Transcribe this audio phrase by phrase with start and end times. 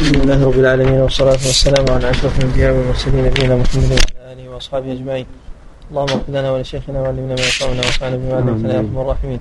[0.00, 4.92] الحمد لله رب العالمين والصلاة والسلام على أشرف الأنبياء والمرسلين نبينا محمد وعلى آله وأصحابه
[4.92, 5.26] أجمعين
[5.90, 9.40] اللهم اغفر لنا ولشيخنا وعلمنا ما ينفعنا وانفعنا بما علمتنا يا أرحم الراحمين.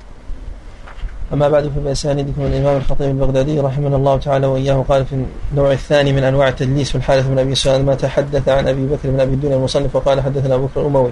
[1.34, 6.24] أما بعد فباسانيدكم الإمام الخطيب البغدادي رحمه الله تعالى وإياه قال في النوع الثاني من
[6.24, 9.56] أنواع التدليس في الحارث بن أبي سؤال ما تحدث عن أبي بكر بن أبي الدنيا
[9.56, 11.12] المصنف وقال حدثنا أبو بكر الأموي.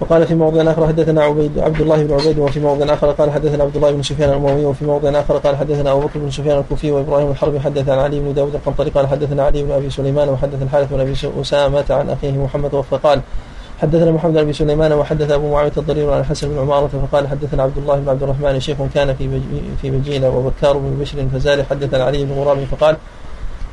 [0.00, 3.64] وقال في موضع آخر حدثنا عبيد عبد الله بن عبيد وفي موضع آخر قال حدثنا
[3.64, 6.90] عبد الله بن سفيان الاموي وفي موضع آخر قال حدثنا أبو بكر بن سفيان الكوفي
[6.90, 10.62] وإبراهيم الحربي حدث عن علي بن داود القنطري قال حدثنا علي بن أبي سليمان وحدث
[10.62, 13.20] الحارث بن أبي أسامة عن أخيه محمد وفقال
[13.82, 17.78] حدثنا محمد بن سليمان وحدث أبو معاوية الضرير عن الحسن بن عمارة فقال حدثنا عبد
[17.78, 19.40] الله بن عبد الرحمن شيخ كان في
[19.82, 22.96] في بجيله وبكار بن بشر فزال حدثنا علي بن غراب فقال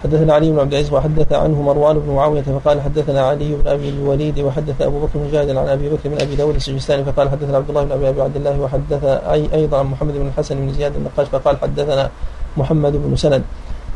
[0.03, 3.89] حدثنا علي بن عبد العزيز وحدث عنه مروان بن معاوية فقال حدثنا علي بن أبي
[3.89, 7.69] الوليد وحدث أبو بكر مجاهد عن أبي بكر بن أبي داود السجستاني فقال حدثنا عبد
[7.69, 11.27] الله بن أبي عبد الله وحدث اي أيضا عن محمد بن الحسن بن زياد النقاش
[11.27, 12.09] فقال حدثنا
[12.57, 13.43] محمد بن سند.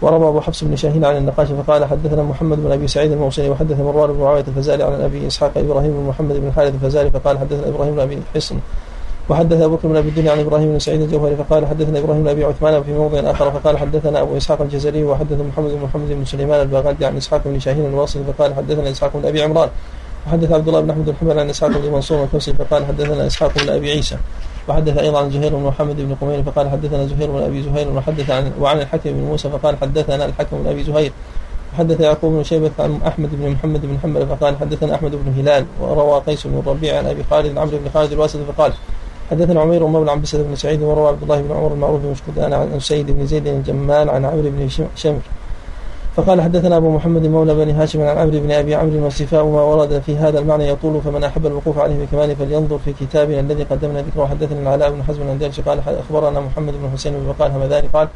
[0.01, 3.79] وروى أبو حفص بن شاهين عن النقاش فقال حدثنا محمد بن أبي سعيد الموصلي وحدث
[3.79, 7.67] مروان بن معاوية الفزاري عن أبي إسحاق إبراهيم بن محمد بن الحارث الفزاري فقال حدثنا
[7.67, 8.59] إبراهيم بن أبي حصن
[9.29, 12.29] وحدث أبو بكر بن ابي الدنيا عن إبراهيم بن سعيد الجوهري فقال حدثنا إبراهيم بن
[12.29, 16.25] أبي عثمان وفي موضع آخر فقال حدثنا أبو إسحاق الجزري وحدث محمد بن محمد بن
[16.25, 19.69] سليمان الباغلدي عن إسحاق بن شاهين الواصل فقال حدثنا إسحاق بن أبي عمران
[20.27, 23.69] وحدث عبد الله بن أحمد الحمل عن إسحاق بن منصور الكوسي فقال حدثنا إسحاق بن
[23.69, 24.17] أبي عيسى
[24.67, 28.29] وحدث أيضا عن زهير بن محمد بن قمير فقال حدثنا زهير بن أبي زهير وحدث
[28.29, 31.11] عن وعن الحكم بن موسى فقال حدثنا الحكم بن أبي زهير
[31.73, 35.65] وحدث يعقوب بن شيبة عن أحمد بن محمد بن حنبل فقال حدثنا أحمد بن هلال
[35.81, 38.73] وروى قيس بن الربيع عن أبي خالد عمرو بن خالد الواسد فقال
[39.31, 42.53] حدثنا عمير مولى عن بسد بن سعيد وروى عبد الله بن عمر المعروف بن مشكدان
[42.53, 45.19] عن سيد بن زيد الجمال عن عمرو بن شمر.
[46.15, 50.01] فقال حدثنا أبو محمد مولى بني هاشم عن عمرو بن أبي عمرو والصفاء ما ورد
[50.05, 54.25] في هذا المعنى يطول فمن أحب الوقوف عليه بكماله فلينظر في كتابنا الذي قدمنا ذكره.
[54.25, 57.87] حدثنا العلاء بن حزم عن قال أخبرنا محمد بن حسين بن وقال همذاني.
[57.93, 58.07] قال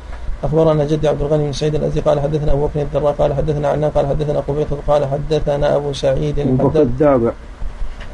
[0.44, 3.13] أخبرنا جدي عبد الغني بن سعيد الازدي قال حدثنا أبو بكر الدراء.
[3.13, 3.88] قال حدثنا عنا.
[3.88, 4.77] قال حدثنا قبيصة.
[4.88, 7.31] قال حدثنا أبو سعيد الدابع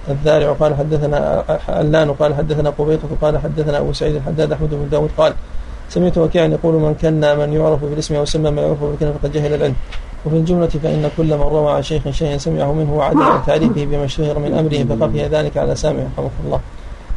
[0.09, 5.09] الذارع قال حدثنا علان قال حدثنا قبيطة قال حدثنا أبو سعيد الحداد أحمد بن داود
[5.17, 5.33] قال
[5.89, 9.53] سمعت وكيعا يقول من كان من يعرف بالاسم أو سمى ما يعرف بالكلمة فقد جهل
[9.53, 9.75] العلم.
[10.25, 14.05] وفي الجملة فإن كل من روى عن شيخ شيئا سمعه منه وعدل عن تعريفه بما
[14.05, 16.59] اشتهر من أمره فخفي ذلك على سامع رحمه الله.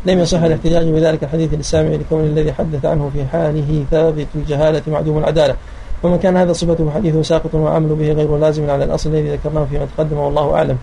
[0.06, 5.19] لم يصح الاحتجاج بذلك الحديث للسامع لكون الذي حدث عنه في حاله ثابت الجهالة معدوم
[5.19, 5.54] العدالة.
[6.03, 9.87] ومن كان هذا صفته حديثه ساقط وعمل به غير لازم على الأصل الذي ذكرناه فيما
[9.97, 10.78] تقدم والله أعلم.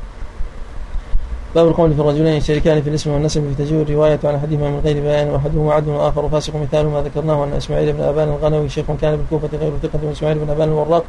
[1.55, 5.01] باب القول في الرجلين يشتركان في الاسم والنسب في تجوز الرواية عن أحدهما من غير
[5.01, 9.15] بيان وأحدهما عدل والآخر فاسق مثال ما ذكرناه أن إسماعيل بن أبان الغنوي شيخ كان
[9.15, 9.99] بالكوفة غير ثقة.
[10.03, 11.03] وإسماعيل بن أبان الوراق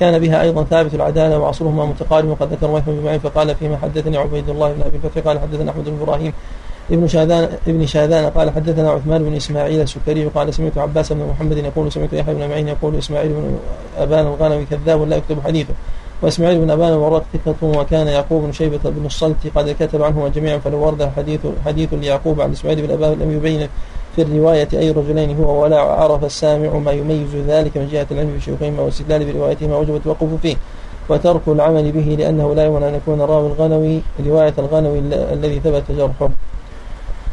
[0.00, 4.16] كان بها أيضا ثابت العدالة وعصرهما متقارب وقد ذكر ويحيى بن معين فقال فيما حدثني
[4.16, 6.32] عبيد الله بن أبي الفتح قال حدثنا أحمد بن إبراهيم
[6.90, 11.56] ابن شاذان ابن شاذان قال حدثنا عثمان بن إسماعيل السكري قال سمعت عباس بن محمد
[11.56, 13.58] يقول سمعت يحيى بن معين يقول إسماعيل بن
[13.98, 15.74] أبان الغنوي كذاب لا يكتب حديثه.
[16.22, 20.58] وإسماعيل بن أبان وراق ثقة وكان يعقوب بن شيبة بن الصلت قد كتب عنهما جميعا
[20.58, 23.68] فلو ورد حديث حديث ليعقوب عن إسماعيل بن أبان لم يبين
[24.16, 28.80] في الرواية أي رجلين هو ولا عرف السامع ما يميز ذلك من جهة العلم بشيوخهما
[28.80, 30.56] والاستدلال بروايتهما وجب التوقف فيه.
[31.08, 34.98] وترك العمل به لأنه لا يمنع أن يكون راوي الغنوي رواية الغنوي
[35.32, 36.30] الذي ثبت جرحه.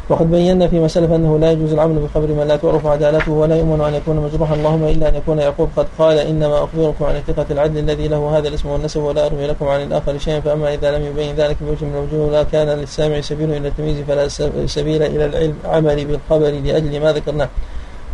[0.08, 3.80] وقد بينا فيما سلف أنه لا يجوز العمل بخبر من لا تعرف عدالته ولا يؤمن
[3.80, 7.78] أن يكون مجروحا اللهم إلا أن يكون يعقوب قد قال إنما أخبركم عن الثقة العدل
[7.78, 11.34] الذي له هذا الاسم والنسب ولا أروي لكم عن الآخر شيئا فأما إذا لم يبين
[11.34, 14.28] ذلك بوجه من الوجوه لا كان للسامع سبيل إلى التمييز فلا
[14.66, 17.48] سبيل إلى العلم عمل بالخبر لأجل ما ذكرناه.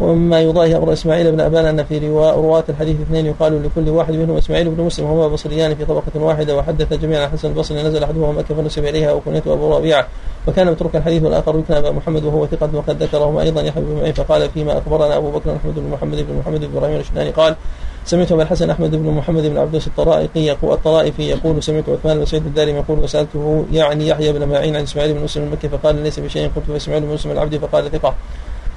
[0.01, 4.37] ومما يضاهي أمر إسماعيل بن أبان أن في رواة الحديث اثنين يقال لكل واحد منهم
[4.37, 8.55] إسماعيل بن مسلم وهما بصريان في طبقة واحدة وحدث جميعا حسن البصري نزل أحدهما مكة
[8.55, 10.07] فنسب إليها وكنيته أبو ربيعة.
[10.49, 14.13] وكان متروك الحديث والآخر يكنى أبا محمد وهو ثقة وقد ذكرهما أيضا يحيى بن معين
[14.13, 17.57] فقال فيما أخبرنا أبو بكر أحمد بن محمد بن محمد بن إبراهيم الشناني قال
[18.05, 22.25] سمعت أبا الحسن أحمد بن محمد بن عبدوس الطرائقي يقول الطرائفي يقول سمعت عثمان بن
[22.25, 26.21] سعيد الدارمي يقول وسألته يعني يحيى بن معين عن إسماعيل بن مسلم المكي فقال ليس
[26.21, 26.51] بشيء.
[26.57, 27.57] قلت اسماعيل بن مسلم العبد.
[27.57, 28.15] فقال ثقة.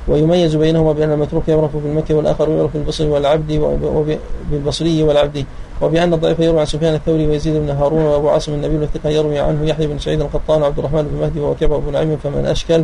[0.08, 3.78] ويميز بينهما بأن المتروك يعرف بالمكي والآخر يعرف بالبصري والعبد
[4.52, 5.46] بالبصري والعبد
[5.82, 9.66] وبأن الضعيف يروي عن سفيان الثوري ويزيد بن هارون وأبو عاصم النبيل الثقة يروي عنه
[9.66, 12.84] يحيى بن سعيد القطان وعبد الرحمن بن مهدي ووكيع بن نعيم فمن أشكل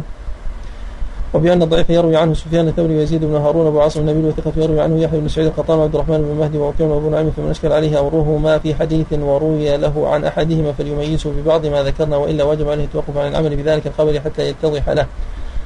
[1.33, 5.01] وبأن الضعيف يروي عنه سفيان الثوري ويزيد بن هارون وأبو عاصم النبيل وثقة يروي عنه
[5.01, 8.37] يحيى بن سعيد القطان وعبد الرحمن بن مهدي ووكيع وأبو نعيم فمن أشكل عليه امره
[8.43, 13.17] ما في حديث وروي له عن أحدهما فليميزه ببعض ما ذكرنا وإلا وجب عليه التوقف
[13.17, 15.07] عن العمل بذلك الخبر حتى يتضح له.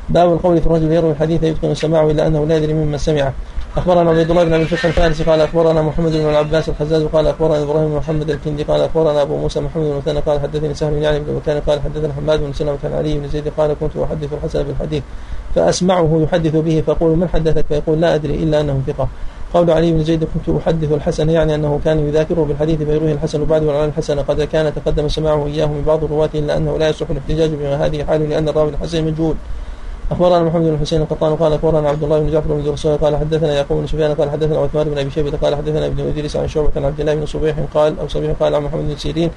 [0.09, 3.33] باب القول في الرجل يروي الحديث يتقن سماعه إلا أنه لا يدري ممن سمعه.
[3.77, 7.63] أخبرنا عبد الله بن أبي الفتح الفارسي قال أخبرنا محمد بن العباس الحزاز قال أخبرنا
[7.63, 11.01] إبراهيم بن محمد الكندي قال أخبرنا أبو موسى محمد بن مثنى قال حدثني سهل بن
[11.01, 14.33] يعني بن مكان قال حدثنا حماد بن سلمة عن علي بن زيد قال كنت أحدث
[14.33, 15.03] الحسن بالحديث
[15.55, 19.07] فأسمعه يحدث به فأقول من حدثك؟ فيقول لا أدري إلا أنه ثقة.
[19.53, 23.63] قول علي بن زيد كنت أحدث الحسن يعني أنه كان يذاكره بالحديث فيرويه الحسن بعد
[23.63, 27.49] والعلم الحسن قد كان تقدم سماعه إياه من بعض الرواة إلا أنه لا يصح الاحتجاج
[27.49, 29.35] بما هذه حاله لأن الراوي الحسن مجهول
[30.11, 33.53] أخبرنا محمد بن حسين القطان قال أخبرنا عبد الله بن جعفر بن درسوي قال حدثنا
[33.53, 36.71] يعقوب بن سفيان قال حدثنا عثمان بن أبي شيبة قال حدثنا ابن إدريس عن شعبة
[36.75, 39.29] عن عبد الله بن صبيح قال أو صبيح قال عن محمد بن سيرين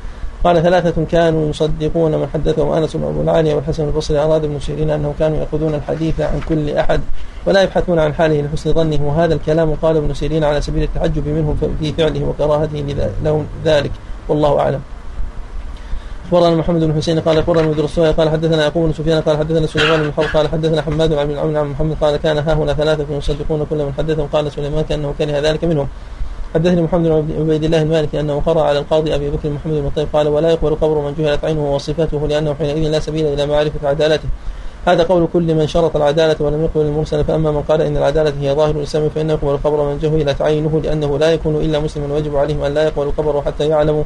[0.44, 5.14] قال ثلاثة كانوا يصدقون من حدثهم أنس وأبو العالية والحسن البصري أراد ابن سيرين أنهم
[5.18, 7.00] كانوا يأخذون الحديث عن كل أحد
[7.46, 11.56] ولا يبحثون عن حاله لحسن ظنه وهذا الكلام قال ابن سيرين على سبيل التعجب منهم
[11.80, 12.94] في فعله وكراهته
[13.24, 13.92] لهم ذلك
[14.28, 14.80] والله أعلم.
[16.30, 19.66] أخبرنا محمد بن حسين قال أخبرنا مدير الصوية قال حدثنا يعقوب بن سفيان قال حدثنا
[19.66, 23.66] سليمان بن قال حدثنا حماد بن العون عن محمد قال كان ها هنا ثلاثة يصدقون
[23.70, 24.28] كل من حدثهم.
[24.32, 25.88] قال سليمان كأنه كره ذلك منهم.
[26.54, 30.08] حدثني محمد بن عبيد الله المالكي أنه قرأ على القاضي أبي بكر محمد بن طيب
[30.12, 34.28] قال ولا يقبل قبر من جهلت عينه وصفته لأنه حينئذ لا سبيل إلى معرفة عدالته.
[34.86, 38.54] هذا قول كل من شرط العدالة ولم يقبل المرسل فأما من قال إن العدالة هي
[38.54, 42.62] ظاهر الإسلام فإنه يقبل القبر من جهلت عينه لأنه لا يكون إلا مسلما ويجب عليهم
[42.64, 44.04] أن لا يقبل القبر حتى يعلموا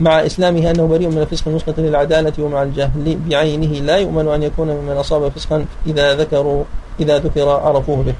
[0.00, 4.68] مع إسلامه أنه بريء من الفسق المسقط للعدالة ومع الجهل بعينه لا يؤمن أن يكون
[4.68, 6.64] ممن أصاب فسقا إذا ذكروا
[7.00, 8.14] إذا ذكر عرفوه به.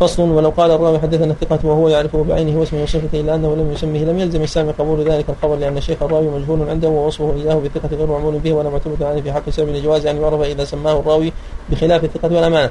[0.00, 3.98] فصل ولو قال الراوي حدثنا الثقة وهو يعرفه بعينه واسمه وصفته إلا أنه لم يسمه
[3.98, 8.06] لم يلزم السامع قبول ذلك الخبر لأن الشيخ الراوي مجهول عنده ووصفه إياه بالثقة غير
[8.06, 11.32] معمول به ولا معتمد عليه في حق سبب الجواز أن يعرف إذا سماه الراوي
[11.70, 12.70] بخلاف الثقة والأمانة.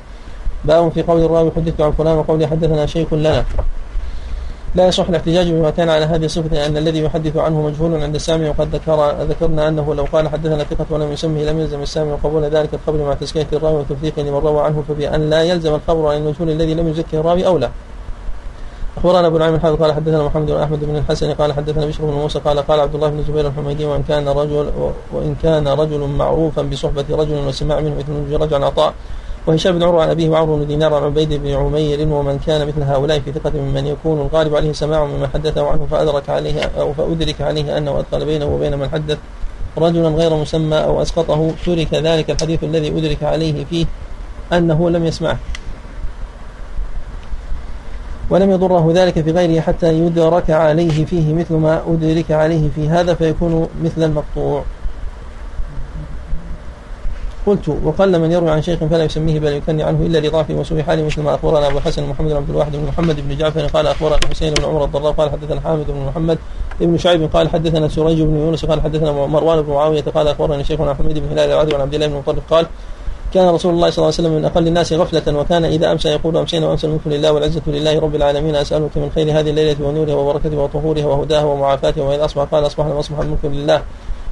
[0.66, 3.46] باب في قول الراوي حدثت عن فلان وقول حدثنا شيخ لنا
[4.78, 8.50] لا يصح الاحتجاج بما كان على هذه الصفة لأن الذي يحدث عنه مجهول عند السامع
[8.50, 12.74] وقد ذكر ذكرنا أنه لو قال حدثنا ثقة ولم يسمه لم يلزم السامع قبول ذلك
[12.74, 16.74] الخبر مع تزكية الراوي وتوثيقه لمن روى عنه فبأن لا يلزم الخبر عن المجهول الذي
[16.74, 17.70] لم يزكي الراوي أولى
[18.98, 22.14] أخبرنا أبو نعيم الحافظ قال حدثنا محمد بن أحمد بن الحسن قال حدثنا بشر بن
[22.14, 24.72] موسى قال قال عبد الله بن الزبير الحميدي وإن كان رجل
[25.14, 28.94] وإن كان رجل معروفا بصحبة رجل وسماع منه مثل رجل عطاء
[29.48, 32.84] وهشام بن عروة عن أبيه وعمرو بن دينار عن عبيد بن عمير ومن كان مثل
[32.84, 37.42] هؤلاء في ثقة ممن يكون الغالب عليه سماع مما حدثه عنه فأدرك عليه أو فأدرك
[37.42, 39.18] عليه أنه أدخل بينه وبين من حدث
[39.78, 43.86] رجلا غير مسمى أو أسقطه ترك ذلك الحديث الذي أدرك عليه فيه
[44.54, 45.38] أنه لم يسمعه.
[48.30, 53.14] ولم يضره ذلك في غيره حتى يدرك عليه فيه مثل ما أدرك عليه في هذا
[53.14, 54.64] فيكون مثل المقطوع.
[57.48, 61.06] قلت وقل من يروي عن شيخ فلا يسميه بل يكني عنه إلا لضعفه وسوء حاله
[61.06, 64.20] مثل ما أخبرنا أبو الحسن محمد بن عبد الواحد بن محمد بن جعفر قال أخبرنا
[64.32, 66.38] حسين بن عمر الضراء قال حدثنا حامد بن محمد
[66.80, 70.94] بن شعيب قال حدثنا سريج بن يونس قال حدثنا مروان بن معاوية قال أخبرني شيخنا
[70.94, 72.66] حميد بن هلال العدوي عن عبد الله بن مطرف قال
[73.34, 76.38] كان رسول الله صلى الله عليه وسلم من أقل الناس غفلة وكان إذا أمسى يقول
[76.38, 80.60] أمسينا وأمسى الملك لله والعزة لله رب العالمين أسألك من خير هذه الليلة ونورها وبركتها
[80.60, 83.82] وطهورها وهداها ومعافاتها وإذا أصبح قال أصبحنا وأصبح الملك لله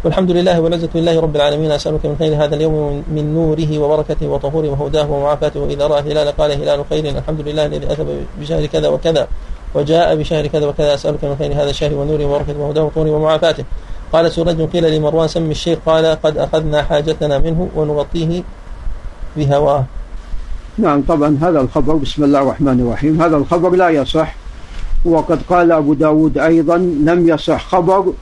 [0.05, 1.71] والحمد لله والعزة لله رب العالمين.
[1.71, 6.51] أسألك من خير هذا اليوم من نوره وبركته وطهوره وهداه ومعافاته وإذا رأى الهلال قال
[6.51, 7.17] هلال خير.
[7.17, 8.05] الحمد لله الذي أتى
[8.41, 9.27] بشهر كذا وكذا
[9.75, 10.93] وجاء بشهر كذا وكذا.
[10.93, 13.63] أسألك من خير هذا الشهر ونوره وبركته وهداه وطهوره ومعافاته.
[14.13, 18.43] قال سورج قيل لمروان سم الشيخ قال قد أخذنا حاجتنا منه ونغطيه
[19.37, 19.85] بهواه.
[20.77, 23.21] نعم طبعا هذا الخبر بسم الله الرحمن الرحيم.
[23.21, 24.35] هذا الخبر لا يصح.
[25.05, 28.13] وقد قال أبو داود أيضا لم يصح خبر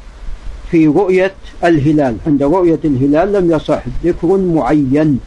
[0.74, 1.32] في رؤية
[1.64, 2.16] الهلال.
[2.28, 5.20] عند رؤية الهلال لم يصح ذكر معين.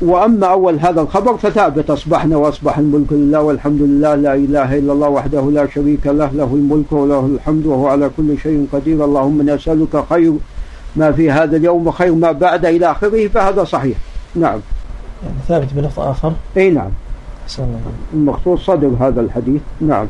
[0.00, 5.08] وأما أول هذا الخبر فثابت أصبحنا وأصبح الملك لله والحمد لله لا إله إلا الله
[5.08, 9.04] وحده لا شريك له له الملك وله الحمد وهو على كل شيء قدير.
[9.04, 10.32] اللهم نسألك خير
[10.96, 13.96] ما في هذا اليوم وخير ما بعد إلى آخره فهذا صحيح.
[14.34, 14.60] نعم.
[15.22, 16.32] يعني ثابت بلفظ آخر.
[16.56, 16.90] أي نعم.
[18.14, 19.60] المخصوص صدر هذا الحديث.
[19.80, 20.06] نعم.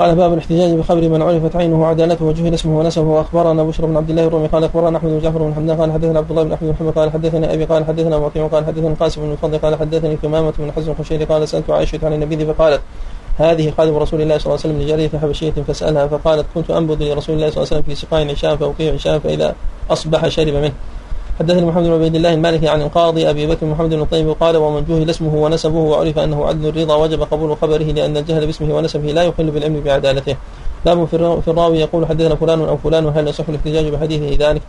[0.00, 4.10] قال باب الاحتجاج بخبر من عرفت عينه وعدالته وجهل اسمه ونسبه وأخبرنا بشر بن عبد
[4.10, 4.46] الله الرومي.
[4.46, 5.80] قال أخبرنا أحمد بن جعفر بن حمدان.
[5.80, 6.92] قال حدثنا عبد الله بن أحمد بن محمد.
[6.98, 7.64] قال حدثنا أبي.
[7.64, 9.58] قال حدثنا وكيع قال حدثنا قاسم بن الفضل.
[9.58, 11.24] قال حدثني ثمامة بن حزم الخشيري.
[11.24, 12.80] قال سألت عائشة عن النبي فقالت
[13.38, 17.34] هذه خادم رسول الله صلى الله عليه وسلم لجارية حبشية فسألها فقالت كنت أنبذ لرسول
[17.36, 19.54] الله صلى الله عليه وسلم في سقاء عشاء فأوقيه عشاء فإذا
[19.90, 20.72] أصبح شرب منه.
[21.40, 24.84] حدثني محمد بن عبيد الله المالكي عن القاضي أبي بكر محمد بن الطيب قال ومن
[24.88, 29.22] جهل اسمه ونسبه وعرف أنه عدل الرضا وجب قبول خبره لأن الجهل باسمه ونسبه لا
[29.22, 30.36] يخل بالعلم بعدالته.
[30.84, 31.04] باب
[31.44, 34.62] في الراوي يقول حدثنا فلان أو فلان وهل يصح الاحتجاج بحديثه ذلك؟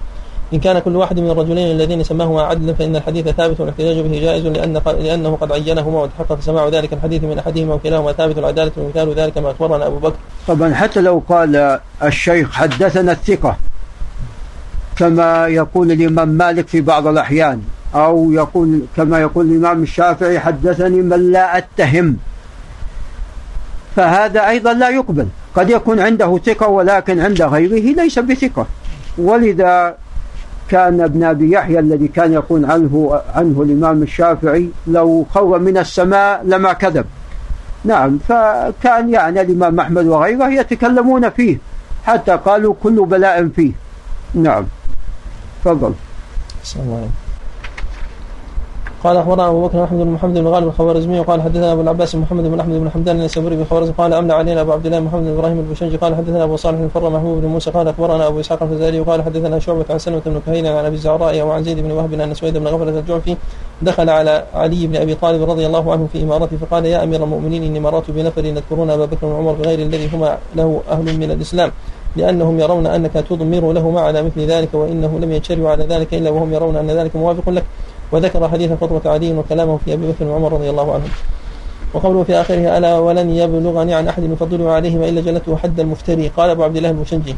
[0.53, 4.47] إن كان كل واحد من الرجلين الذين سماهما عدلا فإن الحديث ثابت والاحتجاج به جائز
[4.47, 9.37] لأن لأنه قد عينهما وتحقق سماع ذلك الحديث من أحدهما وكلاهما ثابت العدالة ومثال ذلك
[9.37, 10.15] ما أخبرنا أبو بكر.
[10.47, 13.57] طبعا حتى لو قال الشيخ حدثنا الثقة
[15.01, 17.61] كما يقول الإمام مالك في بعض الأحيان
[17.95, 22.17] أو يقول كما يقول الإمام الشافعي حدثني من لا أتهم.
[23.95, 25.27] فهذا أيضا لا يقبل.
[25.55, 28.65] قد يكون عنده ثقة ولكن عند غيره ليس بثقة.
[29.17, 29.95] ولذا
[30.69, 36.41] كان ابن أبي يحيى الذي كان يقول عنه عنه الإمام الشافعي لو خر من السماء
[36.45, 37.05] لما كذب.
[37.85, 41.57] نعم فكان يعني الإمام أحمد وغيره يتكلمون فيه
[42.05, 43.71] حتى قالوا كل بلاء فيه.
[44.33, 44.65] نعم.
[45.63, 45.93] تفضل.
[49.03, 52.43] قال أخبرنا أبو بكر احمد بن محمد بن غالب الخوارزمي وقال حدثنا أبو العباس محمد
[52.43, 53.63] بن أحمد بن حمدان النسابوري بن
[53.97, 57.09] قال املى علينا أبو عبد الله محمد بن إبراهيم البشنجي قال حدثنا أبو صالح الفر
[57.09, 60.67] محمود بن موسى قال أخبرنا أبو إسحاق الفزاري وقال حدثنا شعبة عن سلمة بن كهيل
[60.67, 63.37] عن أبي الزعراء وعن زيد بن وهب أن سويد بن غفلة الجعفي
[63.81, 67.63] دخل على علي بن أبي طالب رضي الله عنه في إمارته فقال يا أمير المؤمنين
[67.63, 71.71] إني مررت بنفر يذكرون أبا بكر وعمر بغير الذي هما له أهل من الإسلام.
[72.15, 76.53] لأنهم يرون أنك تضمر لهما على مثل ذلك وإنه لم يتشروا على ذلك إلا وهم
[76.53, 77.63] يرون أن ذلك موافق لك.
[78.11, 81.09] وذكر حديث خطبة علي وكلامه في أبي بكر وعمر رضي الله عنهم
[81.93, 86.27] وقوله في آخره ألا ولن يبلغني عن أحد يفضل عليهما إلا جلته حد المفتري.
[86.27, 87.35] قال أبو عبد الله المشنجي.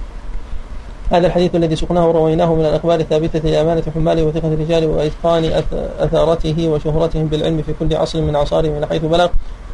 [1.11, 5.63] هذا الحديث الذي سقناه ورويناه من الأخبار الثابتة لأمانة حماله وثقة الرجال وإتقان
[5.99, 9.27] أثارته وشهرتهم بالعلم في كل عصر من عصاره من حيث بلغ.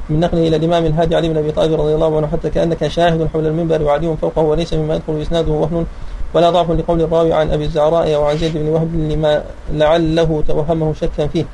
[0.10, 3.28] من نقله إلى الإمام الهادي علي بن أبي طالب رضي الله عنه حتى كأنك شاهد
[3.34, 5.86] حول المنبر وعلي فوقه وليس مما يدخل إسناده وهن
[6.34, 10.94] ولا ضعف لقول الراوي عن أبي الزعراء أو عن زيد بن وهب لما لعله توهمه
[10.94, 11.46] شكا فيه.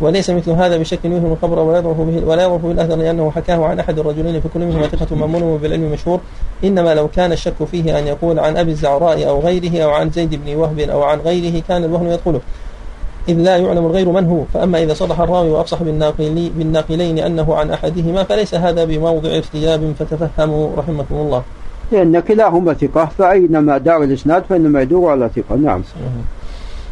[0.00, 3.78] وليس مثل هذا بشك يوهم الخبر ولا يضعف به ولا يضعف بالأثر لأنه حكاه عن
[3.78, 6.20] أحد الرجلين فكل منهما ثقة مأمون بالعلم مشهور.
[6.64, 10.34] إنما لو كان الشك فيه أن يقول عن أبي الزعراء أو غيره أو عن زيد
[10.44, 12.40] بن وهب أو عن غيره كان الوهن يدخله.
[13.30, 14.40] إذ لا يعلم الغير من هو.
[14.54, 15.78] فأما إذا صدح الراوي وأفصح
[16.58, 21.42] بالناقلين أنه عن أحدهما فليس هذا بموضع ارتياب فتفهموا رحمكم الله.
[21.92, 25.56] لأن كلاهما ثقة فأينما دار الإسناد فإنما يدور على ثقة.
[25.56, 25.82] نعم.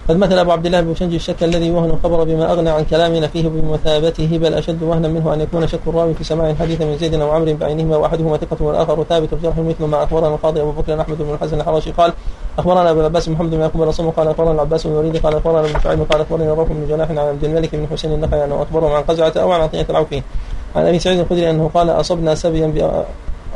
[0.09, 3.49] قد مثل أبو عبد الله بن الشك الذي وهن الخبر بما أغنى عن كلامنا فيه
[3.49, 7.31] بمثابته بل أشد وهنا منه أن يكون شك الراوي في سماع الحديث من زيد أو
[7.31, 11.35] عمرو بعينهما وأحدهما ثقة والآخر ثابت الجرح مثل ما أخبرنا القاضي أبو بكر أحمد بن
[11.35, 12.12] الحسن الحراشي قال
[12.59, 15.81] أخبرنا أبو العباس محمد بن يعقوب الرسول قال أخبرنا العباس بن وليد قال أخبرنا ابن
[15.85, 19.03] شعيب قال أخبرنا الرافع بن جناح عن عبد الملك بن حسين النخعي أنه أخبرهم عن
[19.03, 20.23] قزعة أو عن عطية العوفي.
[20.77, 23.05] عن أبي سعيد الخدري أنه قال أصبنا سبيا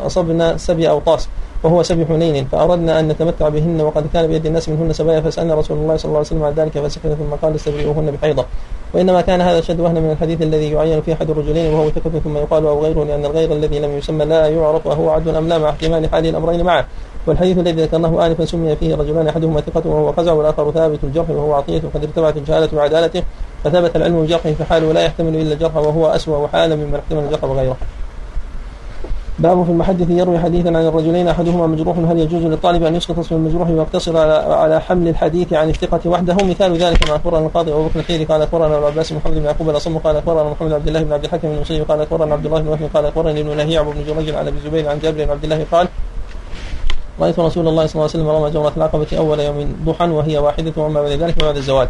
[0.07, 1.29] أصبنا سبي أوطاس.
[1.63, 5.79] وهو سبي حنين فأردنا أن نتمتع بهن وقد كان بيد الناس منهن سبايا فسألنا رسول
[5.79, 8.45] الله صلى الله عليه وسلم عن ذلك فسكت ثم قال استبرئوهن بحيضة.
[8.95, 12.37] وإنما كان هذا شد وهنا من الحديث الذي يعين فيه أحد الرجلين وهو ثقة ثم
[12.37, 15.71] يقال أو غيره لأن الغير الذي لم يسمى لا يعرف أهو عدل أم لا مع
[15.71, 16.87] احتمال حال الأمرين معه.
[17.27, 21.55] والحديث الذي ذكرناه آنفا سمي فيه رجلان أحدهما ثقة وهو قزع والآخر ثابت الجرح وهو
[21.55, 21.83] عطية.
[21.85, 23.23] وقد ارتفعت الجهالة بعدالته
[23.65, 27.77] فثبت العلم بجرحه فحاله لا يحتمل إلا الجرح وهو أسوأ حالا ممن احتمل الجرح وغيره.
[29.39, 33.35] باب في المحدث يروي حديثا عن الرجلين أحدهما مجروح هل يجوز للطالب أن يسقط اسم
[33.35, 38.01] المجروح ويقتصر على, حمل الحديث عن الثقة وحده؟ مثال ذلك ما اخبرنا القاضي أبو بكر
[38.01, 41.13] الخيري قال اخبرنا أبو عباس محمد بن يعقوب الأصم قال اخبرنا محمد عبد الله بن
[41.13, 44.05] عبد الحكم بن المصيب قال اخبرنا عبد الله بن وهب قال اخبرني ابن لهيع بن
[44.07, 45.89] جريج عن أبي الزبير عن جابر بن عبد الله قال
[47.21, 50.73] رأيت رسول الله صلى الله عليه وسلم رمى جمرة العقبة أول يوم ضحى وهي واحدة
[50.77, 51.89] وأما بعد ذلك فبعد الزوال.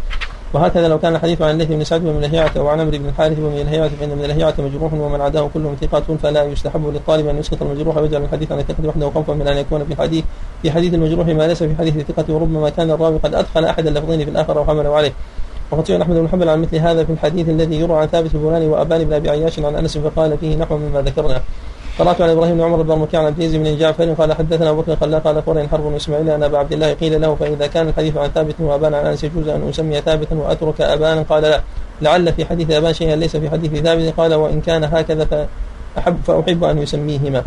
[0.53, 3.39] وهكذا لو كان الحديث عن الليث بن سعد ومن الهيعة أو عن عمرو بن الحارث
[3.39, 7.63] ومن الهيعة فإن من الهيعة مجروح ومن عداه كلهم ثقة فلا يستحب للطالب أن يسقط
[7.63, 10.25] المجروح ويجعل الحديث عن الثقة وحده خوفا من أن يكون في حديث
[10.63, 14.25] في حديث المجروح ما ليس في حديث الثقة وربما كان الراوي قد أدخل أحد اللفظين
[14.25, 15.13] في الآخر أو حمله عليه.
[15.71, 18.67] وقد سئل أحمد بن حنبل عن مثل هذا في الحديث الذي يروى عن ثابت البناني
[18.67, 21.41] وأبان بن أبي عياش عن أنس فقال فيه نحو مما ذكرنا.
[21.99, 24.95] قرأت عن إبراهيم بن عمر بن مكي عن عبد بن جعفر قال حدثنا أبو بكر
[24.95, 28.17] قال قال اخبرني حرب بن إسماعيل ان أبا عبد الله قيل له فإذا كان الحديث
[28.17, 31.61] عن ثابت وابان عن أنس يجوز أن أسمي ثابتا وأترك أبانا؟ قال لا.
[32.03, 35.49] لعل في حديث ابان شيئا ليس في حديث ثابت قال وإن كان هكذا
[35.95, 37.43] فاحب فأحب أن يسميهما.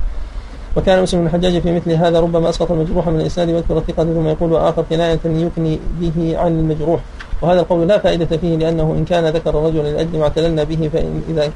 [0.78, 4.28] وكان مسلم بن الحجاج في مثل هذا ربما أسقط المجروح من الإسناد ويذكر الثقة ثم
[4.28, 7.00] يقول اخر كنايه يكني به عن المجروح.
[7.42, 11.22] وهذا القول لا فائدة فيه لأنه إن كان ذكر الرجل لاجل ما اعتللنا به فان
[11.30, 11.52] إذا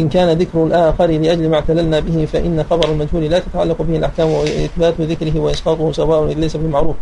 [0.00, 4.30] إن كان ذكر الآخر لأجل ما اعتللنا به فإن خبر المجهول لا تتعلق به الأحكام
[4.30, 6.96] وإثبات ذكره وإسقاطه سواء ليس بالمعروف.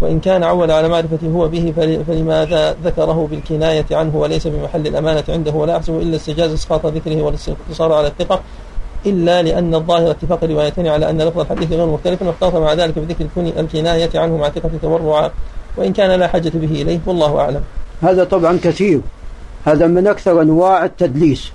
[0.00, 1.72] وإن كان عول على معرفة هو به
[2.06, 7.92] فلماذا ذكره بالكناية عنه وليس بمحل الأمانة عنده؟ ولا يحسب إلا استجاز إسقاط ذكره والاقتصار
[7.92, 8.40] على الثقة
[9.06, 13.26] إلا لأن الظاهر اتفاق الروايتين على أن لفظ الحديث غير مختلف واختلط مع ذلك بذكر
[13.58, 15.30] الكناية عنه مع ثقة تورعا
[15.76, 17.62] وإن كان لا حاجة به إليه والله أعلم.
[18.02, 19.00] هذا طبعا كثير.
[19.64, 21.52] هذا من أكثر أنواع التدليس.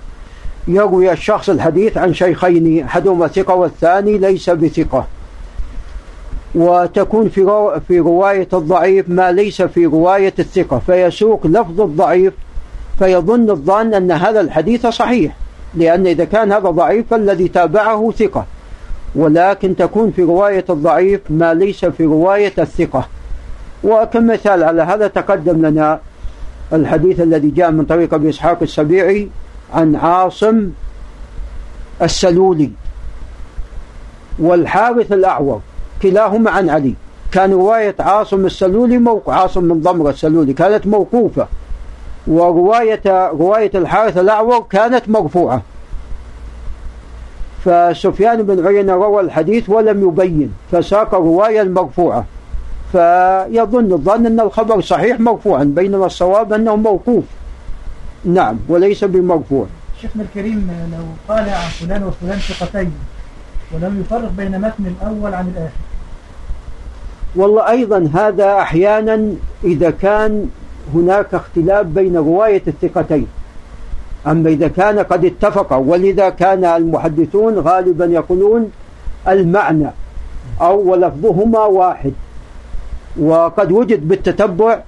[0.68, 5.06] يروي الشخص الحديث عن شيخين أحدهما ثقة والثاني ليس بثقة.
[6.54, 12.32] وتكون في في رواية الضعيف ما ليس في رواية الثقة فيسوق لفظ الضعيف
[12.98, 15.36] فيظن الظن أن هذا الحديث صحيح
[15.74, 18.46] لأن إذا كان هذا ضعيف فالذي تابعه ثقة.
[19.14, 23.08] ولكن تكون في رواية الضعيف ما ليس في رواية الثقة.
[23.84, 26.00] وكمثال على هذا تقدم لنا
[26.72, 29.28] الحديث الذي جاء من طريق أبي إسحاق السبيعي
[29.74, 30.70] عن عاصم
[32.02, 32.70] السلولي
[34.38, 35.60] والحارث الأعور.
[36.02, 36.94] كلاهما عن علي.
[37.32, 41.46] كان رواية عاصم السلولي موقع عاصم من ضمر السلولي كانت موقوفة
[42.26, 45.62] ورواية رواية الحارث الأعور كانت مرفوعة.
[47.64, 52.24] فسفيان بن عيينة روى الحديث ولم يبين فساق الرواية المرفوعة.
[52.92, 57.24] فيظن الظن أن الخبر صحيح مرفوعا بينما الصواب أنه موقوف.
[58.24, 59.66] نعم وليس بمرفوع
[60.00, 62.92] شيخنا الكريم لو قال عن فلان وفلان ثقتين
[63.72, 65.80] ولم يفرق بين متن الأول عن الآخر.
[67.36, 69.32] والله أيضا هذا أحيانا
[69.64, 70.48] إذا كان
[70.94, 73.26] هناك اختلاف بين رواية الثقتين.
[74.26, 78.70] أما إذا كان قد اتفق ولذا كان المحدثون غالبا يقولون
[79.28, 79.90] المعنى
[80.60, 82.12] أو ولفظهما واحد.
[83.20, 84.80] وقد وجد بالتتبع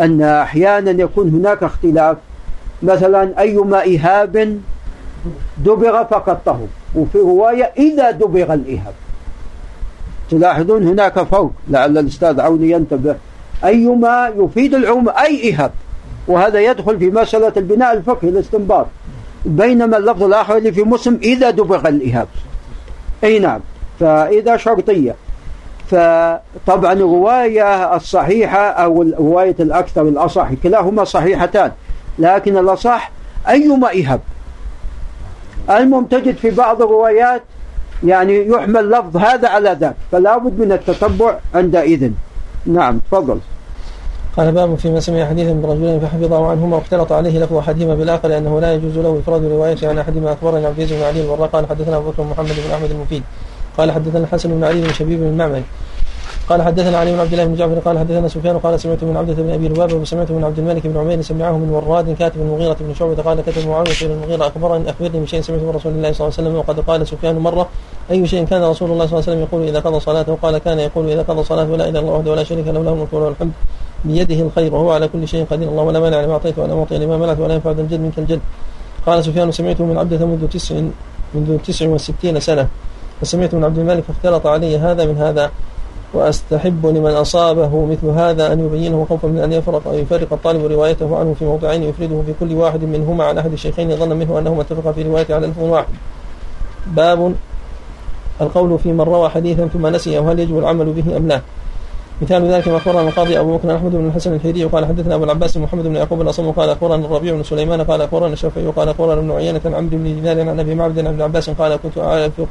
[0.00, 2.16] أن أحيانا يكون هناك اختلاف.
[2.82, 4.60] مثلا أيما إهاب
[5.58, 8.94] دبغ فقد طهر وفي رواية إذا دبغ الإهاب
[10.30, 13.16] تلاحظون هناك فرق لعل الأستاذ عوني ينتبه.
[13.64, 15.70] أيما يفيد العموم أي إهاب
[16.28, 18.86] وهذا يدخل في مسألة البناء الفقهي الاستنباط.
[19.44, 22.28] بينما اللفظ الآخر اللي في مسلم إذا دبغ الإهاب
[23.24, 23.60] أي نعم.
[24.00, 25.14] فإذا شرطية.
[25.90, 31.72] فطبعا الرواية الصحيحة أو الرواية الأكثر الأصح كلاهما صحيحتان.
[32.20, 33.10] لكن الأصح
[33.48, 34.20] أيما إهب
[35.70, 37.42] المهم تجد في بعض الروايات
[38.04, 42.10] يعني يحمل لفظ هذا على ذاك فلا بد من التتبع عندئذ.
[42.66, 43.38] نعم تفضل.
[44.36, 48.60] قال باب فيما سمع حديثا من رجلين فحفظه عنهما واختلط عليه لفظ أحدهما بالآخر لأنه
[48.60, 50.32] لا يجوز له إفراد روايته عن أحدهما.
[50.32, 51.20] اخبرنا عبد العزيز بن علي
[51.52, 53.22] قال حدثنا أبو بكر محمد بن أحمد المفيد
[53.78, 55.64] قال حدثنا الحسن بن علي بن شبيب بن المعمري
[56.50, 59.34] قال حدثنا علي بن عبد الله بن جعفر قال حدثنا سفيان قال سمعت من عبدة
[59.34, 62.94] بن أبي لبابة وسمعت من عبد الملك بن عمير سمعه من وراد كاتب المغيرة بن
[62.94, 66.34] شعبة قال كتب معاوية إلى المغيرة أخبرني أخبرني بشيء سمعته من رسول الله صلى الله
[66.38, 67.68] عليه وسلم وقد قال سفيان مرة
[68.10, 70.78] أي شيء كان رسول الله صلى الله عليه وسلم يقول إذا قضى صلاته قال كان
[70.78, 73.52] يقول إذا قضى صلاته لا إله إلا الله وحده ولا شريك له له الملك الحمد
[74.04, 77.16] بيده الخير وهو على كل شيء قدير اللهم لا مانع لما أعطيت ولا معطي لما
[77.16, 78.40] منعت ولا ينفع ذا الجد منك الجد.
[79.06, 80.74] قال سفيان سمعته من عبدة منذ تسع
[81.34, 82.68] منذ تسع وستين سنة.
[83.20, 85.50] فسمعت من عبد الملك فاختلط علي هذا من هذا.
[86.14, 91.18] وأستحب لمن أصابه مثل هذا أن يبينه خوفا من أن يفرق أو يفرق الطالب روايته
[91.18, 94.92] عنه في موضعين يفرده في كل واحد منهما عن أحد الشيخين ظنا منه أنهما اتفقا
[94.92, 95.94] في روايته على لفظ واحد.
[96.86, 97.34] باب
[98.40, 101.40] القول في من روى حديثا ثم نسي وهل يجب العمل به أم لا؟
[102.22, 105.56] مثال ذلك ما اخبرنا القاضي أبو بكر أحمد بن الحسن الحيري قال حدثنا أبو العباس
[105.56, 109.30] محمد بن يعقوب الأصم قال أخبرنا الربيع بن سليمان قال أخبرنا الشافعي قال أخبرنا ابن
[109.30, 111.98] عيينة عن عمرو بن دينار عن أبي معبد عن ابن عباس قال كنت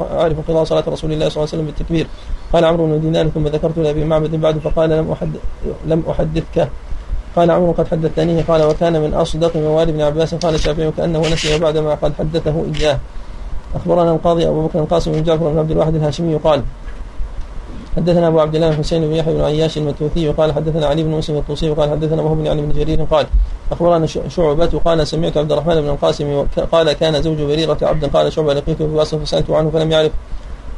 [0.01, 2.07] أعرف قضاء صلاة رسول الله صلى الله عليه وسلم بالتكبير.
[2.53, 5.39] قال عمرو بن دينار ثم ذكرت لأبي معبد بعد فقال لم احدث
[5.85, 6.69] لم أحدثك.
[7.35, 11.59] قال عمرو قد حدثتني قال وكان من أصدق موالي ابن عباس قال الشافعي كأنه نسي
[11.59, 12.97] بعدما قد حدثه إياه.
[13.75, 16.63] أخبرنا القاضي أبو بكر القاسم بن جعفر بن عبد الواحد الهاشمي قال
[17.99, 21.37] حدثنا أبو عبد الله حسين بن يحيى بن عياش المتوثي وقال حدثنا علي بن مسلم
[21.37, 23.25] الطوسي وقال حدثنا وهو بن علي بن جرير قال
[23.71, 28.53] أخبرنا شعبة قال سمعت عبد الرحمن بن القاسم قال كان زوج بريرة عبدا قال شعبة
[28.53, 30.11] لقيته في واسط فسألته عنه فلم يعرف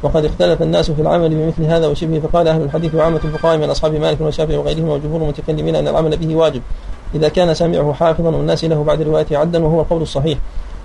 [0.02, 3.94] وقد اختلف الناس في العمل بمثل هذا وشبهه فقال أهل الحديث وعامة الفقهاء من أصحاب
[3.94, 6.62] مالك والشافعي وغيرهم وجمهور المتكلمين أن العمل به واجب
[7.14, 10.38] إذا كان سامعه حافظا والناس له بعد روايته عدا وهو القول الصحيح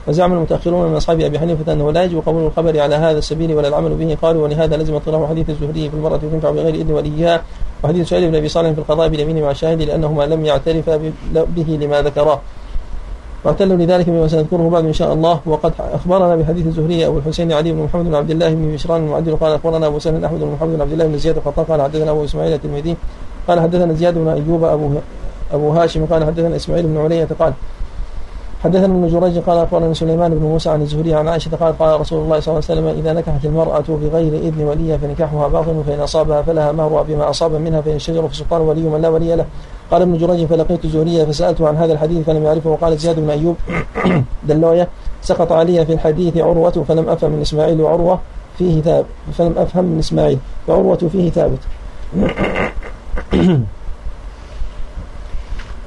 [0.08, 3.67] وزعم المتأخرون من أصحاب أبي حنيفة أنه لا يجب قبول الخبر على هذا السبيل ولا
[3.67, 4.17] العمل به.
[4.22, 7.41] قالوا ولهذا لزم اطلاع حديث الزهري في المرأة تنفع بغير إذن وليها
[7.84, 12.02] وحديث سعيد بن أبي صالح في القضاء باليمين مع الشاهد لأنهما لم يعترفا به لما
[12.02, 12.39] ذكراه.
[13.43, 15.39] واعتلوا لذلك بما سنذكره بعد إن شاء الله.
[15.46, 19.36] وقد أخبرنا بحديث الزهري أبو الحسين علي بن محمد بن عبد الله بن بشران المعدل
[19.36, 22.12] قال أخبرنا أبو سهل أحمد بن محمد بن عبد الله بن زياد القطان قال حدثنا
[22.12, 22.96] أبو إسماعيل الترمذي
[23.48, 24.89] قال حدثنا زياد بن أيوب ابو
[25.54, 27.54] أبو هاشم قال حدثنا إسماعيل بن علية قال
[28.63, 32.24] حدثنا ابن جريج قال أخبرنا سليمان بن موسى عن الزهري عن عائشة قال قال رسول
[32.24, 36.41] الله صلى الله عليه وسلم إذا نكحت المرأة بغير إذن وليها فنكاحها باطل فإن أصابها
[36.41, 39.46] فلها مهرها بما أصاب منها فإن الشجر فسلطان ولي من لا ولي له.
[39.91, 43.56] قال ابن جريج فلقيت الزهري فسألته عن هذا الحديث فلم يعرفه وقال زياد بن أيوب
[44.50, 44.88] دلويه
[45.22, 48.20] سقط علي في الحديث عروة فلم أفهم من إسماعيل وعروة
[48.58, 51.60] فيه ثابت فلم أفهم من إسماعيل وعروه فيه ثابت.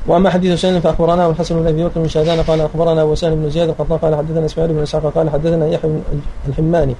[0.07, 3.37] وأما حديث سهل فأخبرنا ابو الحسن بن أبي بكر بن شاذان قال أخبرنا ابو سهل
[3.37, 6.01] بن زياد القطان قال حدثنا إسماعيل بن إسحاق قال حدثنا يحيى
[6.49, 6.95] الحماني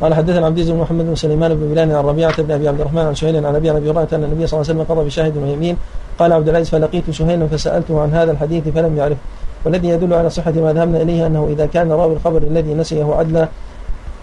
[0.00, 3.00] قال حدثنا عبد بن محمد بن سليمان بن بلال عن ربيعة بن أبي عبد الرحمن
[3.02, 5.76] عن سهيل عن أبي أبي هريرة أن النبي صلى الله عليه وسلم قضى بشاهد ويمين
[6.18, 9.16] قال عبد العزيز فلقيت سهيلا فسألته عن هذا الحديث فلم يعرف
[9.64, 13.48] والذي يدل على صحة ما ذهبنا إليه أنه إذا كان راوي الخبر الذي نسيه عدلا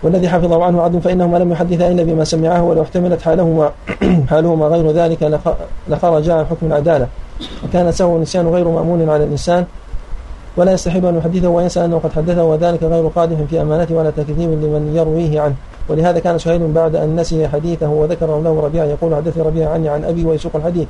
[0.04, 3.72] والذي حفظه عنه عدل فإنهما لم يحدثا إلا بما سمعه ولو احتملت حالهما
[4.30, 5.40] حالهما غير ذلك
[5.88, 7.08] لخرج عن حكم العدالة.
[7.64, 9.66] وكان سهو النسيان غير مأمون على الإنسان
[10.58, 14.50] ولا يستحب أن يحدثه وينسى أنه قد حدثه وذلك غير قادح في أمانته ولا تكذيب
[14.50, 15.56] لمن يرويه عنه.
[15.90, 20.04] ولهذا كان سهيل بعد أن نسي حديثه وذكر له ربيعة يقول حدثني ربيعة عني عن
[20.04, 20.88] أبي ويسوق الحديث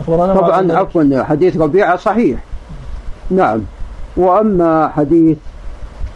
[0.00, 2.44] أخبرنا طبعا عفوا حديث ربيعة صحيح.
[3.30, 3.62] نعم.
[4.16, 5.36] وأما حديث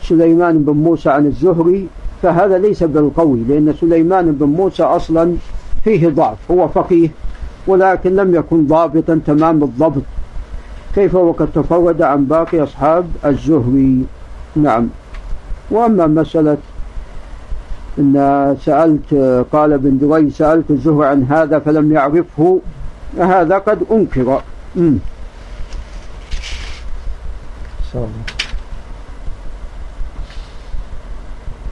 [0.03, 1.89] سليمان بن موسى عن الزهري
[2.23, 5.35] فهذا ليس بالقوي لأن سليمان بن موسى أصلا
[5.85, 7.09] فيه ضعف هو فقيه
[7.67, 10.03] ولكن لم يكن ضابطا تمام الضبط.
[10.95, 14.05] كيف وقد تفرد عن باقي أصحاب الزهري؟
[14.57, 14.89] نعم.
[15.71, 16.59] وأما مسألة
[17.99, 19.15] أن سألت
[19.53, 22.61] قال ابن دري سألت الزهري عن هذا فلم يعرفه
[23.19, 24.43] هذا قد أنكر.
[24.77, 24.99] أمم.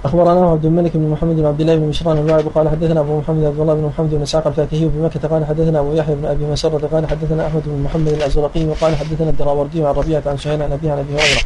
[0.08, 3.44] أخبرنا عبد الملك بن محمد بن عبد الله بن مشران الواعظ قال حدثنا أبو محمد
[3.44, 6.86] عبد الله بن محمد بن إسحاق الفاكهي بمكة قال حدثنا أبو يحيى بن أبي مسرة
[6.92, 10.92] قال حدثنا أحمد بن محمد الأزرقي وقال حدثنا الدراوردي عن ربيعة عن سهيل عن أبيه
[10.92, 11.40] عن أبي هريرة.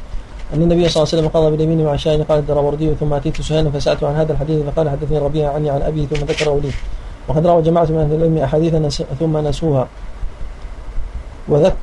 [0.54, 3.70] أن النبي صلى الله عليه وسلم قضى باليمين مع شاهد قال الدراوردي ثم أتيت سهيلا
[3.70, 6.70] فسألته عن هذا الحديث فقال حدثني ربيعة عني عن أبي ثم ذكره لي.
[7.28, 9.88] وقد روى جماعة من أهل العلم أحاديث ثم نسوها.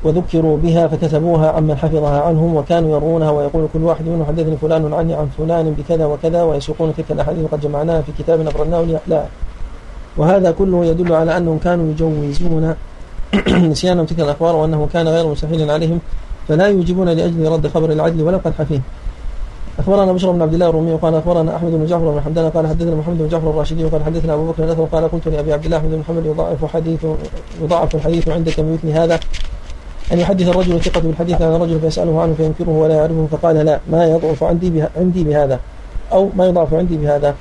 [0.04, 5.14] وذكروا بها فكتبوها عمن حفظها عنهم وكانوا يروونها ويقول كل واحد منهم حدثني فلان عني
[5.14, 9.24] عن فلان بكذا وكذا ويسوقون تلك الأحاديث وقد جمعناها في كتاب ابرناه لا.
[10.16, 12.74] وهذا كله يدل على أنهم كانوا يجوزون
[13.72, 16.00] نسيانهم تلك الأخبار وأنه كان غير مستحيل عليهم
[16.48, 18.80] فلا يوجبون لأجل رد خبر العدل ولو قد حفيه.
[19.78, 22.94] أخبرنا بشر بن عبد الله الرومي وقال أخبرنا أحمد بن جعفر بن حمدان قال حدثنا
[22.94, 25.98] محمد بن جعفر الراشدي وقال حدثنا أبو بكر الأثر قال قلت لأبي عبد الله بن
[25.98, 27.06] محمد يضاعف حديث
[27.62, 29.20] يضاعف الحديث عندك بمثل هذا.
[30.12, 34.04] أن يحدث الرجل الثقة بالحديث عن الرجل فيسأله عنه فينكره ولا يعرفه فقال لا ما
[34.04, 35.60] يضعف عندي عندي بهذا
[36.12, 37.34] أو ما يضعف عندي بهذا.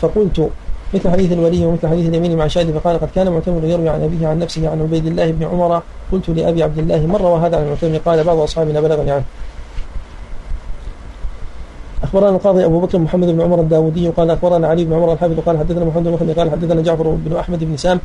[0.00, 0.50] فقلت
[0.94, 4.28] مثل حديث الولي ومثل حديث اليمين مع شاهد فقال قد كان معتمر يروي عن أبيه
[4.28, 7.62] عن نفسه عن عبيد الله بن عمر قلت لأبي عبد الله من روى هذا عن
[7.62, 9.24] المعتمر قال بعض أصحابنا بلغني عنه.
[12.02, 15.58] أخبرنا القاضي أبو بكر محمد بن عمر الداودي قال أخبرنا علي بن عمر الحافظ قال
[15.58, 18.00] حدثنا محمد بن قال حدثنا جعفر بن أحمد بن سام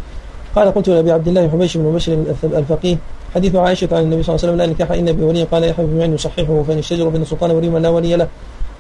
[0.56, 2.98] قال قلت لأبي عبد الله حبيش بن بشر الفقيه
[3.36, 5.44] حديث عائشة عن النبي صلى الله عليه وسلم لا نكاح إلا بولي.
[5.44, 8.28] قال يحيى بن معين يصححه فإن الشجر بين السلطان ولي من لا ولي له.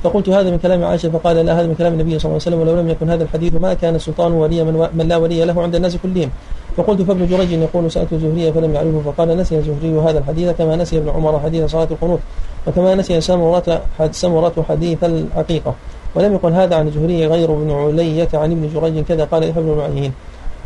[0.03, 2.59] فقلت هذا من كلام عائشة فقال لا هذا من كلام النبي صلى الله عليه وسلم
[2.59, 5.75] ولو لم يكن هذا الحديث ما كان السلطان ولي من, من لا ولي له عند
[5.75, 6.29] الناس كلهم.
[6.77, 10.97] فقلت فابن جريج يقول سألت الزهري فلم يعرفه فقال نسي الزهري هذا الحديث كما نسي
[10.97, 12.19] ابن عمر حديث صلاة القنوت
[12.67, 15.75] وكما نسي سمرة سمرة حديث الحقيقة
[16.15, 19.71] ولم يقل هذا عن الزهري غير ابن علية عن ابن جريج كذا قال يحيى بن
[19.77, 20.11] معين.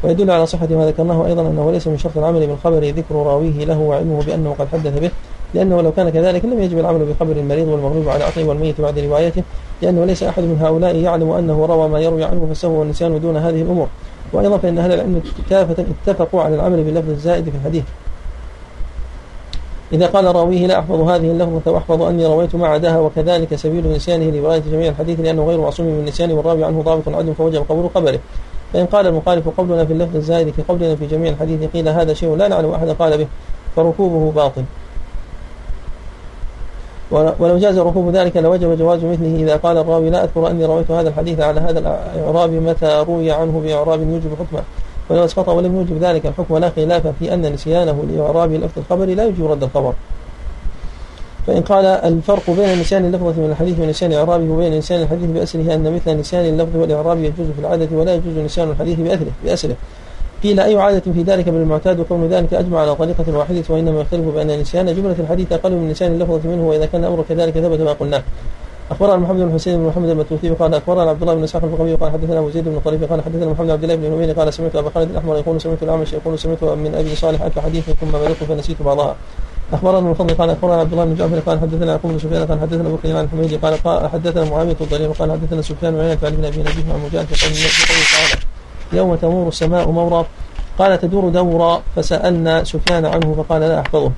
[0.03, 3.79] ويدل على صحة ما ذكرناه أيضا أنه ليس من شرط العمل بالخبر ذكر راويه له
[3.79, 5.11] وعلمه بأنه قد حدث به
[5.53, 9.43] لأنه لو كان كذلك لم يجب العمل بخبر المريض والمغلوب على عقله والميت بعد روايته
[9.81, 13.61] لأنه ليس أحد من هؤلاء يعلم أنه روى ما يروي عنه فالسهو والنسيان دون هذه
[13.61, 13.87] الأمور.
[14.33, 17.83] وأيضا فإن أهل العلم كافة اتفقوا على العمل باللفظ الزائد في الحديث.
[19.93, 24.25] إذا قال راويه لا أحفظ هذه اللفظة وأحفظ أني رويت ما عداها وكذلك سبيل نسيانه
[24.25, 28.19] لرواية جميع الحديث لأنه غير معصوم من النسيان والراوي عنه ضابط عدل فوجب قبول خبره
[28.75, 32.47] فإن قال المخالف قولنا في اللفظ الزائد كقولنا في جميع الحديث قيل هذا شيء لا
[32.47, 33.27] نعلم أحد قال به
[33.75, 34.63] فركوبه باطل.
[37.11, 39.35] ولو جاز ركوب ذلك لوجب جواز مثله.
[39.35, 43.61] إذا قال الراوي لا أذكر أني رويت هذا الحديث على هذا الإعراب متى روي عنه
[43.65, 44.63] بإعراب يوجب حكمه.
[45.09, 49.23] ولو أسقط ولم يوجب ذلك الحكم ولا خلاف في أن نسيانه لإعراب لفظ الخبر لا
[49.23, 49.93] يوجب رد الخبر.
[51.47, 55.95] فإن قال الفرق بين نسيان اللفظة من الحديث ونسيان إعرابه وبين نسيان الحديث بأسره أن
[55.95, 59.75] مثل نسيان اللفظ والإعراب يجوز في العادة ولا يجوز نسيان الحديث بأسره بأسره.
[60.43, 64.59] قيل أي عادة في ذلك بالمعتاد وكون ذلك أجمع على طريقة واحدة وإنما يختلف بأن
[64.59, 68.23] نسيان جملة الحديث أقل من نسيان اللفظة منه وإذا كان الأمر كذلك ثبت ما قلناه.
[68.91, 72.11] أخبرنا محمد بن حسين بن محمد المتوفي قال أخبرنا عبد الله بن إسحاق الفقوي قال
[72.11, 74.89] حدثنا أبو زيد بن طريف قال حدثنا محمد عبد الله بن نبيل قال سمعت أبا
[74.89, 78.81] خالد الأحمر يقول سمعت الأعمش يقول سمعت من أبي صالح ألف حديث ثم مرضت فنسيت
[78.81, 79.15] بعضها.
[79.73, 82.59] أخبرنا من فضل قال أخبرنا عبد الله بن جعفر قال حدثنا يعقوب بن سفيان قال
[82.59, 86.59] حدثنا أبو عن الحميدي قال حدثنا معاوية الضرير قال حدثنا سفيان وعينة عن ابن أبي
[86.59, 88.41] نبيه عن مجاهد في قوله تعالى
[88.93, 90.25] يوم تمور السماء مورا.
[90.79, 94.11] قال تدور دورا فسألنا سفيان عنه فقال لا أحفظه.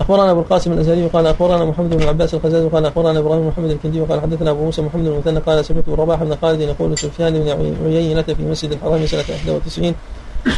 [0.00, 4.00] أخبرنا أبو القاسم الأزهري قال أخبرنا محمد بن العباس الخزاز قال أخبرنا إبراهيم محمد الكندي
[4.00, 7.76] قال حدثنا أبو موسى محمد بن المثنى قال سمعت رباح بن خالد يقول سفيان بن
[7.86, 9.94] عيينة في مسجد الحرام سنة 91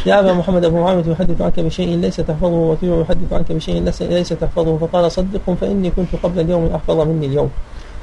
[0.06, 4.28] يا أبا محمد أبو معاوية يحدث عنك بشيء ليس تحفظه وكيع يحدث عنك بشيء ليس
[4.28, 4.78] تحفظه.
[4.78, 7.50] فقال صدق فإني كنت قبل اليوم أحفظ مني اليوم.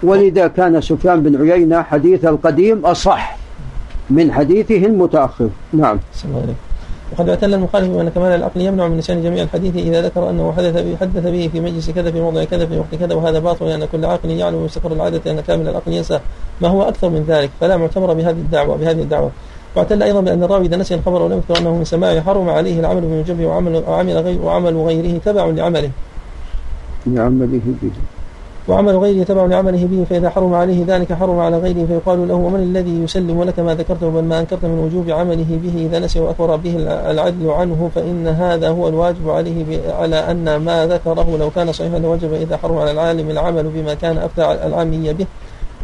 [0.04, 3.38] ولذا كان سفيان بن عيينة حديث القديم أصح
[4.10, 5.50] من حديثه المتأخر.
[5.74, 6.00] نعم.
[6.26, 6.56] عليك
[7.12, 10.84] وقد اعتل المخالف بأن كمال العقل يمنع من نسيان جميع الحديث إذا ذكر أنه حدث
[10.84, 13.86] به حدث به في مجلس كذا في موضع كذا في وقت كذا وهذا باطل لأن
[13.86, 16.20] كل عاقل يعلم مستقر العادة أن كامل العقل ينسى
[16.62, 17.50] ما هو أكثر من ذلك.
[17.60, 19.32] فلا معتبر بهذه الدعوة بهذه الدعوة.
[19.76, 23.02] واعتل أيضا بأن الراوي إذا نسي الخبر ولم يذكر أنه من سماعه حرم عليه العمل
[23.02, 25.92] بموجبه وعمل وعمل غير وعمل غيره تبع لعمله.
[27.08, 27.92] لعمله به.
[28.68, 32.60] وعمل غيره تبع لعمله به فإذا حرم عليه ذلك حرم على غيره فيقال له ومن
[32.60, 36.56] الذي يسلم لك ما ذكرته بل ما أنكرت من وجوب عمله به إذا نسي وأخبر
[36.56, 36.76] به
[37.12, 42.34] العدل عنه فإن هذا هو الواجب عليه على أن ما ذكره لو كان صحيحا لوجب
[42.34, 45.26] إذا حرم على العالم العمل بما كان أفتى العامية به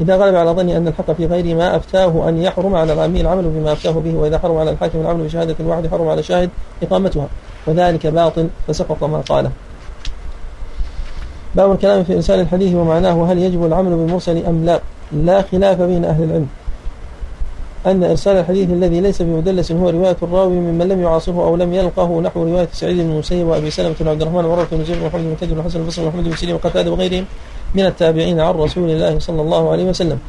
[0.01, 3.43] إذا غلب على ظني أن الحق في غير ما أفتاه أن يحرم على العامي العمل
[3.43, 6.49] بما أفتاه به وإذا حرم على الحاكم العمل بشهادة الواحد حرم على الشاهد
[6.83, 7.27] إقامتها
[7.67, 9.51] وذلك باطل فسقط ما قاله.
[11.55, 14.81] باب الكلام في إرسال الحديث ومعناه هل يجب العمل بالمرسل أم لا.
[15.12, 16.47] لا خلاف بين أهل العلم.
[17.86, 22.21] أن إرسال الحديث الذي ليس بمدلس هو رواية الراوي ممن لم يعاصره أو لم يلقه
[22.21, 25.36] نحو رواية سعيد بن المسيب وأبي سلمة بن عبد الرحمن وعروة بن زيد ومحمد بن
[25.41, 27.25] كثير وحسن البصري ومحمد بن سيرين وقتادة وغيرهم.
[27.75, 30.19] من التابعين عن رسول الله صلى الله عليه وسلم.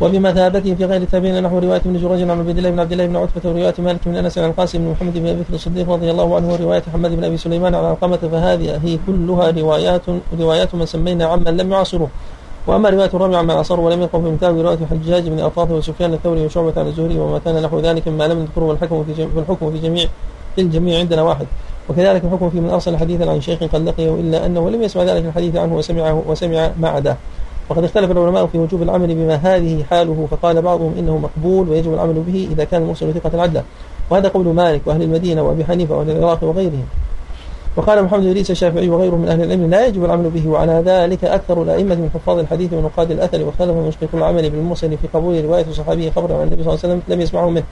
[0.00, 3.16] وبمثابته في غير التابعين نحو رواية ابن جريج عن عبد الله بن عبد الله بن
[3.16, 6.36] عتبة ورواية مالك بن أنس عن القاسم بن محمد بن أبي بكر الصديق رضي الله
[6.36, 10.02] عنه ورواية محمد بن أبي سليمان عن علقمة فهذه هي كلها روايات
[10.38, 12.08] روايات من سمينا عمن لم يعاصره
[12.66, 16.40] وأما رواية الرابع عن عصر ولم يقم في مثال رواية حجاج بن اطراف وسفيان الثوري
[16.46, 19.78] وشعبة عن الزهري وما كان نحو ذلك مما لم نذكره والحكم في, في الحكم في
[19.78, 20.06] جميع
[20.54, 21.46] في الجميع عندنا واحد.
[21.88, 25.24] وكذلك الحكم في من أرسل حديثا عن شيخ قد لقيه إلا أنه لم يسمع ذلك
[25.24, 27.16] الحديث عنه وسمعه وسمع ما عداه
[27.68, 32.14] وقد اختلف العلماء في وجوب العمل بما هذه حاله فقال بعضهم إنه مقبول ويجب العمل
[32.14, 33.62] به إذا كان المرسل ثقة العدل
[34.10, 36.86] وهذا قول مالك وأهل المدينة وأبي حنيفة وأهل العراق وغيرهم
[37.76, 41.62] وقال محمد إدريس الشافعي وغيره من أهل العلم لا يجب العمل به وعلى ذلك أكثر
[41.62, 46.32] الأئمة من حفاظ الحديث ونقاد الأثر واختلف مشرك العمل بالمرسل في قبول رواية صحابي خبر
[46.32, 47.62] عن النبي صلى الله عليه وسلم لم يسمعه منه.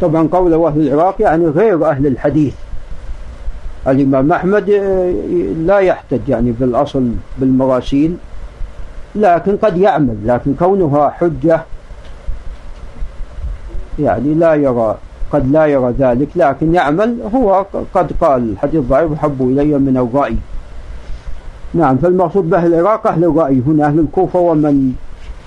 [0.00, 2.54] طبعا قول أهل العراق يعني غير أهل الحديث.
[3.88, 5.12] الإمام أحمد آه،
[5.66, 8.16] لا يحتج يعني بالأصل بالمراسيل
[9.14, 11.60] لكن قد يعمل لكن كونها حجة
[13.98, 14.96] يعني لا يرى
[15.32, 17.18] قد لا يرى ذلك لكن يعمل.
[17.34, 20.36] هو قد قال الحديث ضعيف حب إلي من الرأي.
[21.74, 24.92] نعم فالمقصود به العراق أهل الرأي هنا أهل الكوفة ومن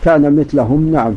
[0.04, 0.91] كان مثلهم.
[0.91, 1.13] نعم.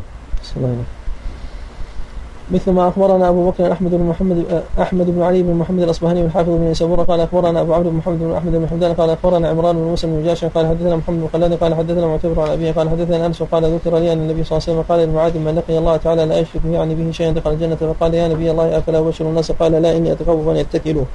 [2.53, 6.49] مثل ما أخبرنا أبو بكر أحمد بن محمد أحمد بن علي بن محمد الأصبهاني والحافظ
[6.49, 9.75] بن يسابورة قال أخبرنا أبو عمرو بن محمد بن أحمد بن حمدان قال أخبرنا عمران
[9.75, 12.89] بن موسى بن جاشع قال حدثنا محمد بن خلاد قال حدثنا معتبر عن أبيه قال
[12.89, 15.77] حدثنا أنس قال ذكر لي أن النبي صلى الله عليه وسلم قال لمعاذ من لقي
[15.77, 19.25] الله تعالى لا يشرك يعني به شيئا دخل الجنة فقال يا نبي الله أفلا أبشر
[19.25, 21.05] الناس؟ قال لا إني أتخوف أن يتكلوا.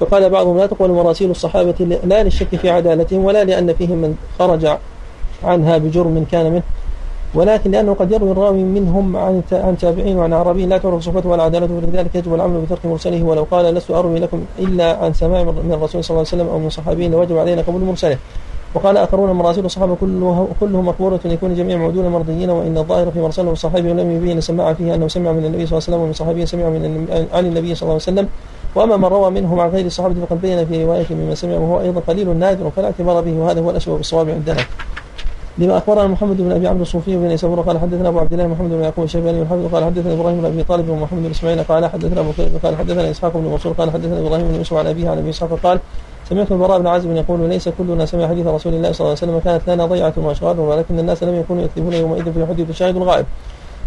[0.00, 4.66] فقال بعضهم لا تقبل مراسيل الصحابة لا للشك في عدالتهم ولا لأن فيهم من خرج
[5.44, 6.62] عنها بجرم كان منه.
[7.34, 11.42] ولكن لأنه قد يروي الراوي منهم عن عن تابعين وعن عربي لا تعرف صفته ولا
[11.42, 13.22] عدالته ولذلك يجب العمل بترك مرسله.
[13.22, 16.58] ولو قال لست أروي لكم إلا عن سماع من الرسول صلى الله عليه وسلم أو
[16.58, 18.18] من صحابي لوجب علينا قبول مرسله.
[18.74, 23.50] وقال آخرون مراسيل الصحابة كله كلهم مقبولة يكون جميع معدون مرضيين وإن الظاهر في مرسله
[23.52, 26.46] الصحابي ولم يبين سماع فيه أنه سمع من النبي صلى الله عليه وسلم ومن صحابي
[26.46, 26.82] سمع من
[27.34, 28.28] عن النبي صلى الله عليه وسلم.
[28.74, 32.00] وأما من روى منهم عن غير الصحابة فقد بين في روايته مما سمع وهو أيضا
[32.00, 34.62] قليل نادر فلا اعتبار به وهذا هو الأسوأ بالصواب عندنا.
[35.58, 38.70] لما أخبرنا محمد بن أبي عبد الصوفي بن يسار قال حدثنا أبو عبد الله محمد
[38.70, 42.20] بن يعقوب الشيباني والحافظ قال حدثنا إبراهيم بن أبي طالب ومحمد بن إسماعيل قال حدثنا
[42.20, 45.18] أبو كريم قال حدثنا إسحاق بن منصور قال حدثنا إبراهيم بن يوسف عن أبيه عن
[45.18, 45.80] أبي إسحاق قال
[46.28, 49.38] سمعت البراء بن عازب يقول ليس كلنا سمع حديث رسول الله صلى الله عليه وسلم
[49.38, 53.26] كانت لنا ضيعة وأشغال ولكن الناس لم يكونوا يكتبون يومئذ في حديث الشاهد الغائب.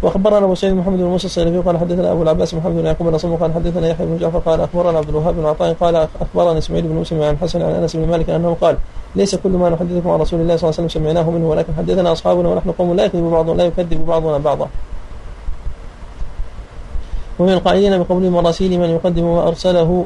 [0.04, 3.36] وأخبرنا أبو سعيد محمد بن موسى الصيرفي قال حدثنا أبو العباس محمد بن يعقوب بن
[3.36, 6.96] قال حدثنا يحيى بن جعفر قال أخبرنا عبد الوهاب بن عطاء قال اخبرنا إسماعيل بن
[6.96, 8.78] مسلم عن حسن عن أنس بن مالك أنه قال
[9.16, 12.12] ليس كل ما نحدثكم عن رسول الله صلى الله عليه وسلم سمعناه منه ولكن حدثنا
[12.12, 14.68] أصحابنا ونحن قوم لا يكذب بعضنا لا يكذب بعضنا بعضا.
[17.40, 20.06] ومن القائلين بقول مراسيل من يقدم ما ارسله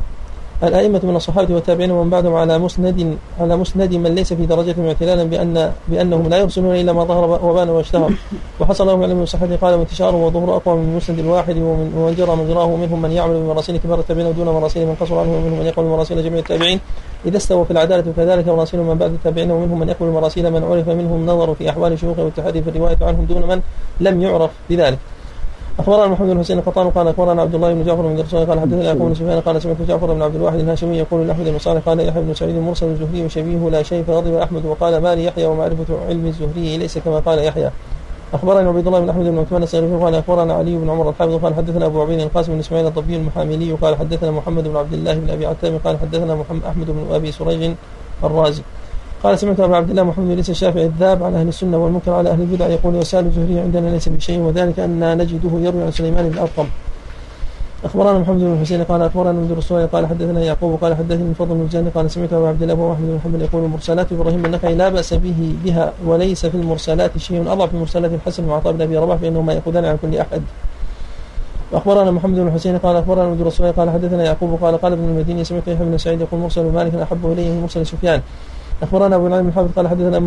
[0.64, 5.24] الأئمة من الصحابة والتابعين ومن بعدهم على مسند على مسند من ليس في درجتهم اعتلالا
[5.24, 8.14] بأن بأنهم لا يرسلون إلا ما ظهر وبان واشتهر.
[8.60, 13.02] وحصل لهم علم الصحة قال وانتشاره وظهور أقوى من المسند الواحد ومن جرى مجراه منهم
[13.02, 16.40] من يعمل بمراسيل كبار التابعين ودون مراسيل من قصر عنه ومنهم من يقبل مراسيل جميع
[16.40, 16.80] التابعين.
[17.26, 20.90] إذا استوى في العدالة وكذلك مراسيل من بعد التابعين ومنهم من يقبل مراسيل من عرف
[20.90, 23.62] منهم نظر في أحوال شيوخه والتحدي في الرواية عنهم دون من
[24.00, 25.00] لم يعرف بذلك.
[25.80, 28.84] أخبرنا محمد بن حسين القطان قال أخبرنا عبد الله بن جعفر بن درسون قال حدثنا
[28.84, 32.22] يعقوب بن سفيان قال سمعت جعفر بن عبد الواحد الهاشمي يقول لأحمد بن قال يحيى
[32.22, 36.26] بن سعيد مرسل الزهري وشبيه لا شيء فغضب أحمد وقال ما لي يحيى ومعرفه علم
[36.26, 37.72] الزهري ليس كما قال يحيى.
[38.34, 41.56] أخبرنا عبيد الله بن أحمد بن عثمان الصيرفي قال أخبرنا علي بن عمر الحافظ قال
[41.56, 45.30] حدثنا أبو عبيد القاسم بن إسماعيل الضبي المحاملي قال حدثنا محمد بن عبد الله بن
[45.30, 47.72] أبي عتاب قال حدثنا محمد أحمد بن أبي سريج
[48.24, 48.62] الرازي.
[49.28, 52.42] قال سمعت ابا عبد الله محمد بن الشافعي الذاب عن أهل السنة والمنكر على أهل
[52.42, 56.68] البدع يقول وسال الزهري عندنا ليس بشيء وذلك أن نجده يروي عن سليمان بن أرقم.
[57.86, 61.62] أخبرنا محمد بن حسين قال أخبرنا من الرسول قال حدثنا يعقوب قال حدثني فضل بن
[61.62, 65.14] الجن قال سمعت ابا عبد الله واحمد بن حنبل يقول مرسلات إبراهيم النخعي لا بأس
[65.14, 69.54] به بها وليس في المرسلات شيء أضعف من مرسلات الحسن وعطاء بن أبي رباح فإنهما
[69.54, 70.42] يأخذان عن كل أحد.
[71.72, 75.44] واخبرنا محمد بن حسين قال أخبرنا من الرسول قال حدثنا يعقوب قال قال ابن المديني
[75.44, 78.22] سمعت يحيى بن سعيد يقول مرسل مالك أحب إليه مرسل سفيان.
[78.84, 80.20] أخبرنا أبو نعيم الحافظ قال حدثنا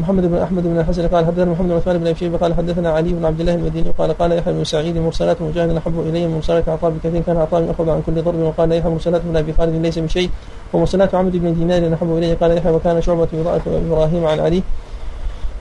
[0.00, 2.90] محمد بن أحمد بن الحسن قال حدثنا محمد بن عثمان بن ابي شيبة قال حدثنا
[2.90, 6.34] علي بن عبد الله المديني قال قال يحيى بن سعيد مرسلات مجاهد أحب إلي من
[6.34, 9.74] مرسلات عطاء بكثير كان عطاء يأخذ عن كل ضرب وقال يحيى مرسلات من أبي خالد
[9.82, 10.30] ليس من شيء
[10.72, 13.28] ومرسلات عمد بن دينار أحب إلي قال يحيى وكان شعبة
[13.66, 14.62] إبراهيم عن علي.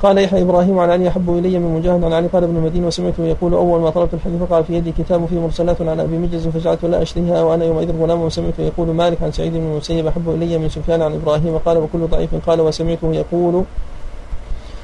[0.04, 3.24] قال يحيى إبراهيم عن علي احب إلي من مجاهد عن علي قال ابن المدينة وسمعته
[3.26, 6.86] يقول أول ما طلبت الحديث وقع في يدي كتاب فيه مرسلات عن أبي مجز فجعلت
[6.86, 10.70] لا أشتهيها وأنا يومئذ غلام وسمعته يقول مالك عن سعيد بن المسيب أحب إلي من
[10.70, 13.64] سفيان عن إبراهيم قال وكل ضعيف قال وسمعته يقول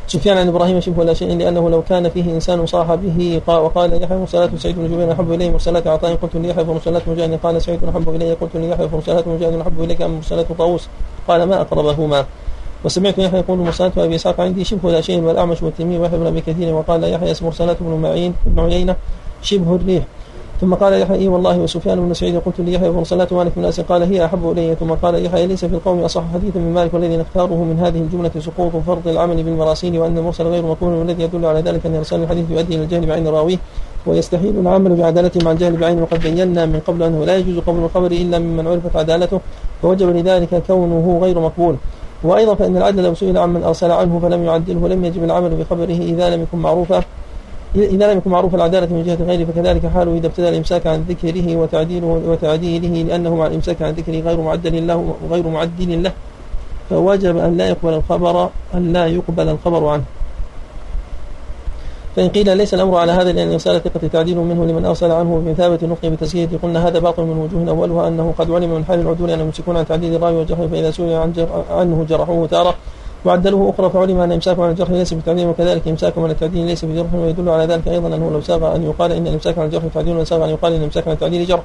[0.07, 4.17] سفيان عن إبراهيم شبه لا شيء لأنه لو كان فيه إنسان صاح به وقال يحيى
[4.17, 8.09] مرسلات سعيد بن جبير أحب إلي مرسلات عطاء قلت ليحيى مرسلات مجاهد قال سعيد أحب
[8.09, 10.87] إلي قلت ليحيى مرسلات مجاهد أحب إليك أم مرسلات طاووس
[11.27, 12.25] قال ما أقربهما
[12.85, 16.41] وسمعت يحيى يقول مرسلات أبي إسحاق عندي شبه لا شيء والاعمش والتميم ويحيى بن أبي
[16.41, 18.95] كثير وقال يحيى اسم مرسلات بن معين بن عيينة
[19.41, 20.03] شبه الريح.
[20.61, 24.03] ثم قال يحيى إيه والله وسفيان بن سعيد قلت ليحيى مرسلات مالك بن أنس قال
[24.03, 24.75] هي أحب إلي.
[24.75, 28.31] ثم قال يحيى ليس في القوم أصح حديث من مالك والذي نختاره من هذه الجملة
[28.39, 32.45] سقوط فرض العمل بالمراسيل وأن المرسل غير مقبول والذي يدل على ذلك أن إرسال الحديث
[32.51, 33.57] يؤدي إلى الجهل بعين راويه
[34.05, 38.11] ويستحيل العمل بعدالته مع الجهل بعين وقد بينا من قبل أنه لا يجوز قبول الخبر
[38.11, 39.39] إلا ممن عرفت عدالته
[39.81, 41.75] فوجب لذلك كونه غير مقبول.
[42.23, 45.99] وأيضا فإن العدل لو سئل عن من أرسل عنه فلم يعدله لم يجب العمل بخبره
[46.11, 47.03] إذا لم يكن معروفا
[47.75, 51.55] إذا لم يكن معروف العدالة من جهة غيره فكذلك حاله إذا ابتدى الإمساك عن ذكره
[51.55, 56.11] وتعديله وتعديله لأنه مع الإمساك عن ذكره غير معدل له غير معدل له.
[56.89, 60.03] فوجب أن لا يقبل الخبر أن لا يقبل الخبر عنه.
[62.15, 65.79] فإن قيل ليس الأمر على هذا لأن إرسال ثقة تعديل منه لمن أرسل عنه بمثابة
[65.83, 69.45] النطق بتزكية قلنا هذا باطل من وجوه أولها أنه قد علم من حال العدول أنهم
[69.45, 72.75] يمسكون عن تعديل الراوي وجرحه فإذا سئل عن جر عنه جرحوه تارة.
[73.25, 77.13] وعدلوه أخرى فعلم أن إمساك عن الجرح ليس بتعديل وكذلك إمساك عن التعديل ليس بجرح
[77.13, 80.45] ويدل على ذلك أيضا أنه لو ساغ أن يقال إن الإمساك عن الجرح تعديل وساغ
[80.45, 81.63] أن يقال إن الإمساك عن التعديل جرح.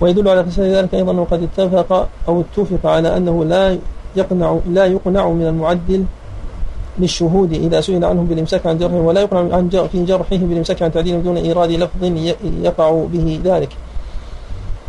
[0.00, 3.78] ويدل على فساد ذلك أيضا أنه قد اتفق أو اتفق على أنه لا
[4.16, 6.04] يقنع لا يقنع من المعدل
[6.98, 10.92] للشهود إذا سئل عنهم بالإمساك عن جرح ولا يقنع عن جرح في جرحه بالإمساك عن
[10.92, 12.04] تعديل بدون إيراد لفظ
[12.62, 13.68] يقع به ذلك.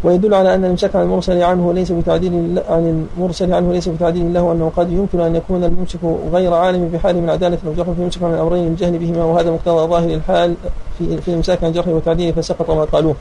[0.04, 4.52] ويدل على أن الإمساك عن المرسل عنه ليس بتعديل عن المرسل عنه ليس بتعديل له
[4.52, 6.00] أنه قد يمكن أن يكون الممسك
[6.34, 10.10] غير عالم بحاله من عدالة أو جرح فيمسك عن الأمرين الجهل بهما وهذا مقتضى ظاهر
[10.14, 10.56] الحال
[10.98, 13.16] في, في الإمساك عن جرح وتعديله فسقط ما قالوه.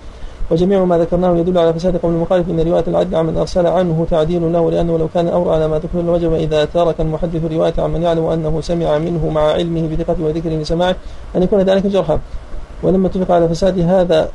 [0.52, 4.06] وجميع ما ذكرناه يدل على فساد قول المخالف إن رواية العدل عن من ارسل عنه
[4.10, 7.90] تعديل له لأنه لو كان اورى على ما تكمل لوجب إذا ترك المحدث رواية عن
[7.90, 10.96] من يعلم أنه سمع منه مع علمه بدقته وذكره لسماعه
[11.36, 12.18] أن يكون ذلك جرحا.
[12.82, 14.28] ولما اتفق على فساد هذا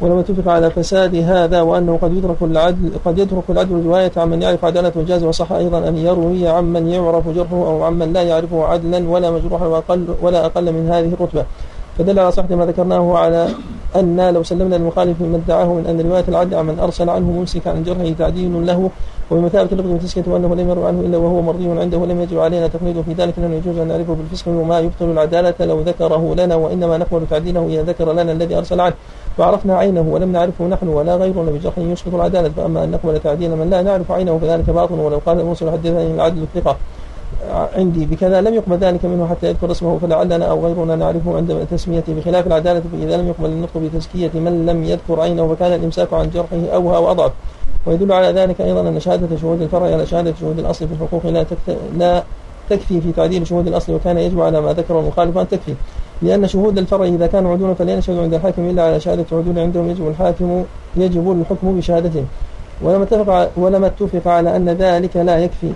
[0.00, 4.42] ولما اتفق على فساد هذا وأنه قد يدرك العدل قد يترك العدل رواية عن من
[4.42, 8.22] يعرف عدالته وجاز وصح أيضا أن يروي عن من يعرف جرحه أو عن من لا
[8.22, 11.44] يعرفه عدلا ولا مجروحا وأقل ولا أقل من هذه الرتبة.
[11.98, 13.48] فدل على صحة ما ذكرناه على
[13.96, 17.82] أن لو سلمنا للمخالف ما ادعاه من أن رواية العدل من أرسل عنه ممسك عن
[17.82, 18.90] جرحه تعديل له
[19.30, 23.02] وبمثابة اللفظ بالتسكية وأنه لم يروي عنه إلا وهو مرضي عنده ولم يجب علينا تقليده.
[23.02, 27.26] في ذلك لأنه يجوز أن نعرفه بالفسق وما يبطل العدالة لو ذكره لنا وإنما نقبل
[27.30, 28.94] تعديله إذا ذكر لنا الذي أرسل عنه.
[29.38, 32.48] وعرفنا عينه ولم نعرفه نحن ولا غيرنا بجرح يسقط العدالة.
[32.48, 34.94] فأما أن نقبل تعديل من لا نعرف عينه فذلك باطل.
[34.94, 36.76] ولو قال المرسل حدثني العدل الثقة
[37.76, 42.14] عندي بكذا لم يقبل ذلك منه حتى يذكر اسمه فلعلنا أو غيرنا نعرفه عند تسميته
[42.14, 46.74] بخلاف العدالة فإذا لم يقبل النطق بتزكية من لم يذكر عينه فكان الإمساك عن جرحه
[46.74, 47.32] أوهى وأضعف.
[47.86, 51.46] ويدل على ذلك أيضا أن شهادة شهود الفرع على شهادة شهود الأصل في الحقوق لا,
[51.96, 52.22] لا
[52.70, 55.74] تكفي في تعديل شهود الأصل وكان يجب على ما ذكر المخالف أن تكفي.
[56.22, 59.90] لأن شهود الفرع إذا كانوا عدولا فلا يشهد عند الحاكم إلا على شهادة عدول عندهم
[59.90, 60.64] يجب الحاكم
[60.96, 62.26] يجب الحكم بشهادتهم.
[62.82, 65.72] ولما اتفق ولما اتفق على أن ذلك لا يكفي.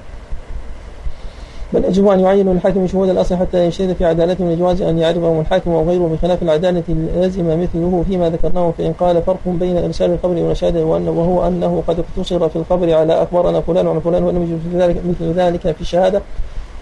[1.74, 5.40] بل يجب أن يعين الحاكم شهود الأصل حتى يشهد في عدالته من الجواز أن يعرفهم
[5.40, 6.82] الحاكم أو غيره بخلاف العدالة
[7.16, 11.98] لازم مثله فيما ذكرناه فإن قال فرق بين إرسال الخبر والشهادة وأنه وهو أنه قد
[11.98, 16.22] اقتصر في الخبر على أخبارنا فلان وعن فلان ولم يجوز ذلك مثل ذلك في الشهادة.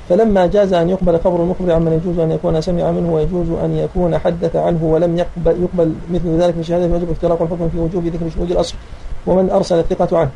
[0.09, 4.19] فلما جاز أن يقبل خبر المخبر عمن يجوز أن يكون سمع منه ويجوز أن يكون
[4.19, 8.31] حدث عنه ولم يقبل, يقبل مثل ذلك في الشهادة فيجب اختراق الحكم في وجوب ذكر
[8.37, 8.75] شهود الأصل
[9.27, 10.31] ومن أرسل الثقة عنه.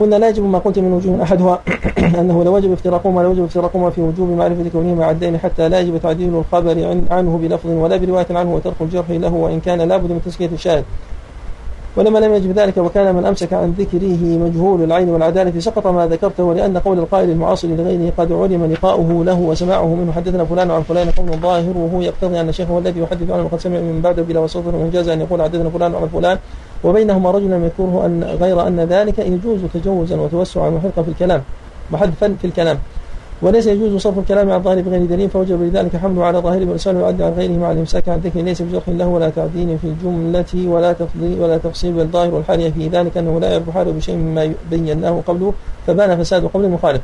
[0.00, 1.60] قلنا لا يجب ما قلت من وجوه أحدها
[2.20, 5.98] أنه لا وجب افتراقهما لا وجب افتراقهما في وجوب معرفة كونهما عدين حتى لا يجب
[6.02, 10.50] تعديل الخبر عنه بلفظ ولا برواية عنه وترك الجرح له وإن كان لابد من تزكية
[10.52, 10.84] الشاهد.
[11.96, 16.44] ولما لم يجب ذلك وكان من أمسك عن ذكره مجهول العين والعدالة سقط ما ذكرته
[16.44, 21.10] ولأن قول القائل المعاصر لغيره قد علم لقاؤه له وسماعه منه حدثنا فلان عن فلان
[21.10, 24.40] قول ظاهر وهو يقتضي أن الشيخ هو الذي يحدث عنه وقد سمع من بعده بلا
[24.40, 26.38] وسط ومجاز أن يقول حدثنا فلان عن فلان
[26.86, 31.42] وبينهما رجل يذكره أن غير أن ذلك يجوز تجوزا وتوسعا وحرقا في الكلام
[31.92, 32.78] وحذفا في الكلام.
[33.42, 37.22] وليس يجوز صرف الكلام عن ظاهر بغير دليل فوجب لذلك حمله على ظاهره وارساله يعد
[37.22, 41.40] عن غيره مع الإمساك عن ذكر ليس بجرح له ولا تعديل في الجملة ولا تفضيل
[41.40, 45.52] ولا تفصيل بالظاهر والحاليه في ذلك أنه لا يعرف حاله بشيء مما بيناه قبله
[45.86, 47.00] فبان فساد قبل المخالف.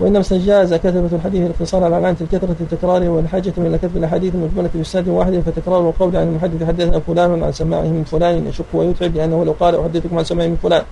[0.00, 5.08] وإنما استجاز كتبة الحديث الاقتصار على معنى الكثرة التكرار والحاجة إلى كتب الأحاديث المجملة بإسناد
[5.08, 9.54] واحد فتكرار القول عن المحدث حدثنا فلان عن سماعه من فلان يشك ويتعب لأنه لو
[9.60, 10.82] قال أحدثكم عن سماعه من فلان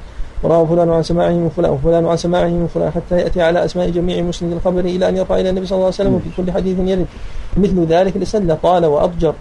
[0.42, 3.90] وروى فلان عن سماعه من فلان وفلان عن سماعه من فلان حتى يأتي على أسماء
[3.90, 6.78] جميع مسند الخبر إلى أن يرفع إلى النبي صلى الله عليه وسلم في كل حديث
[6.78, 7.06] يرد.
[7.56, 9.34] مثل ذلك الإسناد طال وأضجر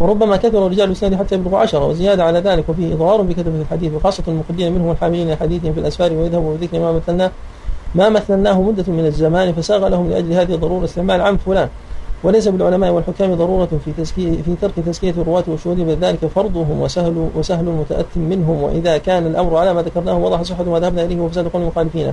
[0.00, 4.22] وربما كثر رجال الإسناد حتى يبلغ عشرة وزيادة على ذلك وفيه إضرار بكتبة الحديث وخاصة
[4.28, 7.30] المقدين منهم الحاملين حديثهم في الأسفار ويذهبوا بذكر ما مثلناه.
[7.94, 11.68] ما مثلناه مدة من الزمان فساغ لهم لأجل هذه الضرورة استعمال عن فلان.
[12.22, 17.28] وليس بالعلماء والحكام ضرورة في تزكية في ترك تزكية الرواة والشهود بل ذلك فرضهم وسهل
[17.34, 18.62] وسهل متأتم منهم.
[18.62, 22.12] وإذا كان الأمر على ما ذكرناه وضح صحة ما ذهبنا إليه وفساد قول المخالفين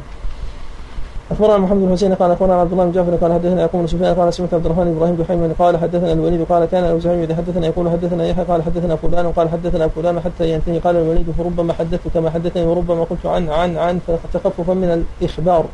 [1.31, 4.33] أخبرنا محمد بن حسين قال أخبرنا عبد الله بن جعفر قال حدثنا بن سفيان قال
[4.33, 7.89] سمعت عبد الرحمن بن إبراهيم بن قال حدثنا الوليد قال كان الأوزاعي إذا حدثنا يقول
[7.89, 12.29] حدثنا يحيى قال حدثنا فلان قال حدثنا فلان حتى ينتهي قال الوليد فربما حدثت كما
[12.29, 13.99] حدثني وربما قلت عن عن عن
[14.33, 15.65] فتخففا من الإخبار.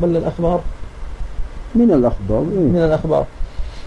[0.00, 0.60] بل الأخبار.
[1.74, 3.26] من الأخبار من الأخبار.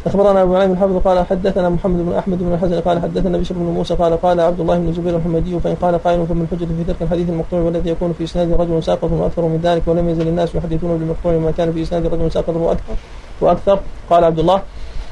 [0.06, 3.64] أخبرنا أبو نعيم الحافظ قال حدثنا محمد بن أحمد بن الحسن قال حدثنا بشر بن
[3.64, 7.02] موسى قال قال عبد الله بن زبير الحمدي فإن قال قائل فمن الحجة في ترك
[7.02, 10.98] الحديث المقطوع والذي يكون في إسناد رجل ساقط وأكثر من ذلك ولم يزل الناس يحدثون
[10.98, 12.94] بالمقطوع ما كان في إسناد رجل ساقط وأكثر
[13.42, 13.80] وأكثر.
[14.10, 14.62] قال عبد الله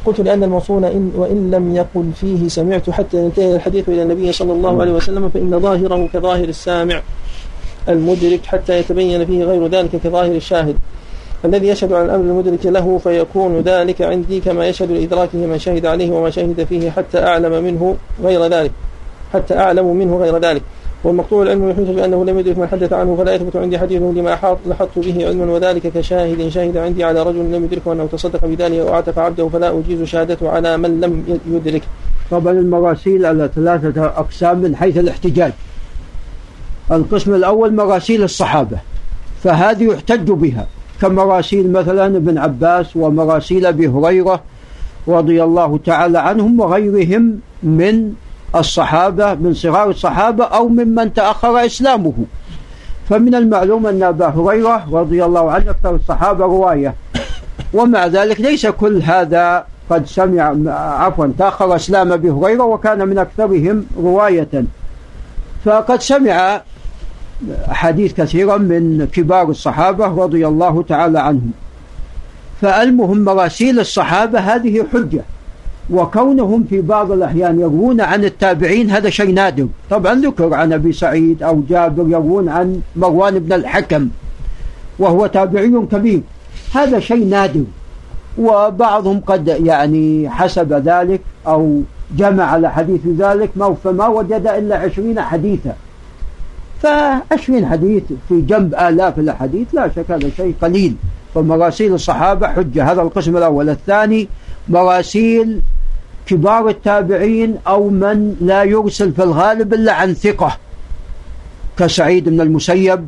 [0.05, 4.53] قلت لأن الموصول إن وإن لم يقل فيه سمعت حتى ينتهي الحديث إلى النبي صلى
[4.53, 7.01] الله عليه وسلم فإن ظاهره كظاهر السامع
[7.89, 10.75] المدرك حتى يتبين فيه غير ذلك كظاهر الشاهد.
[11.45, 16.11] الذي يشهد على الأمر المدرك له فيكون ذلك عندي كما يشهد لإدراكه من شهد عليه
[16.11, 18.71] وما شهد فيه حتى أعلم منه غير ذلك.
[19.33, 20.61] حتى أعلم منه غير ذلك.
[21.03, 24.99] والمقطوع العلم يحيط بأنه لم يدرك من حدث عنه فلا يثبت عندي حديث لما لحظت
[24.99, 29.19] به علما وذلك كشاهد شهد عندي على رجل لم يدركه أنه تصدق بذلك أو أعتق
[29.19, 31.81] عبده فلا أجيز شهادته على من لم يدرك.
[32.31, 35.51] طبعا المراسيل على ثلاثة أقسام من حيث الاحتجاج.
[36.91, 38.77] القسم الأول مراسيل الصحابة.
[39.43, 40.67] فهذه يحتج بها.
[41.01, 44.41] كمراسيل مثلا ابن عباس ومراسيل أبي هريرة
[45.07, 48.13] رضي الله تعالى عنهم وغيرهم من
[48.55, 52.13] الصحابة من صغار الصحابة أو ممن تأخر إسلامه.
[53.09, 56.95] فمن المعلوم أن أبا هريرة رضي الله عنه أكثر الصحابة رواية.
[57.73, 60.55] ومع ذلك ليس كل هذا قد سمع
[61.05, 64.63] عفوا تأخر إسلام أبي هريرة وكان من أكثرهم رواية.
[65.65, 66.61] فقد سمع
[67.71, 71.51] أحاديث كثيرة من كبار الصحابة رضي الله تعالى عنهم.
[72.61, 75.21] فالمهم مراسيل الصحابة هذه حجة
[75.89, 79.67] وكونهم في بعض الأحيان يروون عن التابعين هذا شيء نادر.
[79.89, 84.09] طبعا ذكر عن أبي سعيد أو جابر يروون عن مروان بن الحكم
[84.99, 86.21] وهو تابعي كبير.
[86.73, 87.63] هذا شيء نادر
[88.37, 91.81] وبعضهم قد يعني حسب ذلك أو
[92.17, 93.49] جمع على حديث ذلك
[93.83, 95.75] فما وجد إلا عشرين حديثا.
[96.81, 100.95] فعشرين حديث في جنب آلاف الأحاديث لا شك هذا شيء قليل.
[101.35, 103.69] فمراسيل الصحابة حجة هذا القسم الأول.
[103.69, 104.27] الثاني
[104.69, 105.61] مراسيل
[106.25, 110.57] كبار التابعين أو من لا يرسل في الغالب إلا عن ثقة
[111.77, 113.07] كسعيد بن المسيب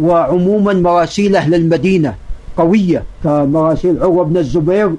[0.00, 2.14] وعموما مراسيل أهل المدينة
[2.56, 4.94] قوية كمراسيل عروة بن الزبير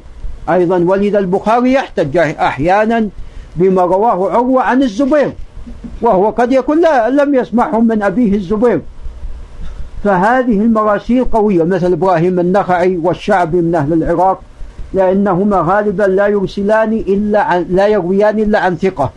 [0.49, 3.09] أيضا ولد البخاري يحتج أحيانا
[3.55, 5.33] بما رواه عروة عن الزبير.
[6.01, 8.81] وهو قد يكون لا لم يسمعه من أبيه الزبير.
[10.03, 14.41] فهذه المراسيل قوية مثل إبراهيم النخعي والشعبي من أهل العراق
[14.93, 19.11] لأنهما غالبا لا يرسلان إلا عن لا يرويان إلا عن ثقة.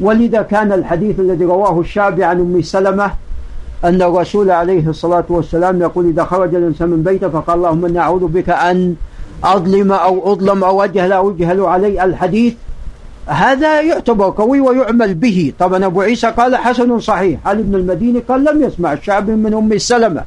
[0.00, 3.10] ولذا كان الحديث الذي رواه الشعبي عن أم سلمة
[3.84, 8.26] أن الرسول عليه الصلاة والسلام يقول إذا خرج الإنسان من بيته فقال اللهم إني أعوذ
[8.26, 8.94] بك أن
[9.44, 12.54] أظلم أو أظلم أو أجهل أو أجهل علي الحديث.
[13.26, 15.52] هذا يعتبر قوي ويعمل به.
[15.58, 17.40] طبعا أبو عيسى قال حسن صحيح.
[17.46, 20.24] علي بن المديني قال لم يسمع الشعبي من أم سلمة.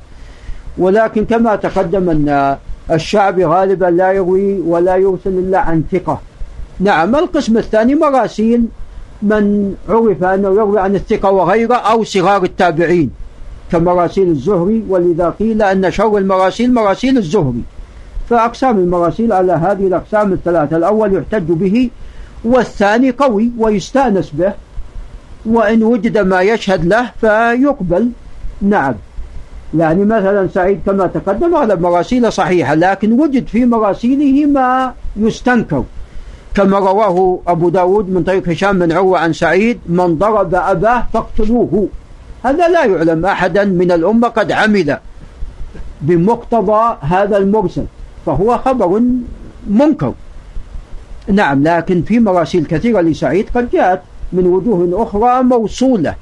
[0.78, 2.58] ولكن كما تقدم أن
[2.91, 6.22] الشعبي غالبا لا يروي ولا يرسل إلا عن ثقة.
[6.80, 8.66] نعم القسم الثاني مراسيل
[9.22, 13.10] من عرف أنه يروي عن الثقة وغيره أو صغار التابعين
[13.72, 14.84] كمراسيل الزهري.
[14.89, 17.62] ولذا قيل أن شر المراسيل مراسيل الزهري.
[18.30, 21.89] فأقسام المراسيل على هذه الأقسام الثلاثة الأول يحتج به
[22.46, 24.54] والثاني قوي ويستأنس به
[25.46, 28.10] وإن وجد ما يشهد له فيقبل.
[28.62, 28.96] نعم.
[29.78, 35.84] يعني مثلا سعيد كما تقدم على مراسيل صحيحة لكن وجد في مراسيله ما يستنكر.
[36.56, 41.88] كما رواه أبو داود من طريق هشام بن عروة عن سعيد من ضرب أباه فاقتلوه.
[42.44, 44.98] هذا لا يعلم أحدا من الأمة قد عمل
[46.02, 47.86] بمقتضى هذا المرسل
[48.26, 49.02] فهو خبر
[49.68, 50.14] منكر.
[51.28, 54.02] نعم لكن في مراسيل كثيرة لسعيد قد جاءت
[54.34, 56.16] من وجوه أخرى موصولة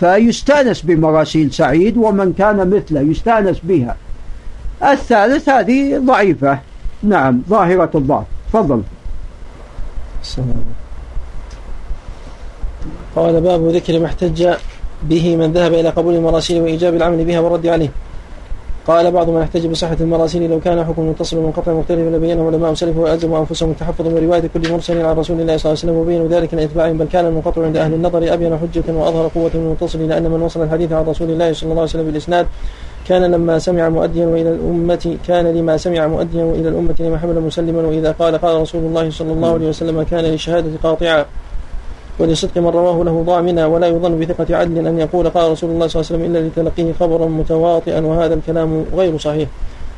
[0.00, 3.96] فيستأنس بمراسيل سعيد ومن كان مثله يستأنس بها.
[4.82, 6.58] الثالث هذه ضعيفة.
[7.02, 8.82] نعم ظاهرة الضعف تفضل.
[13.16, 14.48] قال باب ذكر ما احتج
[15.02, 17.90] به من ذهب إلى قبول المراسيل وإيجاب العمل بها والرد عليه.
[18.90, 23.00] قال بعض من احتج بصحة المراسيل لو كان حكم متصل ومنقطع مختلف لبينه علماء سلفه
[23.00, 26.28] وألزموا أنفسهم التحفظ من رواية كل مرسل عن رسول الله صلى الله عليه وسلم وبينوا
[26.28, 30.30] ذلك لإتباعهم بل كان المنقطع عند أهل النظر أبين حجة وأظهر قوة من المتصل لأن
[30.30, 32.46] من وصل الحديث عن رسول الله صلى الله عليه وسلم بالإسناد
[33.08, 37.82] كان لما سمع مؤديا وإلى الأمة كان لما سمع مؤديا وإلى الأمة لما حمل مسلما
[37.82, 41.24] وإذا قال قال رسول الله صلى الله عليه وسلم كان للشهادة قاطعا.
[42.20, 46.00] ولصدق من رواه له ضامنا ولا يظن بثقة عدل أن يقول قال رسول الله صلى
[46.00, 49.48] الله عليه وسلم إلا لتلقيه خبرا متواطئا وهذا الكلام غير صحيح.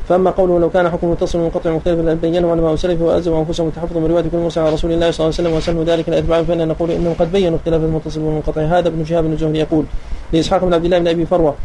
[0.09, 4.05] فأما قوله لو كان حكم متصل منقطع مختلفا لبينه علماء سلف وألزموا أنفسهم التحفظ من
[4.05, 6.91] رواية كل مرسل على رسول الله صلى الله عليه وسلم وسلموا ذلك لأتباعهم فإننا نقول
[6.91, 8.61] إنهم قد بينوا اختلاف المتصل والمنقطع.
[8.61, 9.85] هذا ابن شهاب الزهري يقول.
[10.33, 11.55] لإسحاق بن عبد الله بن أبي فروة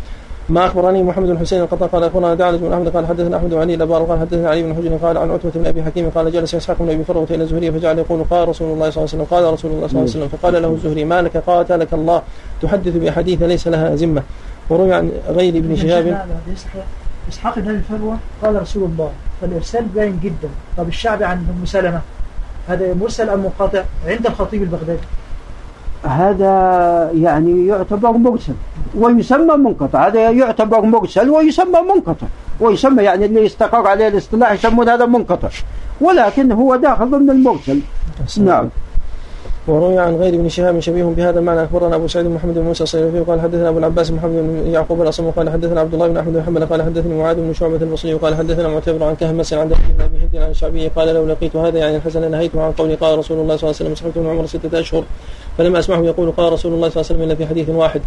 [0.48, 3.74] ما أخبرني محمد بن حسين القطان قال أخبرنا دعلج بن أحمد قال حدثنا أحمد علي
[3.74, 6.76] الأبار قال حدثنا علي بن حجر قال عن عتبة بن أبي حكيم قال جلس إسحاق
[6.80, 9.52] بن أبي فروة إلى الزهري فجعل يقول قال رسول الله صلى الله عليه وسلم قال
[9.52, 12.22] رسول الله صلى الله عليه وسلم فقال له الزهري ما لك قاتلك الله
[12.62, 14.22] تحدث بأحاديث ليس لها ذمة
[14.70, 16.26] وروي عن غير ابن شهاب.
[17.28, 17.58] إسحاق.
[17.58, 20.48] بن أبي فروة قال رسول الله فالإرسال باين جدا.
[20.76, 22.00] طب الشعبي عن ام سلمه
[22.68, 25.06] هذا مرسل أم منقطع؟ عند الخطيب البغدادي.
[26.02, 26.52] هذا
[27.14, 28.54] يعني يعتبر مرسل
[28.94, 30.06] ويسمى منقطع.
[30.06, 32.26] هذا يعتبر مرسل ويسمى منقطع.
[32.60, 35.48] ويسمى يعني اللي يستقر عليه الاصطلاح يسمون هذا منقطع.
[36.00, 37.80] ولكن هو داخل ضمن المرسل
[38.38, 38.68] نعم.
[39.68, 41.64] وروي عن غير ابن شهاب شبيه بهذا المعنى.
[41.64, 45.30] أخبرنا أبو سعيد محمد بن موسى الصيرفي قال حدثنا أبو العباس محمد بن يعقوب الأصم
[45.30, 48.34] قال حدثنا عبد الله بن أحمد بن حنبل قال حدثني معاذ بن شعبة البصري قال
[48.34, 51.96] حدثنا معتبر عن كهمس عن بن ابي هند عن الشعبي قال لو لقيت هذا يعني
[51.96, 54.80] الحسن نهيته عن قولي قال رسول الله صلى الله عليه وسلم صحبت من عمر ستة
[54.80, 55.04] أشهر
[55.58, 58.00] فلم أسمعه يقول قال رسول الله صلى الله عليه وسلم الا في حديث واحد.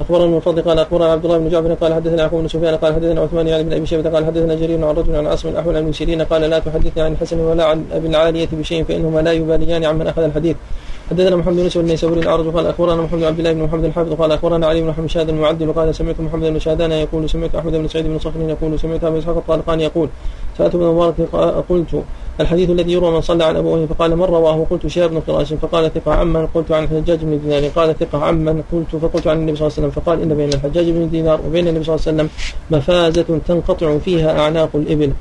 [0.00, 2.94] أخبرنا من فضل قال أخبرنا عبد الله بن جعفر قال حدثنا يعقوب بن سفيان قال
[2.94, 5.92] حدثنا عثمان يعني بن أبي شيبة قال حدثنا جرير عن رجل عن عاصم الأحول بن
[5.92, 10.06] سيرين قال لا تحدثني عن الحسن ولا عن أبي العالية بشيء فإنهما لا يباليان عمن
[10.06, 10.56] أخذ الحديث.
[11.10, 14.12] حدثنا محمد بن يوسف النيسابوري الأعرج قال أخبرنا محمد بن عبد الله بن محمد الحافظ
[14.12, 17.88] قال أخبرنا علي بن حمشاد المعدل قال سمعت محمد بن شادان يقول سمعت أحمد بن
[17.88, 20.08] سعيد بن صخر يقول سمعت أبي إسحاق الطالقاني يقول
[20.58, 21.14] سألت ابن مبارك
[21.68, 22.02] قلت
[22.40, 25.92] الحديث الذي يروى من صلى عن أبوه فقال من رواه؟ قلت شهاب بن فراش فقال
[25.94, 27.68] ثقة عمن قلت عن الحجاج بن دينار.
[27.68, 29.90] قال ثقة عمن قلت فقلت عن النبي صلى الله عليه وسلم.
[29.90, 32.28] فقال إن بين الحجاج بن دينار وبين النبي صلى الله عليه وسلم
[32.70, 35.12] مفازة تنقطع فيها أعناق الإبل.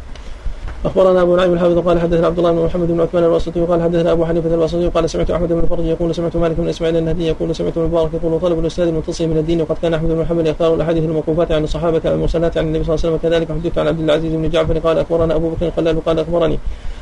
[0.85, 4.11] أخبرنا أبو نعيم الحافظ قال حدثنا عبد الله بن محمد بن عثمان الواسطي وقال حدثنا
[4.11, 7.55] أبو حنيفة الواسطي وقال سمعت أحمد بن فرج يقول سمعت مالك بن إسماعيل النهدي يقول
[7.55, 10.75] سمعت ابن مبارك يقول طلب الأستاذ المتصل من الدين وقد كان أحمد بن محمد يختار
[10.75, 13.29] الأحاديث الموقوفات عن الصحابة المرسلات عن النبي صلى الله عليه وسلم.
[13.31, 16.59] كذلك حدثت عن عبد العزيز بن جعفر قال أخبرنا أبو بكر القلال وقال أخبرني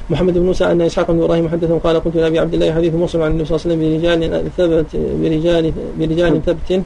[0.09, 3.21] محمد بن موسى أن إسحاق بن إبراهيم حدثه قال قلت لأبي عبد الله حديث مسلم
[3.21, 6.83] عن النبي صلى الله عليه وسلم برجال ثبت برجال برجال ثبت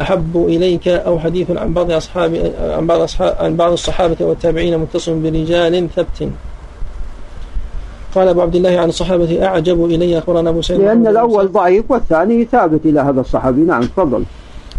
[0.00, 5.14] أحب إليك أو حديث عن بعض أصحاب عن بعض أصحاب عن بعض الصحابة والتابعين متصل
[5.14, 6.28] برجال ثبت.
[8.14, 12.44] قال أبو عبد الله عن الصحابة أعجب إلي أخبرنا أبو سعيد لأن الأول ضعيف والثاني
[12.44, 13.60] ثابت إلى هذا الصحابي.
[13.60, 14.24] نعم تفضل.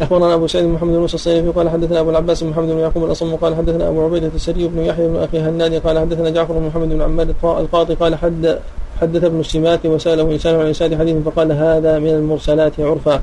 [0.02, 3.36] أخبرنا أبو سعيد محمد بن موسى الصيفي قال حدثنا أبو العباس محمد بن يعقوب الأصم
[3.36, 6.90] قال حدثنا أبو عبيدة السري بن يحيى بن أخي هنادي قال حدثنا جعفر بن محمد
[6.90, 8.60] بن عماد القاضي قال حد
[9.02, 13.22] حدث ابن السمات وسأله إنسان عن إنسان حديث فقال هذا من المرسلات عرفا.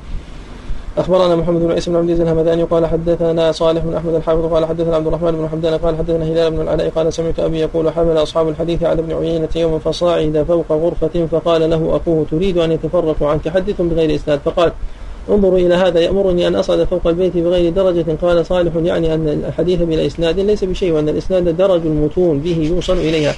[0.99, 4.67] أخبرنا محمد بن عيسى بن عبد العزيز الهمداني قال حدثنا صالح بن أحمد الحافظ قال
[4.67, 8.17] حدثنا عبد الرحمن بن حمدان قال حدثنا هلال بن العلاء قال سمعت أبي يقول حمل
[8.17, 13.29] أصحاب الحديث على ابن عيينة يوما فصعد فوق غرفة فقال له أخوه تريد أن يتفرقوا
[13.29, 14.41] عنك حدث بغير إسناد.
[14.45, 14.73] فقال
[15.31, 18.05] انظروا إلى هذا يأمرني أن أصعد فوق البيت بغير درجة.
[18.23, 22.97] قال صالح يعني أن الحديث بلا إسناد ليس بشيء وأن الإسناد درج المتون به يوصل
[22.97, 23.35] إليها.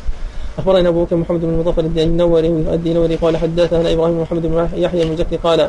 [0.59, 5.03] أخبرنا أبو بكر محمد بن مظفر النوري الدينوري قال حدثنا إبراهيم بن محمد بن يحيى
[5.03, 5.69] المزكي قال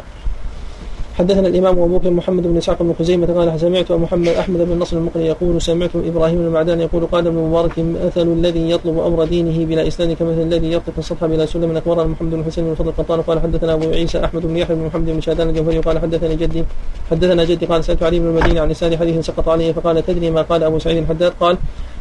[1.17, 4.97] حدثنا الإمام أبو بكر محمد بن إسحاق بن خزيمة قال سمعت محمد أحمد بن نصر
[4.97, 9.65] المقري يقول سمعت إبراهيم بن معدان يقول قال ابن مبارك مثل الذي يطلب أمر دينه
[9.65, 11.77] بلا إسناد كمثل الذي يطلق السطح بلا سلم.
[11.77, 14.85] أخبرنا محمد بن حسين بن فضل القطان قال حدثنا أبو عيسى أحمد بن يحيى بن
[14.85, 16.63] محمد بن شادان الجوهري قال حدثني جدي
[17.11, 20.41] حدثنا جدي قال سألت علي بن المدينة عن إسناد حديث سقط عليه فقال تدري ما
[20.41, 21.57] قال أبو سعيد الحداد؟ قال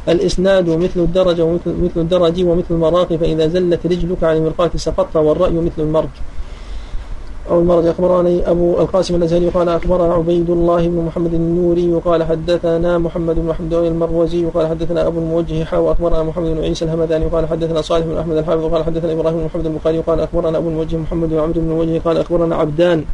[0.08, 5.56] الإسناد مثل الدرج ومثل مثل الدرج ومثل المراق فإذا زلت رجلك عن المرقاة سقطت والرأي
[5.56, 6.35] مثل المرج.
[7.50, 12.98] أو المرج أخبرني أبو القاسم الأزهري قال أخبرنا عبيد الله بن محمد النوري وقال حدثنا
[12.98, 17.48] محمد بن محمد المروزي وقال حدثنا أبو الموجه حا وأخبرنا محمد بن عيسى الهمداني وقال
[17.48, 20.96] حدثنا صالح بن أحمد الحافظ وقال حدثنا إبراهيم بن محمد البخاري وقال أخبرنا أبو الموجه
[20.96, 23.04] محمد بن عمرو بن الوجه قال أخبرنا عبدان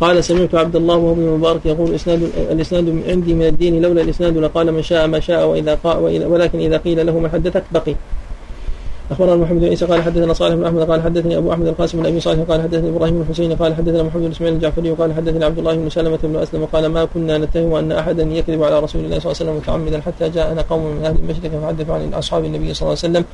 [0.00, 4.36] قال سمعت عبد الله وهو ابن المبارك يقول اسناد الإسناد عندي من الدين لولا الإسناد
[4.36, 7.94] لقال من شاء ما شاء وإذا قال ولكن إذا قيل له من حدثك بقي.
[9.12, 12.06] أخبرنا محمد بن عيسى قال حدثنا صالح بن أحمد قال حدثني أبو أحمد القاسم بن
[12.06, 15.44] أبي صالح قال حدثني إبراهيم بن الحسين قال حدثنا محمد بن إسماعيل الجعفري قال حدثني
[15.44, 19.04] عبد الله بن سلمة بن أسلم قال ما كنا نتهم ان أحدا يكذب على رسول
[19.04, 22.44] الله صلى الله عليه وسلم متعمدا حتى جاءنا قوم من أهل المشرق فحدثوا عن أصحاب
[22.44, 23.24] النبي صلى الله عليه وسلم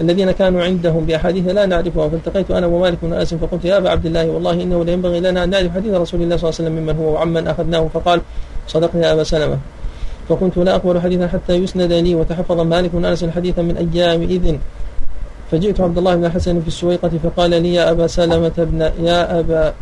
[0.00, 2.08] الذين كانوا عندهم بأحاديث لا نعرفها.
[2.08, 5.50] فالتقيت أنا ومالك بن أنس فقلت يا أبا عبد الله والله إنه لينبغي لنا أن
[5.50, 7.88] نعرف حديث رسول الله صلى الله عليه وسلم ممن هو وعمن أخذناه.
[7.94, 8.20] فقال
[8.68, 9.58] صدقت يا أبا سلمة.
[10.28, 14.58] فكنت لا أقبل حديثا حتى يسند لي وتحفظ مالك بن أنس حديثا من أيام إذن.
[15.52, 19.72] فجئت عبد الله بن الحسن في السويقة فقال لي يا أبا سلمة ابن يا أبا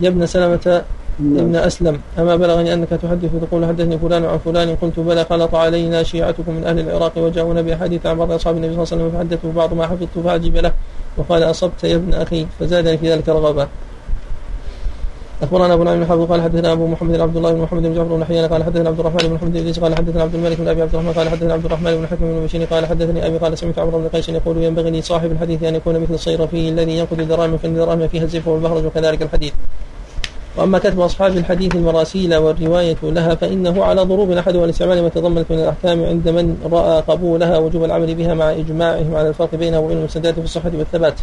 [0.00, 0.82] يا ابن سلمة
[1.20, 6.02] ابن أسلم أما بلغني أنك تحدث تقول حدثني فلان عن فلان قلت بلى خلط علينا
[6.02, 9.52] شيعتكم من أهل العراق وجاءونا بأحاديث عن بعض أصحاب النبي صلى الله عليه وسلم فحدثوا
[9.52, 10.72] بعض ما حفظت فأعجب له
[11.16, 13.68] وقال أصبت يا ابن أخي فزادني في ذلك رغبة.
[15.42, 18.24] أخبرنا أبو نعيم الحافظ قال حدثنا أبو محمد عبد الله بن محمد بن جعفر بن
[18.24, 20.94] حيان قال حدثنا عبد الرحمن بن محمد بن قال حدثنا عبد الملك بن أبي عبد
[20.94, 23.98] الرحمن قال حدثنا عبد الرحمن بن حكم بن بشير قال حدثني أبي قال سمعت عمرو
[23.98, 28.08] بن قيس يقول ينبغي لصاحب الحديث أن يكون مثل الصيرفي الذي ينقذ الدراهم فان الدراهم
[28.08, 29.52] فيها الزيف والبهرج وكذلك الحديث
[30.56, 35.58] وأما كتب أصحاب الحديث المراسيل والرواية لها فإنه على ضروب احدها الاستعمال ما تضمنت من
[35.58, 40.34] الأحكام عند من رأى قبولها وجوب العمل بها مع إجماعهم على الفرق بينها وبين المسندات
[40.34, 41.14] في الصحة والثبات.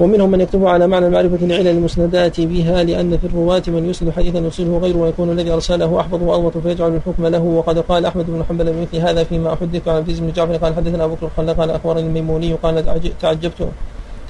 [0.00, 4.38] ومنهم من يكتب على معنى المعرفة لعلل المسندات بها لأن في الرواة من يسند حديثا
[4.38, 7.42] يرسله غيره ويكون الذي أرسله أحفظ وأضبط فيجعل الحكم له.
[7.42, 11.04] وقد قال أحمد بن حنبل بمثل هذا فيما أحدث عن عبد بن جعفر قال حدثنا
[11.04, 12.84] أبو بكر الخلاق قال أخبرني الميموني قال
[13.20, 13.68] تعجبت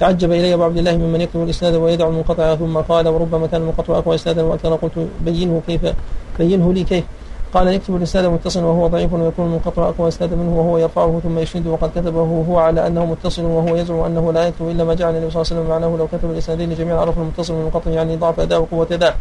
[0.00, 3.98] تعجب إلي أبو عبد الله ممن يكتب الإسناد ويدع المنقطع ثم قال وربما كان المنقطع
[3.98, 5.80] أقوى إسنادا وأكثر قلت بينه كيف
[6.38, 7.04] بينه لي كيف؟
[7.54, 11.70] قال يكتب الإسناد متصلا وهو ضعيف ويكون المنقطع أقوى إسنادا منه وهو يرفعه ثم يسنده
[11.70, 15.30] وقد كتبه هو على أنه متصل وهو يزعم أنه لا يكتب إلا ما جعل النبي
[15.30, 15.70] صلى الله عليه وسلم.
[15.70, 19.16] معناه لو كتب الإسنادين جميعا عرف المتصل من المنقطع يعني ضعف أداء وقوة أداء.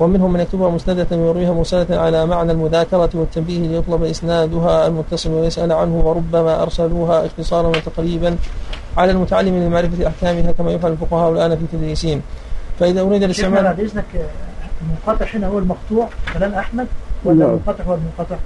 [0.00, 6.06] ومنهم من يكتبها مسندة ويرويها مرسلة على معنى المذاكرة والتنبيه ليطلب إسنادها المتصل ويسأل عنه
[6.06, 8.36] وربما أرسلوها اختصارا وتقريبا
[8.96, 12.22] على المتعلم لمعرفة أحكامها كما يفعل الفقهاء الآن في تدريسهم.
[12.80, 13.90] فإذا أريد الاستعمال بعد
[14.82, 16.86] المنقطع هنا هو المقطوع كلام أحمد
[17.24, 17.48] ولا نعم.
[17.48, 18.36] المنقطع هو المنقطع.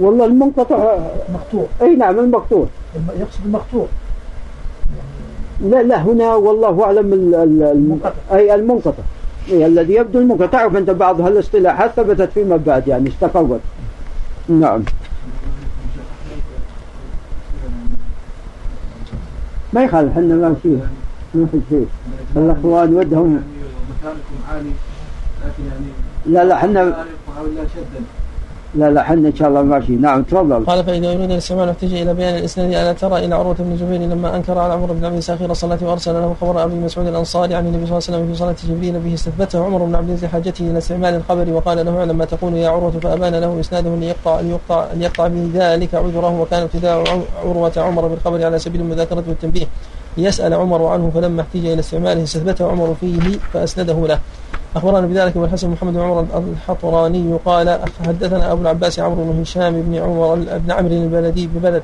[0.00, 0.98] والله المنقطع
[1.34, 2.66] مقطوع أي نعم المقطوع.
[2.96, 3.86] الم- يقصد المقطوع.
[5.60, 8.12] لا لا هنا والله أعلم ال- ال- ال- المنقطع.
[8.32, 9.02] أي المنقطع.
[9.48, 13.60] إيه الذي يبدو المنقطع تعرف انت بعض هالاصطلاحات ثبتت فيما بعد يعني استقرت
[14.48, 14.82] نعم.
[19.72, 20.68] ما يخالف إحنا ماشي
[21.34, 21.86] ما في شيء.
[22.36, 23.42] الأخوان ودهم.
[24.00, 24.70] مكانكم عالي
[25.44, 25.86] لكن يعني
[26.26, 27.04] لا لا إحنا
[28.74, 30.64] لا الا لا إحنا إن شاء الله ماشي نعم تفضل.
[30.64, 34.36] قال فإذا يريد الاستعمال احتج إلى بيان الإسناد ألا ترى إلى عروة بن زبير لما
[34.36, 37.66] أنكر على عمر بن عبد العزيز آخر الصلاة وأرسل له خبر أبي مسعود الأنصاري عن
[37.66, 40.70] النبي صلى الله عليه وسلم في صلاة جبريل به استثبته عمر بن عبد العزيز لحاجته
[40.70, 44.86] إلى استعمال الخبر وقال له أعلم ما تقول يا عروة فأبان له إسناده ليقطع ليقطع
[44.94, 47.04] ليقطع بذلك عذره وكان ابتداء
[47.44, 49.66] عروة عمر بالخبر على سبيل المذاكرة والتنبيه.
[50.16, 54.18] ليسأل عمر عنه فلما احتج إلى استعماله استثبته عمر فيه فأسنده له.
[54.76, 59.82] أخبرنا بذلك أبو الحسن محمد بن عمر الحطراني قال حدثنا أبو العباس عمرو بن هشام
[59.82, 61.82] بن عمر بن عمرو البلدي ببلد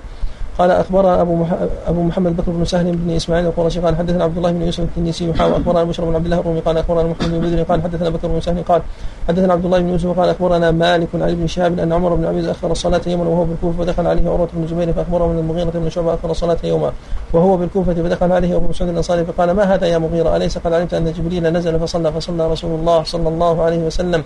[0.58, 1.44] قال أخبر أبو.
[1.86, 5.30] أبو محمد بكر بن سهل بن إسماعيل القرشي قال حدثنا عبد الله بن يوسف التنيسي
[5.30, 8.28] وحاول أخبرنا بشر بن عبد الله الرومي قال أخبرنا محمد بن بدر قال حدثنا بكر
[8.28, 8.82] بن سهل قال
[9.28, 12.48] حدثنا عبد الله بن يوسف قال أخبرنا مالك عن ابن شهاب أن عمر بن العزيز
[12.48, 16.14] أخر الصلاة يوما وهو بالكوفة فدخل عليه عروة بن زبير فأخبره من المغيرة بن شعبة
[16.14, 16.92] أخر الصلاة يوما
[17.32, 20.94] وهو بالكوفة فدخل عليه أبو مسعود الأنصاري فقال ما هذا يا مغيرة أليس قد علمت
[20.94, 24.24] أن جبريل نزل فصلى فصلى رسول الله صلى الله عليه وسلم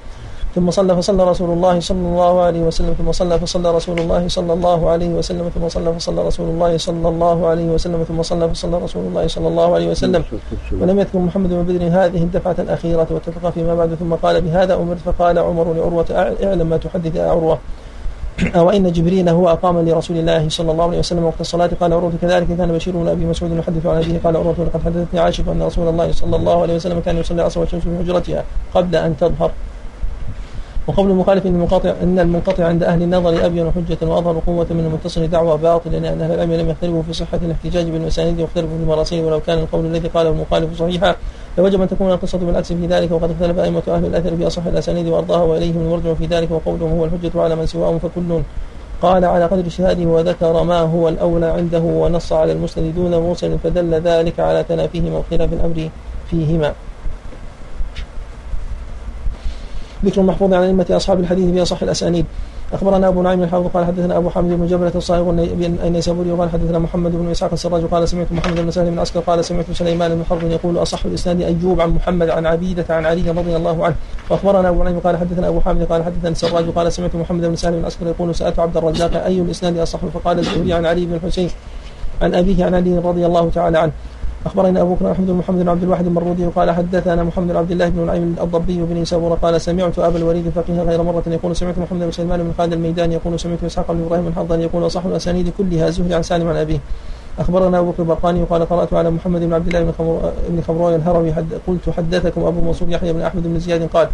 [0.55, 4.53] ثم صلى فصلى رسول الله صلى الله عليه وسلم ثم صلى فصلى رسول الله صلى
[4.53, 8.79] الله عليه وسلم ثم صلى فصلى رسول الله صلى الله عليه وسلم ثم صلى فصلى
[8.79, 10.25] رسول الله صلى الله عليه وسلم.
[10.81, 14.99] ولم يذكر محمد بن بدر هذه الدفعة الأخيرة واتفق فيما بعد ثم قال بهذا أمرت
[14.99, 16.07] فقال عمر لعروة
[16.45, 17.59] اعلم ما تحدث يا عروة.
[18.57, 22.13] أو إن جبريل هو أقام لرسول الله صلى الله عليه وسلم وقت الصلاة؟ قال عروة
[22.23, 25.63] كذلك كان بشير بن أبي مسعود يحدث عن أبيه قال عروة لقد حدثتني عائشة أن
[25.63, 28.45] رسول الله صلى الله عليه وسلم كان يصلي العصر والشمس في حجرتها
[28.75, 29.51] قبل أن تظهر.
[30.87, 35.29] وقول المخالف إن المنقطع إن المنقطع عند أهل النظر أبين حجة وأظهر قوة من المتصل
[35.29, 39.41] دعوى باطل لأن أهل العلم لم يختلفوا في صحة الاحتجاج بالمسانيد واختلفوا في المراسيل ولو
[39.41, 41.17] كان القول الذي قاله المخالف صحيحا
[41.59, 45.07] لوجب أن تكون القصة بالعكس في ذلك وقد اختلف أئمة أهل الأثر في أصح الأسانيد
[45.07, 48.43] وأرضاها وإليهم المرجع في ذلك وقولهم هو الحجة على من سواهم فكل
[49.03, 53.95] قال على قدر اجتهاده وذكر ما هو الأولى عنده ونص على المسند دون مرسل فدل
[53.95, 55.89] ذلك على تنافيهما واختلاف الأمر
[56.31, 56.73] فيهما.
[60.05, 62.27] ذكر محفوظ عن أئمة أصحاب الحديث في أصح الأسانيد.
[62.73, 65.31] أخبرنا أبو نعيم الحافظ قال حدثنا أبو حامد بن جبلة الصائغ
[65.87, 69.45] النيسابوري وقال حدثنا محمد بن إسحاق السراج قال سمعت محمد بن سهل بن عسكر قال
[69.45, 73.57] سمعت سليمان بن حرب يقول أصح الإسناد أيوب عن محمد عن عبيدة عن علي رضي
[73.57, 73.95] الله عنه.
[74.31, 77.73] وأخبرنا أبو نعيم قال حدثنا أبو حامد قال حدثنا السراج قال سمعت محمد بن سهل
[77.73, 81.51] بن عسكر يقول سألت عبد الرزاق أي الإسناد أصح؟ فقال الزهري عن علي بن الحسين
[82.23, 83.93] عن أبيه عن علي رضي الله تعالى عنه.
[84.47, 87.71] أخبرنا أبو بكر أحمد بن محمد بن عبد الواحد المرودي قال حدثنا محمد بن عبد
[87.71, 91.79] الله بن نعيم الضبي بن سبورة قال سمعت أبا الوليد الفقيه غير مرة يقول سمعت
[91.79, 95.53] محمد بن سلمان بن خالد الميداني يقول سمعت إسحاق بن إبراهيم بن يقول أصح الأسانيد
[95.59, 96.81] كلها زهري عن سالم عن أبيه.
[97.39, 99.83] أخبرنا أبو بكر البرقاني قال قرأت على محمد بن عبد الله
[100.49, 104.09] بن خمر بن الهروي حد قلت حدثكم أبو منصور يحيى بن أحمد بن زياد قال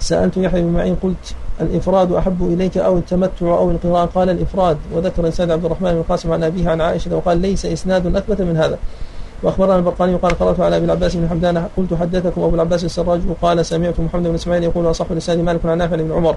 [0.00, 4.76] سألت يحيى بن معين قلت الإفراد أحب إليك أو التمتع أو القراءة؟ قال الإفراد.
[4.94, 8.56] وذكر إسناد عبد الرحمن بن القاسم عن أبيه عن عائشة وقال ليس إسناد أثبت من
[8.56, 8.78] هذا.
[9.42, 13.66] وأخبرنا البرقاني قال قرأت على أبي العباس بن حمدان قلت حدثكم أبو العباس السراج وقال
[13.66, 16.36] سمعت محمد بن إسماعيل يقول أصح لسان مالك عن نافع بن عمر.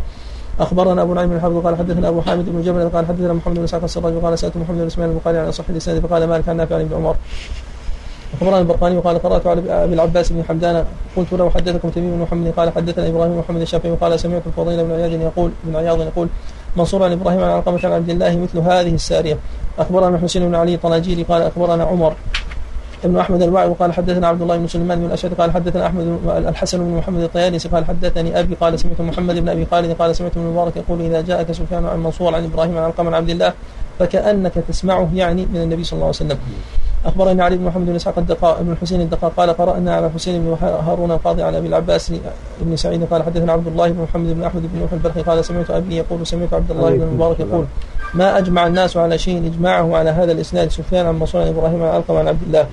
[0.59, 3.63] أخبرنا أبو نعيم بن الحافظ قال حدثنا أبو حامد بن جبل قال حدثنا محمد بن
[3.63, 6.81] إسحاق السراج وقال سألت محمد بن إسماعيل البخاري عن أصح لسان فقال مالك عن نافع
[6.81, 7.15] بن عمر.
[8.33, 10.85] أخبرنا البرقاني وقال قرأت على أبي العباس بن حمدان
[11.17, 14.83] قلت له حدثكم تميم بن محمد قال حدثنا إبراهيم بن محمد الشافعي وقال سمعت الفضيل
[14.83, 16.27] بن عياض يقول بن عياض يقول
[16.75, 19.37] منصور عن إبراهيم عن علقمة عن عبد الله مثل هذه السارية.
[19.79, 22.13] أخبرنا حسين بن علي طناجيري قال أخبرنا عمر.
[23.03, 26.77] ابن أحمد الوعي وقال حدثنا عبد الله بن سليمان بن الاشعري قال حدثنا أحمد الحسن
[26.77, 30.45] بن محمد الطيالسي قال حدثني أبي قال سمعت محمد بن أبي خالد قال سمعت ابن
[30.45, 33.53] المبارك يقول إذا جاءك سفيان عن منصور عن إبراهيم عن علقمه عن عبد الله
[33.99, 36.37] فكأنك تسمعه يعني من النبي صلى الله عليه وسلم.
[37.05, 40.57] اخبرني علي بن محمد بن إسحاق الدقاء بن الحسين الدقاء قال قرأنا على حسين بن
[40.61, 42.13] هارون القاضي عن أبي العباس
[42.61, 45.71] بن سعيد قال حدثنا عبد الله بن محمد بن أحمد بن نوح البرخي قال سمعت
[45.71, 47.65] أبي يقول سمعت عبد الله بن المبارك يقول
[48.13, 51.89] ما أجمع الناس على شيء إجماعه على هذا الإسناد سفيان عن منصور عن إبراهيم عن
[51.89, 52.65] علقمه عن عبد الله؟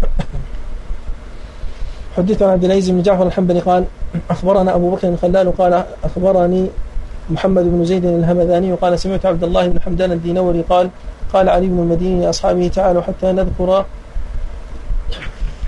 [2.16, 3.84] حدث عن عبد العزيز بن جعفر الحنبلي قال
[4.30, 6.66] أخبرنا أبو بكر الخلال قال أخبرني
[7.30, 10.90] محمد بن زيد الهمذاني وقال سمعت عبد الله بن حمدان الدينوري قال
[11.32, 13.84] قال علي بن المديني لأصحابه تعالوا حتى نذكر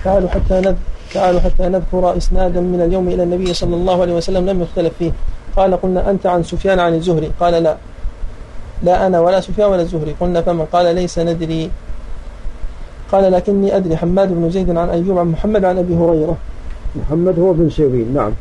[0.03, 4.49] تعالوا حتى نذكر تعالوا حتى نذكر إسنادا من اليوم إلى النبي صلى الله عليه وسلم
[4.49, 5.11] لم يختلف فيه.
[5.55, 7.77] قال قلنا أنت عن سفيان عن الزهري؟ قال لا.
[8.83, 10.15] لا أنا ولا سفيان ولا الزهري.
[10.19, 11.71] قلنا فمن؟ قال ليس ندري.
[13.11, 16.37] قال لكني أدري حماد بن زيد عن أيوب عن محمد عن أبي هريرة.
[16.95, 18.31] محمد هو بن سيرين نعم.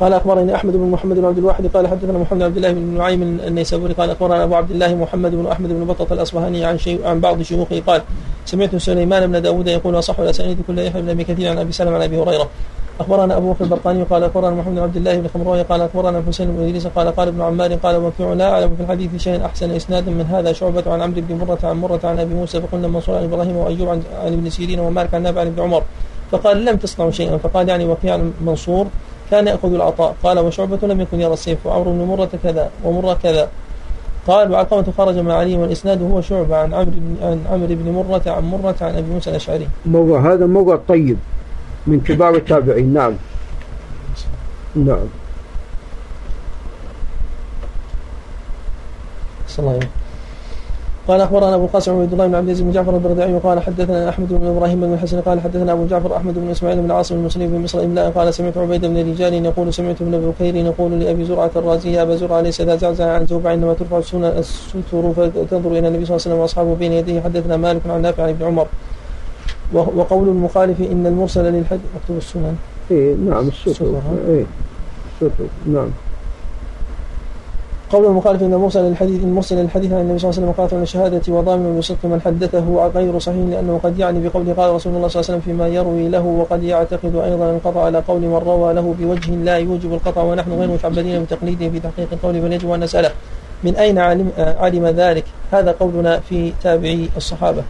[0.00, 2.98] قال أخبرني أحمد بن محمد بن عبد الواحد قال حدثنا محمد بن عبد الله بن
[2.98, 7.06] نعيم النيسابوري قال أخبرنا أبو عبد الله محمد بن أحمد بن بطة الأصبهاني عن شيء
[7.06, 8.02] عن بعض شيوخه قال
[8.46, 11.94] سمعت سليمان بن داود يقول أصح الأسانيد كل يحيى بن أبي كثير عن أبي سلمة
[11.94, 12.48] عن أبي هريرة.
[13.00, 16.48] أخبرنا أبو بكر البرقاني قال أخبرنا محمد بن عبد الله بن خمروي قال أخبرنا الحسين
[16.52, 20.10] بن إدريس قال قال ابن عمار قال وكيع لا اعلم في الحديث شيئا أحسن اسنادا
[20.10, 23.24] من هذا شعبة عن عمرو بن مرة عن مرة عن أبي موسى فقلنا منصور عن
[23.24, 25.82] إبراهيم وأيوب عن, عن ابن سيرين ومالك عن نافع عن ابن عمر.
[26.32, 27.36] فقال لم تصنعوا شيئا.
[27.36, 28.86] فقال يعني وكيع منصور
[29.30, 30.16] كان يأخذ العطاء.
[30.22, 31.66] قال وشعبة لم يكن يرى السيف.
[31.66, 33.48] وعمرو بن مرة كذا ومرة كذا.
[34.26, 38.22] قال وعلقمة خرج مع علي والإسناد هو شعبة عن عمرو بن عن عمرو بن مرة
[38.26, 39.68] عن مرة عن أبي موسى الأشعري.
[39.86, 41.18] مرة هذا مرة طيب
[41.86, 42.92] من كبار التابعين.
[42.92, 43.12] نعم.
[44.74, 45.06] نعم.
[49.48, 49.99] صلى الله عليه
[51.08, 54.28] قال أخبرنا أبو القاسم عبد الله بن عبد العزيز بن جعفر البردعي وقال حدثنا أحمد
[54.28, 57.60] بن إبراهيم بن الحسن قال حدثنا أبو جعفر أحمد بن إسماعيل بن عاصم المصري بن
[57.60, 61.92] مصر املاء قال سمعت عبيد بن رجال يقول سمعت ابن بكير يقول لأبي زرعة الرازي
[61.92, 66.16] يا أبا زرعة ليس ذا زعزع عن زوبع انما ترفع الستر فتنظر إلى النبي صلى
[66.16, 67.20] الله عليه وسلم وأصحابه بين يديه.
[67.20, 68.66] حدثنا مالك عن نافع عن ابن عمر
[69.72, 72.56] وقول المخالف إن المرسل للحج مكتوب السنن.
[72.90, 73.50] إيه نعم
[74.28, 74.44] إيه
[75.20, 75.30] الستر
[75.66, 75.88] نعم.
[77.90, 81.32] قول المخالف إن المرسل للحديث المرسل للحديث عن النبي صلى الله عليه وسلم قاطع الشهاده
[81.32, 85.30] وضامن بصدق من حدثه غير صحيح لأنه قد يعني بقوله قال رسول الله صلى الله
[85.30, 89.30] عليه وسلم فيما يروي له وقد يعتقد أيضا القطع على قول من روى له بوجه
[89.30, 93.10] لا يوجب القطع ونحن غير متعبدين بتقليده في تحقيق القول بل يجب أن نسأله
[93.64, 97.62] من أين علم, علم ذلك؟ هذا قولنا في تابعي الصحابة.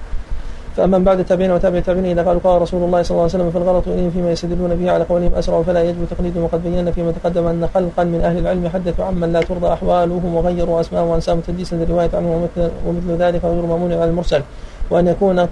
[0.76, 3.88] فأما بعد التابعين وتابع التابعين إذا قالوا قال رسول الله صلى الله عليه وسلم فالغلط
[3.88, 7.68] إليهم فيما يستدلون به على قولهم أسرع فلا يجب تقليدهم وقد بينا فيما تقدم أن
[7.74, 12.30] خلقا من أهل العلم حدثوا عمن لا ترضى أحوالهم وغيروا أسماءهم وأنسابهم تدليسا للرواية عنه
[12.34, 14.42] ومثل, ومثل ذلك غير مأمون على المرسل.
[14.90, 15.46] وأن يكون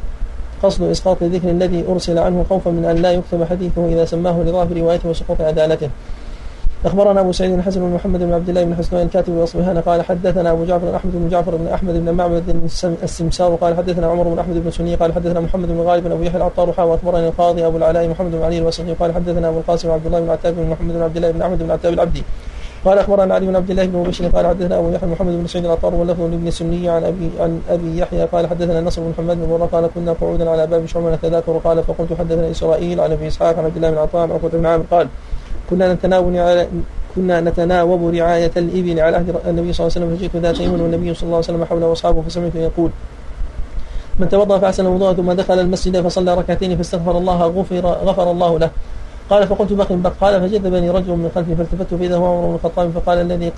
[0.62, 4.72] قصد إسقاط الذكر الذي أرسل عنه خوفا من أن لا يكتب حديثه إذا سماه لضعف
[4.72, 5.90] روايته وسقوط عدالته.
[6.84, 10.50] أخبرنا أبو سعيد الحسن بن محمد بن عبد الله بن حسنين الكاتب وأصبهان قال حدثنا
[10.52, 12.70] أبو جعفر أحمد بن جعفر بن أحمد بن معبد
[13.02, 16.22] السمسار قال حدثنا عمر بن أحمد بن سني قال حدثنا محمد بن غالب بن أبو
[16.22, 20.06] يحيى العطار واخبرني القاضي أبو العلاء محمد بن علي الوسطي قال حدثنا أبو القاسم عبد
[20.06, 22.22] الله بن عتاب بن محمد بن عبد الله بن أحمد بن عتاب العبدي
[22.84, 25.64] قال أخبرنا علي بن عبد الله بن مبشر قال حدثنا أبو يحيى محمد بن سعيد
[25.64, 29.66] العطار واللفظ لابن سني عن ابي عن أبي يحيى قال حدثنا نصر بن محمد بن
[29.72, 33.64] قال كنا قعودا على باب شعبه نتذاكر قال فقلت حدثنا إسرائيل عن أبي إسحاق عن
[33.64, 35.08] عبد الله بن عطاء عن عقبة بن عامر قال
[35.70, 36.66] كنا نتناول
[37.14, 41.14] كنا نتناوب رعاية الإبل على عهد النبي صلى الله عليه وسلم فجئت ذات يوم والنبي
[41.14, 42.90] صلى الله عليه وسلم حوله وأصحابه فسمعت يقول
[44.18, 48.70] من توضأ فأحسن الوضوء ثم دخل المسجد فصلى ركعتين فاستغفر الله غفر غفر الله له.
[49.30, 52.90] قال فقلت بق بق قال فجذبني رجل من خلفي فالتفت فاذا هو عمر بن الخطاب
[52.90, 53.52] فقال الذي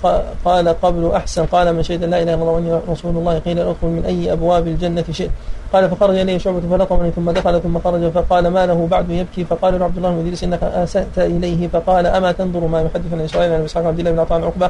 [0.45, 3.87] قال قبل أحسن قال من شهد لا إله إلا الله واني رسول الله قيل ادخل
[3.87, 5.29] من أي أبواب الجنة شئت.
[5.73, 9.79] قال فخرج إليه شعبة فلطمني ثم دخل ثم خرج فقال ما له بعد يبكي؟ فقال
[9.79, 11.67] له عبد الله بن ادريس إنك آسأت إليه.
[11.67, 14.69] فقال أما تنظر ما يحدث عن إسرائيل عن إسحاق عبد الله بن عطاء عقبة؟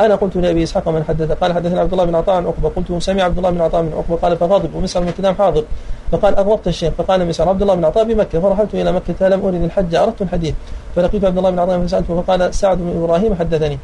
[0.00, 3.02] أنا قلت لأبي إسحاق من حدث قال حدثنا عبد الله بن عطاء عن عقبة قلت
[3.02, 5.64] سمع عبد الله بن عطاء من عقبة قال فغضب ومسعر بن كلام حاضر.
[6.12, 9.62] فقال اغضبت الشيخ فقال مسعر عبد الله بن عطاء بمكة فرحلت إلى مكة لم أرد
[9.62, 10.54] الحج أردت الحديث.
[10.96, 13.78] فلقيت عبد الله بن عطاء فسألته فقال سعد بن إبراهيم حدثني.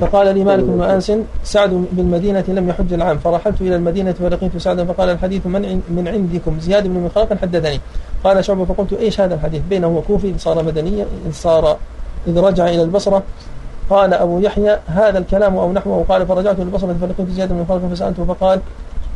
[0.00, 1.12] فقال لي مالك بن أنس
[1.44, 3.18] سعد بالمدينة لم يحج العام.
[3.18, 7.80] فرحلت إلى المدينة فلقيت سعدا فقال الحديث من من عندكم؟ زياد بن مخلق حدثني.
[8.24, 11.76] قال شعبة فقلت إيش هذا الحديث؟ بينه وكوفي صار مدنيا صار
[12.26, 13.22] إذ رجع إلى البصرة
[13.90, 17.94] قال أبو يحيى هذا الكلام أو نحوه؟ قال فرجعت إلى البصرة فلقيت زياد بن خالد
[17.94, 18.60] فسألته فقال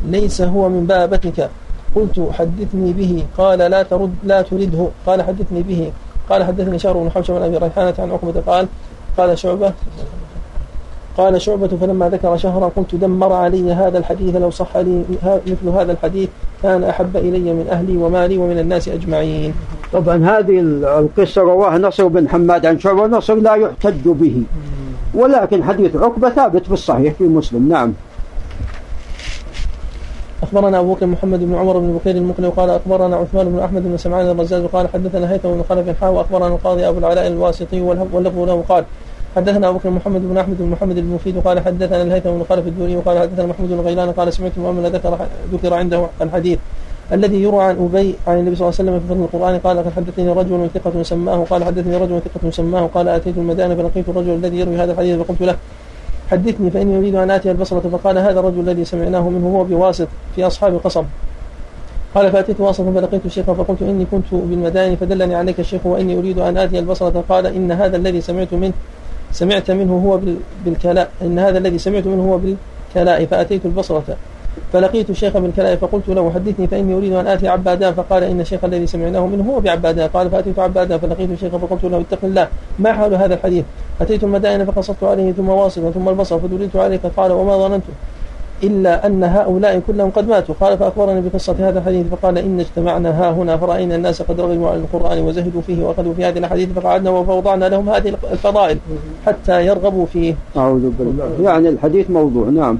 [0.05, 1.49] ليس هو من بابتك.
[1.95, 3.25] قلت حدثني به.
[3.37, 4.87] قال لا ترد لا ترده.
[5.05, 5.91] قال حدثني به.
[6.29, 8.67] قال حدثني شهر بن حوشب عن أبي ريحانة عن عقبة قال
[9.17, 9.73] قال شعبة
[11.17, 15.03] قال شعبة فلما ذكر شهرا قلت دمر علي هذا الحديث لو صح لي
[15.47, 16.29] مثل هذا الحديث
[16.63, 19.53] كان أحب إلي من أهلي ومالي ومن الناس أجمعين.
[19.93, 24.43] طبعا هذه القصة رواها نصر بن حماد عن شعبة نصر لا يحتج به.
[25.13, 27.69] ولكن حديث عقبة ثابت في الصحيح في مسلم.
[27.69, 27.93] نعم.
[30.43, 33.97] أخبرنا أبو بكر محمد بن عمر بن بكير المقلي وقال أخبرنا عثمان بن أحمد بن
[33.97, 38.63] سمعان الرزاز وقال حدثنا هيثم بن خلف حاء وأخبرنا القاضي أبو العلاء الواسطي واللفظ له
[38.69, 38.83] قال
[39.35, 42.95] حدثنا أبو بكر محمد بن أحمد بن محمد المفيد وقال حدثنا الهيثم بن خلف الدوري
[42.95, 45.17] وقال حدثنا محمود بن غيلان قال سمعت المؤمن ذكر
[45.53, 46.59] ذكر عنده الحديث
[47.13, 49.59] الذي يروى عن ابي عن النبي صلى الله عليه وسلم في فضل القرآن.
[49.59, 51.45] قال قد حدثني رجل ثقة سماه.
[51.49, 52.85] قال حدثني رجل ثقة سماه.
[52.93, 55.55] قال آتيت المدائن فلقيت الرجل الذي يروي هذا الحديث فقلت له
[56.31, 57.79] حدثني فإني أريد أن آتي البصرة.
[57.79, 61.05] فقال هذا الرجل الذي سمعناه منه هو بواسط في أصحاب قصب.
[62.15, 66.57] قال فأتيت واسطا فلقيت الشيخ فقلت إني كنت بالمدائن فدلني عليك الشيخ وإني أريد أن
[66.57, 67.23] آتي البصرة.
[67.29, 68.73] قال إن هذا الذي سمعت منه
[69.31, 70.19] سمعت منه هو
[70.65, 74.17] بالكلاء إن هذا الذي سمعت منه هو بالكلاء فأتيت البصرة.
[74.73, 78.87] فلقيت الشيخ بالكلاء فقلت له حدثني فإني أريد أن آتي عبادان فقال إن الشيخ الذي
[78.87, 82.47] سمعناه منه هو بعبادان قال فأتيت عبادان فلقيت الشيخ فقلت له اتق الله.
[82.79, 83.65] ما حال هذا الحديث؟
[84.01, 87.05] أتيت المدائن فقصدت عليه ثم واصلا ثم البصر فدللت عليك.
[87.17, 87.83] قال وما ظننت؟
[88.63, 90.55] إلا أن هؤلاء كلهم قد ماتوا.
[90.61, 94.79] قال فأخبرني بقصة هذا الحديث فقال إن اجتمعنا ها هنا فرأينا الناس قد رغبوا عن
[94.79, 98.77] القرآن وزهدوا فيه وأخذوا في هذه الأحاديث فقعدنا وفوضعنا لهم هذه الفضائل
[99.25, 100.35] حتى يرغبوا فيه.
[100.57, 101.31] أعوذ بالله.
[101.43, 102.77] يعني الحديث موضوع نعم.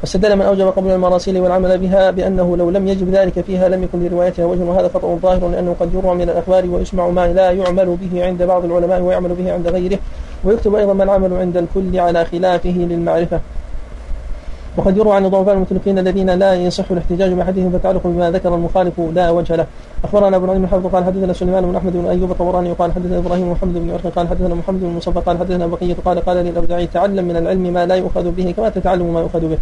[0.00, 4.04] واستدل من أوجب قبول المراسيل والعمل بها بأنه لو لم يجب ذلك فيها لم يكن
[4.04, 8.24] لروايتها وجه وهذا خطأ ظاهر لأنه قد يروى من الأخبار ويسمع ما لا يعمل به
[8.24, 9.98] عند بعض العلماء ويعمل به عند غيره
[10.44, 13.40] ويكتب أيضا ما العمل عند الكل على خلافه للمعرفة.
[14.78, 19.30] وقد يروى عن الضعفاء المتركين الذين لا يصح الاحتجاج بحديثهم فتعلق بما ذكر المخالف لا
[19.30, 19.66] وجه له.
[20.04, 23.52] أخبرنا أبو نعيم الحافظ قال حدثنا سليمان بن أحمد بن أيوب الطبراني وقال حدثنا إبراهيم
[23.52, 26.86] محمد بن عرق قال حدثنا محمد بن مصطفى قال حدثنا بقية قال قال لي الاوزاعي
[26.86, 29.58] تعلم من العلم ما لا يؤخذ به كما تتعلم ما يؤخذ به.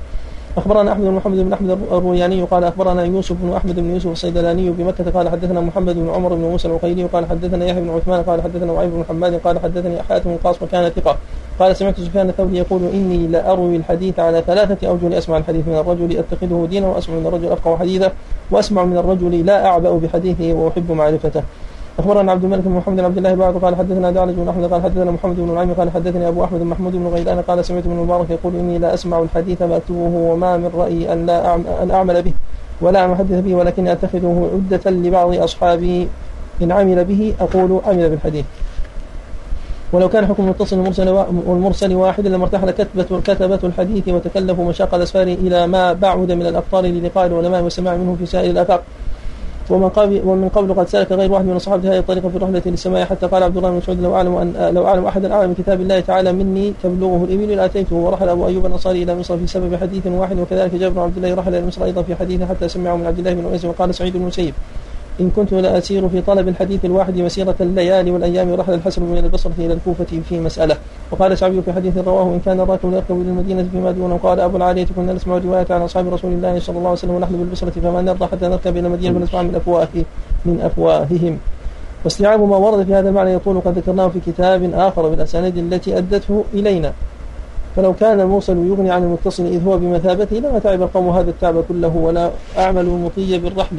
[0.57, 4.71] أخبرنا أحمد بن محمد بن أحمد الروياني قال أخبرنا يوسف بن أحمد بن يوسف الصيدلاني
[4.71, 8.43] بمكة قال حدثنا محمد بن عمر بن موسى العقيلي قال حدثنا يحيى بن عثمان قال
[8.43, 11.17] حدثنا وعيب بن حماد قال حدثني حاتم القاص وكان ثقة.
[11.59, 16.19] قال سمعت سفيان الثوري يقول إني لأروي الحديث على ثلاثة أوجه لأسمع الحديث من الرجل
[16.19, 18.13] أتخذه دينا وأسمع من الرجل أفقه حديثا
[18.51, 21.43] وأسمع من الرجل لا أعبأ بحديثه وأحب معرفته.
[21.99, 24.83] أخبرنا عبد الملك بن محمد بن عبد الله بعد قال حدثنا دعلج بن أحمد قال
[24.83, 28.31] حدثنا محمد بن نعيم قال حدثني أبو أحمد محمود بن غيلان قال سمعت من المبارك
[28.31, 32.33] يقول إني لا أسمع الحديث فاكتبه وما من رايي أن لا أن أعمل به
[32.81, 36.09] ولا أحدث به ولكني أتخذه عدة لبعض أصحابي.
[36.63, 38.45] إن عمل به أقول عمل بالحديث.
[39.93, 41.09] ولو كان حكم المتصل والمرسل
[41.47, 46.85] والمرسل واحدا لما ارتحل كتبة كتبة الحديث وتكلفوا مشاق الأسفار إلى ما بعد من الاقطار
[46.85, 48.83] للقاء العلماء والسماع منهم في سائر الآفاق.
[49.71, 53.05] ومن قبل ومن قبل قد سلك غير واحد من الصحابه هذه الطريقة في الرحله للسماء
[53.05, 55.81] حتى قال عبد الله بن مسعود لو أعلم ان لو أعلم احدا اعلم من كتاب
[55.81, 60.07] الله تعالى مني تبلغه الابل لاتيته ورحل أبو أيوب الأنصاري إلى مصر في سبب حديث
[60.07, 63.07] واحد وكذلك جابر بن عبد الله رحل إلى مصر أيضا في حديث حتى سمعه من
[63.07, 64.55] عبد الله بن انس وقال سعيد بن المسيب
[65.21, 69.73] إن كنت لأسير في طلب الحديث الواحد مسيرة الليالي والأيام رحل الحسن من البصرة إلى
[69.73, 70.77] الكوفة في مسألة.
[71.11, 74.19] وقال شعبي في حديث رواه إن كان الراكب يركب إلى المدينة فيما دونه.
[74.23, 77.37] قال أبو العالية كنا نسمع رواية عن أصحاب رسول الله صلى الله عليه وسلم ونحن
[77.37, 79.89] بالبصرة فما نرضى حتى نركب إلى المدينة فنسمع من أفواه
[80.45, 81.39] من أفواههم.
[82.05, 86.45] واستيعاب ما ورد في هذا المعنى يقول قد ذكرناه في كتاب آخر بالأسانيد التي أدته
[86.55, 86.93] إلينا
[87.77, 91.97] فلو كان الموصل يغني عن المتصل إذ هو بمثابته لما تعب القوم هذا التعب كله
[91.97, 93.77] ولا أعملوا المطي بالرحل.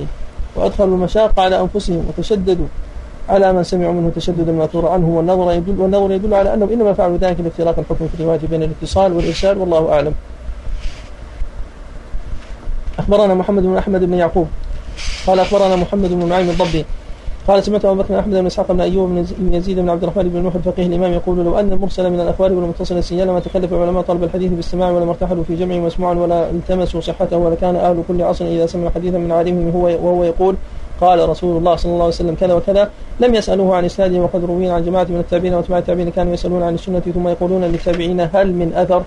[0.57, 2.65] وأدخلوا المشاق على أنفسهم وتشددوا
[3.29, 7.17] على من سمعوا منه تشدد الماثور عنه والنظر يدل والنظر يدل على أنهم إنما فعلوا
[7.17, 10.13] ذلك لافتراق الحكم في الرواية بين الاتصال والإرسال والله أعلم.
[12.99, 14.47] أخبرنا محمد بن أحمد بن يعقوب.
[15.27, 16.85] قال أخبرنا محمد بن نعيم الضبي
[17.47, 20.43] قال سمعت أبو بكر أحمد بن إسحاق بن أيوب بن يزيد بن عبد الرحمن بن
[20.43, 24.23] نوح الفقيه الإمام يقول لو أن المرسل من الاخبار والمتصل السيال لما تكلف العلماء طلب
[24.23, 28.65] الحديث باستماع ولما ارتحلوا في جمع مسموعا ولا التمسوا صحته ولكان أهل كل عصر إذا
[28.65, 30.55] سمعوا حديثا من عالمهم هو وهو يقول
[31.01, 32.89] قال رسول الله صلى الله عليه وسلم كذا وكذا
[33.19, 36.73] لم يسألوه عن إسناده وقد روي عن جماعة من التابعين وأتباع التابعين كانوا يسألون عن
[36.73, 39.03] السنة ثم يقولون للتابعين هل من أثر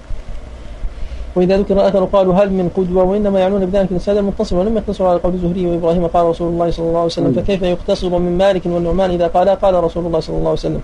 [1.34, 5.18] وإذا ذكر أثر قالوا هل من قدوة وإنما يعنون بذلك الإسناد المتصل ولم يقتصروا على
[5.18, 9.10] قول الزهري وإبراهيم قال رسول الله صلى الله عليه وسلم فكيف يقتصر من مالك والنعمان
[9.10, 10.80] إذا قال قال رسول الله صلى الله عليه وسلم؟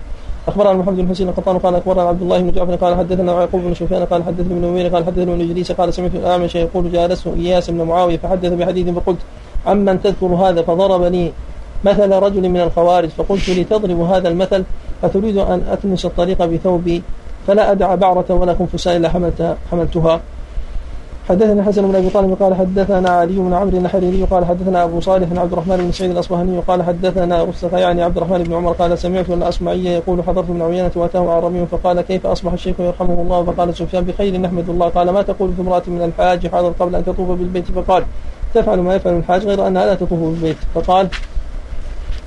[0.47, 3.73] أخبرنا محمد بن حسين القطان قال أخبرنا عبد الله بن جعفر قال حدثنا يعقوب بن
[3.73, 7.69] سفيان قال حدثني ابن نمير قال حدثني ابن إدريس قال سمعت الأعمش يقول جالست إياس
[7.69, 9.17] بن معاوية فحدث بحديث فقلت
[9.65, 11.31] عمن تذكر هذا فضرب لي
[11.83, 14.63] مثل رجل من الخوارج فقلت لي تضرب هذا المثل
[15.03, 17.01] أتريد أن أكنس الطريق بثوبي
[17.47, 20.21] فلا أدع بعرة ولا خنفساء إلا حملتها, حملتها.
[21.29, 25.27] حدثنا حسن بن أبي طالب قال حدثنا علي بن عمرو النحريري قال حدثنا أبو صالح
[25.29, 28.97] بن عبد الرحمن بن سعيد الأصبهاني قال حدثنا رسخ يعني عبد الرحمن بن عمر قال
[28.97, 33.75] سمعت الاصمعي يقول حضرت من عيينة وأتاه اعرابي فقال كيف أصبح الشيخ يرحمه الله؟ فقال
[33.75, 34.87] سفيان بخير نحمد الله.
[34.87, 38.03] قال ما تقول في امرأة من الحاج حاضر قبل أن تطوف بالبيت؟ فقال
[38.53, 40.57] تفعل ما يفعل الحاج غير أنها لا تطوف بالبيت.
[40.75, 41.07] فقال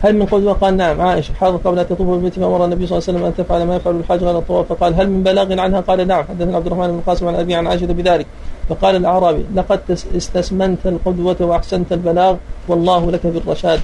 [0.03, 3.09] هل من قدوة قال نعم عائشة حاضر قبل أن تطوف بالبيت فأمر النبي صلى الله
[3.09, 4.73] عليه وسلم أن تفعل ما يفعل الحاج غير الطواف.
[4.73, 6.25] فقال هل من بلاغ عنها؟ قال نعم.
[6.25, 8.27] حدثنا عبد الرحمن بن القاسم عن أبي عن عائشة بذلك.
[8.71, 12.37] فقال الأعرابي لقد استسمنت القدوة وأحسنت البلاغ
[12.69, 13.81] والله لك بالرشاد.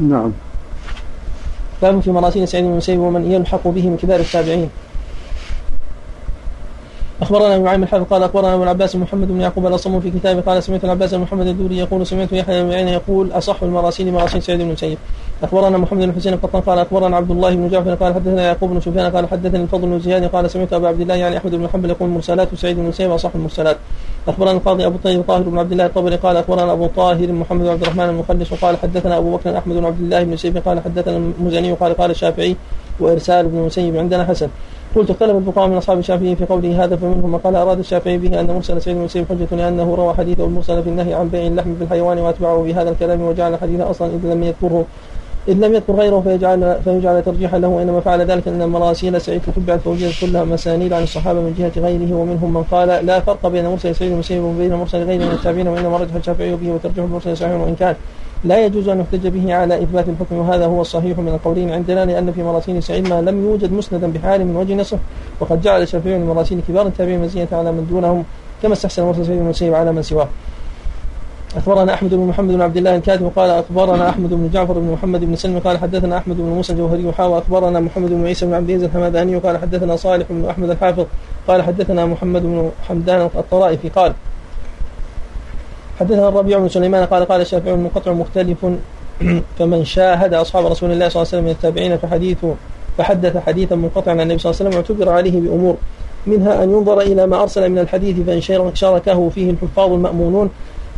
[0.00, 0.32] نعم.
[1.82, 4.70] باب في مراسيل سعيد بن المسيب ومن يلحق به من كبار التابعين.
[7.22, 10.62] أخبرنا ابن نعيم الحافظ قال أخبرنا أبو العباس محمد بن يعقوب الأصم في كتابه قال
[10.62, 14.60] سمعت العباس بن محمد الدوري يقول سمعت يحيى بن عين يقول أصح المراسيل مراسيل سعيد
[14.60, 14.98] بن المسيب.
[15.42, 18.80] أخبرنا محمد بن حسين القطان قال أخبرنا عبد الله بن جعفر قال حدثنا يعقوب بن
[18.80, 21.90] سفيان قال حدثني الفضل بن زياد قال سمعت أبا عبد الله يعني أحمد بن حنبل
[21.90, 23.76] يقول مرسلات سعيد بن المسيب اصح المرسلات.
[24.28, 27.68] أخبرنا القاضي أبو طيب طاهر بن عبد الله الطبري قال أخبرنا أبو طاهر محمد بن
[27.68, 31.16] عبد الرحمن المخلص وقال حدثنا أبو بكر أحمد بن عبد الله بن سيف قال حدثنا
[31.16, 32.56] المزني وقال قال الشافعي
[33.00, 34.48] وإرسال ابن المسيب عندنا حسن.
[34.96, 38.40] قلت اختلف الفقهاء من أصحاب الشافعي في قوله هذا فمنهم من قال أراد الشافعي به
[38.40, 42.18] أن مرسل سعيد بن حجة لأنه روى حديثه المرسل في النهي عن بيع اللحم بالحيوان
[42.18, 44.84] وأتبعه بهذا الكلام وجعل الحديث أصلا إذ لم يذكره
[45.48, 49.80] إذ لم يذكر غيره فيجعل فيجعل ترجيحا له وإنما فعل ذلك أن مراسيل سعيد تتبعت
[49.80, 53.94] فوجدت كلها مسانيد عن الصحابة من جهة غيره ومنهم من قال لا فرق بين مرسل
[53.94, 57.74] سعيد المسيب وبين مرسل غيره من التابعين وإنما رجح الشافعي به وترجح المرسل صحيح وإن
[57.74, 57.94] كان.
[58.44, 62.32] لا يجوز أن يحتج به على إثبات الحكم وهذا هو الصحيح من القولين عندنا لأن
[62.32, 64.98] في مراسيل سعيد ما لم يوجد مسندا بحال من وجه نصح
[65.40, 68.24] وقد جعل الشافعي من مراسيل كبار التابعين مزية على من دونهم
[68.62, 70.28] كما استحسن مرسل سعيد المسيب على من سواه.
[71.56, 75.24] أخبرنا أحمد بن محمد بن عبد الله الكاتب قال أخبرنا أحمد بن جعفر بن محمد
[75.24, 78.70] بن سلمي قال حدثنا أحمد بن موسى الجوهري وحاوى أخبرنا محمد بن عيسى بن عبد
[78.70, 81.06] العزيز الحمداني قال حدثنا صالح بن أحمد الحافظ
[81.48, 84.12] قال حدثنا محمد بن حمدان الطرائفي قال
[86.00, 88.66] حدثنا الربيع بن سليمان قال قال الشافعي المنقطع مختلف
[89.58, 92.38] فمن شاهد أصحاب رسول الله صلى الله عليه وسلم من التابعين فحديث
[92.98, 95.76] فحدث حديثا منقطعا عن النبي صلى الله عليه وسلم اعتبر عليه بأمور
[96.26, 100.50] منها أن ينظر إلى ما أرسل من الحديث فإن شاركه فيه الحفاظ المأمونون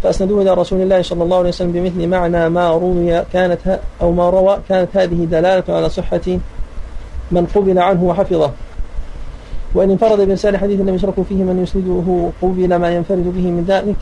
[0.03, 4.31] فأسندوه إلى رسول الله صلى الله عليه وسلم بمثل معنى ما روي كانت أو ما
[4.31, 6.39] روى كانت هذه دلالة على صحة
[7.31, 8.51] من قبل عنه وحفظه.
[9.75, 13.97] وإن انفرد بإرسال حديث لم يشرك فيه من يسنده قبل ما ينفرد به من ذلك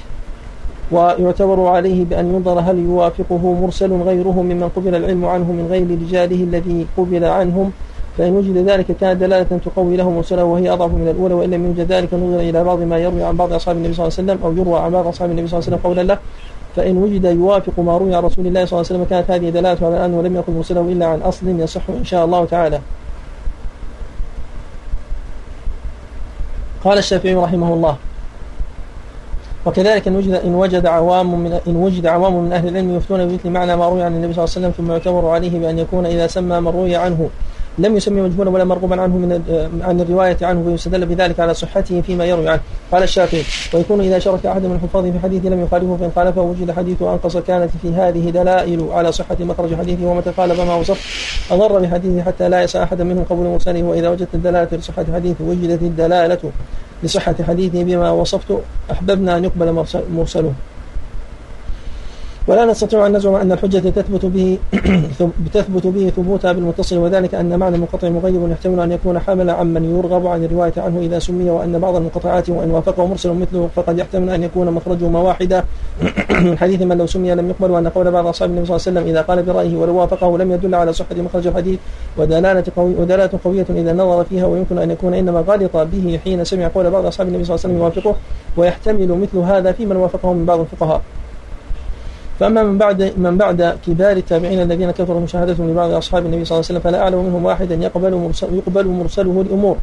[0.91, 6.45] ويعتبر عليه بأن ينظر هل يوافقه مرسل غيره ممن قبل العلم عنه من غير رجاله
[6.45, 7.73] الذي قبل عنهم.
[8.19, 11.93] فإن وجد ذلك كانت دلالة تقوي له مرسله وهي أضعف من الأولى وإن لم يوجد
[11.93, 14.53] ذلك نظر إلى بعض ما يروي عن بعض أصحاب النبي صلى الله عليه وسلم أو
[14.63, 16.19] يروى عن بعض أصحاب النبي صلى الله عليه وسلم قولا له.
[16.77, 19.87] فإن وجد يوافق ما روي عن رسول الله صلى الله عليه وسلم كانت هذه دلالة
[19.87, 22.81] على أنه لم يكن مرسله إلا عن أصل يصح إن شاء الله تعالى.
[26.85, 27.97] قال الشافعي رحمه الله
[29.67, 33.51] وكذلك إن وجد إن وجد عوام من إن وجد عوام من أهل العلم يفتون بمثل
[33.51, 36.27] معنى ما روي عن النبي صلى الله عليه وسلم ثم يعتبر عليه بأن يكون إذا
[36.27, 37.31] سمى من روي عنه.
[37.79, 39.33] لم يسمي مجهولا ولا مرغوبا عنه من
[39.83, 42.61] عن الرواية عنه ويستدل بذلك على صحته فيما يروي عنه.
[42.93, 43.43] قال الشافعي
[43.75, 47.37] ويكون إذا شرك أحد من الحفاظ في حديث لم يخالفه فإن خالفه وجد حديث أنقص
[47.37, 51.01] كانت في هذه دلائل على صحة مخرج حديثه ومتى خالف ما وصف.
[51.51, 55.83] أضر بحديثه حتى لا يسع أحدا منهم قبول مرسله وإذا وجدت الدلالة لصحة حديثه وجدت
[55.83, 56.51] الدلالة
[57.03, 58.59] لصحة حديثه بما وصفت
[58.91, 60.53] أحببنا أن يقبل مرسله.
[62.49, 64.59] ولا نستطيع أن نزعم أن الحجة تثبت به
[65.55, 70.27] تثبت به ثبوتها بالمتصل وذلك أن معنى المنقطع مغيب يحتمل أن يكون حاملا عمن يرغب
[70.27, 74.43] عن الرواية عنه إذا سمي وأن بعض المنقطعات وإن وافقه مرسل مثله فقد يحتمل أن
[74.43, 75.65] يكون مخرجهما واحدا
[76.47, 79.01] من حديث من لو سمي لم يقبل وأن قول بعض أصحاب النبي صلى الله عليه
[79.01, 81.79] وسلم إذا قال برأيه ولو وافقه لم يدل على صحة مخرج الحديث.
[82.17, 86.69] ودلالة قوي ودلالة قوية إذا نظر فيها ويمكن أن يكون إنما غلط به حين سمع
[86.75, 88.17] قول بعض أصحاب النبي صلى الله عليه وسلم يوافقه
[88.57, 91.03] ويحتمل مثل هذا في من وافقه من بعض الفقهاء.
[92.41, 96.67] فأما من بعد من بعد كبار التابعين الذين كثروا مشاهدتهم لبعض أصحاب النبي صلى الله
[96.69, 99.77] عليه وسلم فلا أعلم منهم واحدا يقبل مرسل يقبل مرسله الأمور.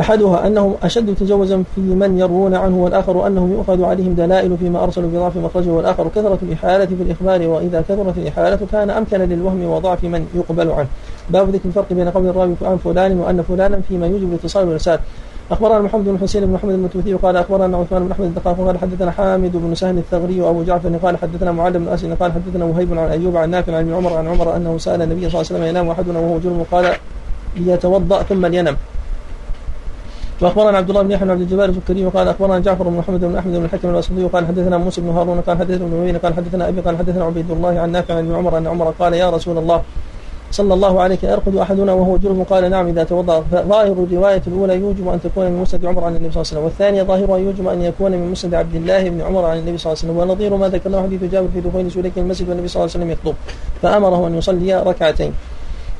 [0.00, 5.10] أحدها أنهم أشد تجوزا في من يروون عنه والآخر أنهم يؤخذ عليهم دلائل فيما أرسلوا
[5.10, 10.26] بضعف مخرجه والآخر كثرة الإحالة في الإخبار وإذا كثرت الإحالة كان أمكن للوهم وضعف من
[10.34, 10.86] يقبل عنه.
[11.30, 14.98] باب ذكر الفرق بين قول الراوي عن فلان وأن فلانا فيما يوجب الاتصال والإرسال.
[15.52, 19.10] أخبرنا محمد بن حسين بن محمد المتوثي قال أخبرنا عثمان بن أحمد الدقاق قال حدثنا
[19.10, 23.08] حامد بن سهل الثغري وأبو جعفر قال حدثنا معاذ بن أسد قال حدثنا وهيب عن
[23.10, 25.90] أيوب عن نافع عن عمر عن عمر أنه سأل النبي صلى الله عليه وسلم ينام
[25.90, 26.92] أحدنا وهو جرم قال
[27.56, 28.76] ليتوضأ ثم لينم.
[30.40, 33.36] وأخبرنا عبد الله بن يحيى بن عبد الجبار السكري وقال أخبرنا جعفر بن محمد بن
[33.36, 36.80] أحمد بن الحكم الاسدي وقال حدثنا موسى بن هارون قال حدثنا ابن قال حدثنا أبي
[36.80, 39.82] قال حدثنا عبيد الله عن نافع عن عمر أن عمر قال يا رسول الله
[40.52, 43.40] صلى الله عليك يرقد أحدنا وهو جرم قال نعم إذا توضأ.
[43.52, 46.64] فظاهر الرواية الأولى يوجب أن تكون من مسند عمر عن النبي صلى الله عليه وسلم
[46.64, 50.02] والثانية ظاهرها يوجب أن يكون من مسند عبد الله بن عمر عن النبي صلى الله
[50.02, 53.04] عليه وسلم ونظير ما ذكرناه حديث جابر في دخول سليك المسجد والنبي صلى الله عليه
[53.04, 53.34] وسلم يخطب
[53.82, 55.32] فأمره أن يصلي ركعتين.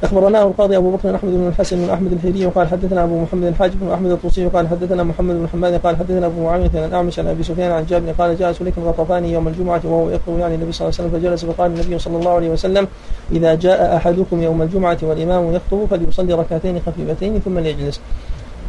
[0.03, 3.71] أخبرناه القاضي أبو بكر أحمد بن الحسن بن أحمد الحيري وقال حدثنا أبو محمد الحاج
[3.75, 7.27] بن أحمد الطوسي وقال حدثنا محمد بن حماد قال حدثنا أبو معاوية عن أعمش عن
[7.27, 10.89] أبي سفيان عن جابر قال جاء سليك الغطفاني يوم الجمعة وهو يخطب يعني النبي صلى
[10.89, 12.89] الله عليه وسلم فجلس فقال النبي صلى الله عليه وسلم
[13.33, 18.01] إذا جاء أحدكم يوم الجمعة والإمام يخطب فليصلي ركعتين خفيفتين ثم ليجلس.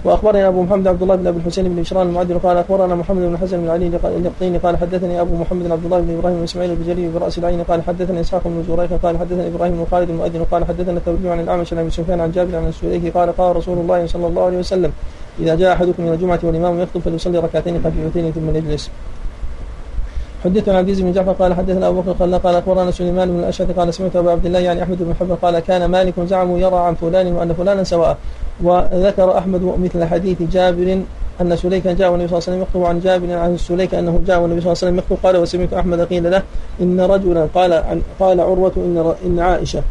[0.03, 3.37] وأخبرنا أبو محمد عبد الله بن أبي الحسين بن بشران المعدل قال أخبرنا محمد بن
[3.37, 7.07] حسن بن علي اليقطيني قال حدثني أبو محمد عبد الله بن إبراهيم بن إسماعيل البجلي
[7.07, 10.97] برأس العين قال حدثني إسحاق بن زريق قال حدثني إبراهيم بن خالد المؤذن قال حدثنا
[10.97, 14.27] الثوري عن الأعمش عن أبي سفيان عن جابر عن السليكي قال قال رسول الله صلى
[14.27, 14.91] الله عليه وسلم
[15.39, 18.91] إذا جاء أحدكم إلى الجمعة والإمام يخطب فليصلي ركعتين خفيفتين ثم يجلس.
[20.43, 23.71] حدثنا عبد العزيز بن جعفر قال حدثنا أبو بكر قال قال أخبرنا سليمان بن الأشعث
[23.71, 26.95] قال سمعت ابو عبد الله يعني أحمد بن حنبل قال كان مالك زعموا يرى عن
[26.95, 28.17] فلان وأن فلانا سواء.
[28.63, 31.01] وذكر أحمد مثل حديث جابر
[31.41, 34.39] أن سليكا جاء والنبي صلى الله عليه وسلم يخطب عن جابر عن سليك أنه جاء
[34.39, 36.43] والنبي صلى الله عليه وسلم يخطب قال وسمعت أحمد قيل له
[36.81, 39.83] إن رجلا قال عن قال عروة إن إن عائشة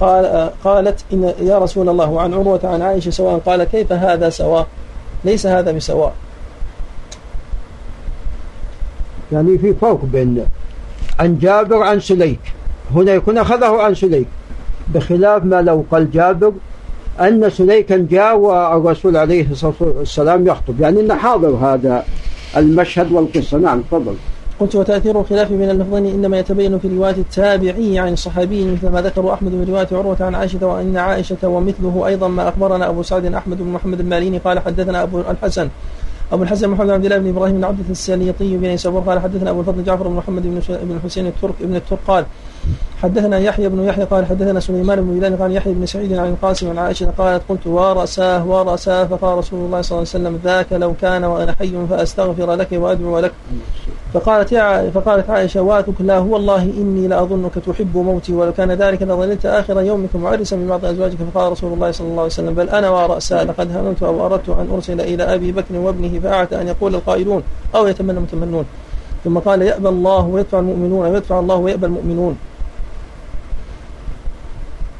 [0.00, 4.66] قال قالت إن يا رسول الله وعن عروة عن عائشة سواء قال كيف هذا سواء؟
[5.24, 6.12] ليس هذا بسواء.
[9.32, 10.44] يعني في فرق بين
[11.18, 12.40] عن جابر عن سليك.
[12.94, 14.26] هنا يكون أخذه عن سليك.
[14.94, 16.52] بخلاف ما لو قال جابر
[17.20, 20.80] أن سليكا جاء والرسول عليه الصلاة والسلام يخطب.
[20.80, 22.04] يعني أنه حاضر هذا
[22.56, 23.58] المشهد والقصة.
[23.58, 24.14] نعم تفضل.
[24.60, 29.32] قلت وتأثير الخلاف بين اللفظين إنما يتبين في رواية التابعي عن الصحابي مثل ما ذكر
[29.32, 33.58] أحمد من رواية عروة عن عائشة وأن عائشة ومثله أيضا ما أخبرنا أبو سعد أحمد
[33.58, 35.68] بن محمد الماليني قال حدثنا أبو الحسن
[36.32, 39.60] أبو الحسن محمد عبد الله بن إبراهيم بن عبد السليطي بن سبور قال حدثنا أبو
[39.60, 42.26] الفضل جعفر بن محمد بن الحسين الترك ابن الترك قال
[43.02, 46.70] حدثنا يحيى بن يحيى قال حدثنا سليمان بن بلال قال يحيى بن سعيد عن القاسم
[46.70, 50.94] عن عائشة قالت قلت ورأساه ورأساه فقال رسول الله صلى الله عليه وسلم ذاك لو
[51.00, 53.32] كان وأنا حي فأستغفر لك وأدعو لك.
[54.14, 59.02] فقالت يا فقالت عائشة واتك لا هو الله إني لأظنك تحب موتي ولو كان ذلك
[59.02, 61.16] لظللت آخر يومك معرسا ببعض أزواجك.
[61.34, 64.68] فقال رسول الله صلى الله عليه وسلم بل أنا ورأسا لقد هممت أو أردت أن
[64.72, 67.42] أرسل إلى أبي بكر وابنه فأعتى أن يقول القائلون
[67.74, 68.64] أو يتمنى المتمنون.
[69.24, 72.36] ثم قال يأبى الله ويدفع المؤمنون ويدفع الله ويأبى المؤمنون.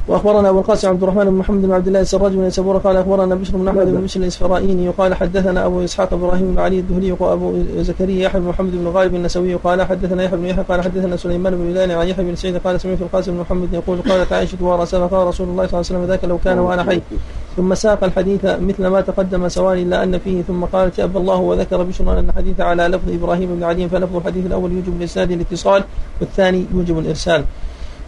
[0.07, 3.35] وأخبرنا أبو القاسم عبد الرحمن بن محمد بن عبد الله السراج بن سبوره قال أخبرنا
[3.35, 7.53] بشر بن أحمد بن بشر الاسفرائيني وقال حدثنا أبو إسحاق إبراهيم بن علي الدهلي وابو
[7.77, 11.55] زكريا يحيى بن محمد بن غالب النسوي قال حدثنا يحيى بن يحيى قال حدثنا سليمان
[11.55, 15.07] بن بلال عن يحيى بن سعيد قال سمعت القاسم بن محمد يقول قالت عائشة ورسل
[15.07, 17.01] قال رسول الله صلى الله عليه وسلم ذاك لو كان وأنا حي.
[17.57, 20.41] ثم ساق الحديث مثل ما تقدم سواء إلا أن فيه.
[20.41, 24.45] ثم قالت ابى الله وذكر بشر أن الحديث على لفظ إبراهيم بن علي فلفظ الحديث
[24.45, 25.83] الأول يوجب الاسناد الاتصال
[26.21, 27.43] والثاني يوجب الإرسال.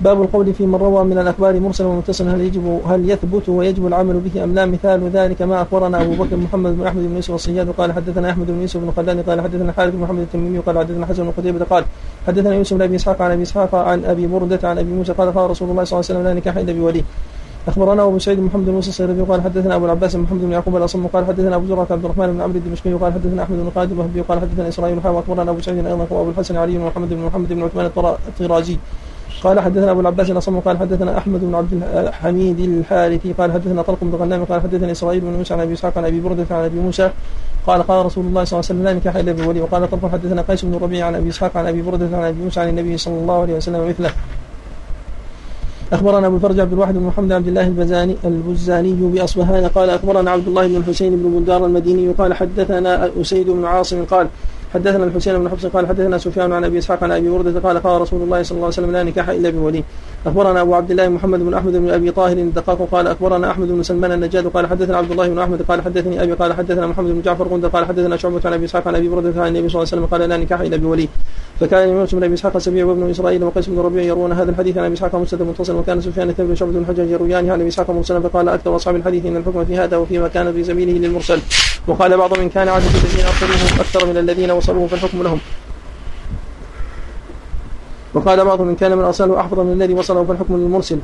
[0.02, 4.20] باب القول في من روى من الأخبار مرسلا ومتصلا هل يجب هل يثبت ويجب العمل
[4.20, 7.70] به أم لا؟ مثال ذلك ما أخبرنا أبو بكر محمد بن أحمد بن يوسف الصياد
[7.70, 11.06] قال حدثنا أحمد بن يوسف بن خلاد قال حدثنا خالد بن محمد التميمي قال حدثنا
[11.06, 11.84] حسن بن قتيبة قال
[12.28, 15.34] حدثنا يوسف بن أبي إسحاق عن أبي إسحاق عن أبي بردة عن أبي موسى قال
[15.34, 17.04] قال رسول الله صلى الله عليه وسلم لا نكاح إلا بولي.
[17.68, 21.08] أخبرنا أبو سعيد محمد بن موسى الصيرفي قال حدثنا أبو العباس محمد بن يعقوب الأصم
[21.08, 24.40] قال حدثنا أبو زرعة عبد الرحمن بن عمرو الدمشقي قال حدثنا أحمد بن الوهبي قال
[24.40, 27.64] حدثنا إسرائيل حاوى أخبرنا أبو سعيد أيضا وابو الحسن علي بن محمد بن محمد بن
[27.64, 27.86] عثمان
[28.28, 28.78] الطرازي.
[29.44, 33.98] قال حدثنا أبو العباس الاصم قال حدثنا أحمد بن عبد الحميد الحارثي قال حدثنا طلق
[34.02, 36.80] بن غنام قال حدثني إسرائيل بن موسى عن أبي إسحاق عن أبي بردة عن أبي
[36.80, 37.12] موسى
[37.68, 40.42] قال قال رسول الله صلى الله عليه وسلم لا نكاح إلا بولي وقال طلق حدثنا
[40.42, 43.14] قيس بن ربيع عن أبي إسحاق عن أبي بردة عن أبي موسى عن النبي صلى
[43.14, 44.12] الله عليه وسلم مثله.
[45.94, 50.48] أخبرنا أبو الفرج عبد الواحد بن محمد عبد الله البزاني البزاني بأصبهان قال أخبرنا عبد
[50.48, 54.28] الله بن الحسين بن بندار المديني قال حدثنا أسيد بن عاصم قال
[54.74, 58.02] حدثنا الحسين بن حفص قال حدثنا سفيان عن أبي إسحاق عن أبي برده قال قال
[58.02, 59.84] رسول الله صلى الله عليه وسلم لا نكاح إلا بولي.
[60.26, 63.84] أخبرنا أبو عبد الله محمد بن أحمد بن أبي طاهر الدقاق قال أخبرنا أحمد بن
[63.84, 67.22] سلمان النجاد قال حدثنا عبد الله بن أحمد قال حدثني أبي قال حدثنا محمد بن
[67.22, 69.92] جعفر قند قال حدثنا شعبة عن أبي إسحاق عن أبي برده عن النبي صلى الله
[69.92, 71.08] عليه وسلم قال لا نكاح إلا بولي.
[71.60, 74.86] فكان يونس بن أبي إسحاق السبيع وابن إسرائيل وقيس بن ربيع يروون هذا الحديث عن
[74.86, 78.20] أبي إسحاق مسند متصل وكان سفيان الثوري وشعبة بن الحجاج يرويان عن أبي إسحاق مرسلا
[78.20, 81.40] فقال أكثر أصحاب الحديث إن الحكم في هذا وفيما كان في سبيله للمرسل.
[81.88, 85.40] وقال بعض من كان عدد الذين ارسلوه أكثر من الذين وصلوه فالحكم لهم.
[88.14, 91.00] وقال بعض من كان من ارسله أحفظ من الذي وصله فالحكم للمرسل.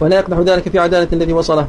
[0.00, 1.68] ولا يقدح ذلك في عدالة الذي وصله.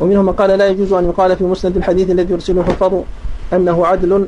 [0.00, 2.92] ومنهم من قال لا يجوز أن يقال في مسند الحديث الذي يرسله الحفاظ
[3.52, 4.26] أنه عدل.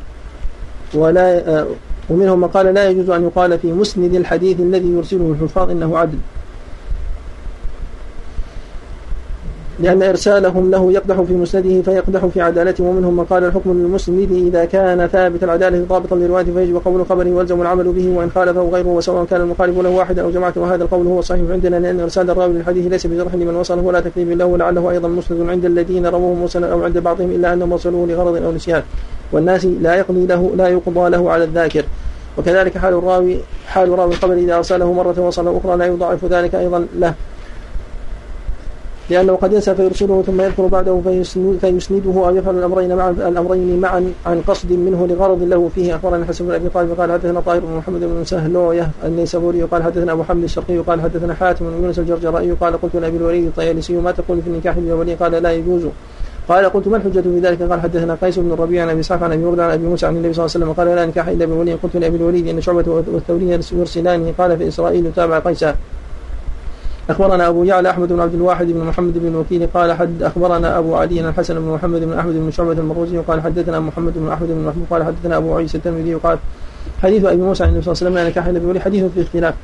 [0.95, 1.67] ولا
[2.11, 6.19] ومنهم من قال لا يجوز أن يقال في مسند الحديث الذي يرسله الحفاظ إنه عدل.
[9.81, 14.65] لأن إرسالهم له يقدح في مسنده فيقدح في عدالته ومنهم من قال الحكم للمسند إذا
[14.65, 19.25] كان ثابت العدالة ضابطا لروايته فيجب قول خبره ويلزم العمل به وإن خالفه غيره وسواء
[19.25, 22.87] كان المخالف له واحدا أو جماعة وهذا القول هو الصحيح عندنا لأن إرسال الراوي للحديث
[22.87, 26.85] ليس بجرح لمن وصله ولا تكذيب له ولعله أيضا مسند عند الذين رووه مرسلا أو
[26.85, 28.83] عند بعضهم إلا أنهم وصلوه لغرض أو نسيان.
[29.33, 31.85] والناس لا يقضي له لا يقضى له على الذاكر.
[32.39, 33.37] وكذلك حال الراوي
[33.67, 37.15] حال راوي الخبر إذا أرسله مرة وصل أخرى لا يضاعف ذلك أيضا له.
[39.11, 41.01] لأنه قد ينسى فيرسله ثم يذكر بعده
[41.61, 45.97] فيسنده أو يفعل الأمرين معا الأمرين معا عن قصد منه لغرض له فيه.
[45.97, 50.13] أخبرنا حسن بن أبي طالب قال حدثنا طاهر بن محمد بن سهلوية النيسابوري قال حدثنا
[50.13, 54.11] أبو حمد الشرقي قال حدثنا حاتم بن يونس الجرجرائي قال قلت لأبي الوليد الطيالسي ما
[54.11, 55.83] تقول في النكاح بالولي قال لا يجوز
[56.49, 59.33] قال قلت ما الحجة في ذلك؟ قال حدثنا قيس بن الربيع عن أبي إسحاق عن
[59.33, 61.75] أبي عن أبي موسى عن النبي صلى الله عليه وسلم قال لا نكاح إلا بولي
[61.75, 65.75] قلت لأبي الوليد إن شعبة والثوري يرسلانه قال في إسرائيل تابع قيسا
[67.11, 70.95] أخبرنا أبو يعلى أحمد بن عبد الواحد بن محمد بن الوكيل قال حد أخبرنا أبو
[70.95, 74.65] علي الحسن بن محمد بن أحمد بن شعبة المروزي قال حدثنا محمد بن أحمد بن
[74.65, 76.39] محمود قال حدثنا أبو عيسى الترمذي قال
[77.03, 79.55] حديث أبي موسى عن النبي صلى الله عليه وسلم إلا بولي حديث في اختلاف.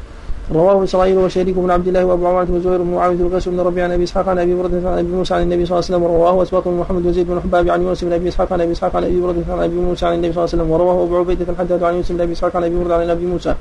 [0.54, 3.92] رواه إسرائيل وشريك بن عبد الله وأبو عوانة وزهير بن معاوية القيس بن ربيع عن
[3.92, 6.42] أبي إسحاق عن أبي برده عن أبي موسى عن النبي صلى الله عليه وسلم ورواه
[6.42, 9.04] أسباط بن محمد وزيد بن حباب عن يونس بن أبي إسحاق عن أبي إسحاق عن
[9.04, 11.82] أبي برده عن أبي موسى عن النبي صلى الله عليه وسلم ورواه أبو عبيدة الحداد
[11.82, 13.54] عن يونس بن أبي إسحاق عن أبي برده عن أبي موسى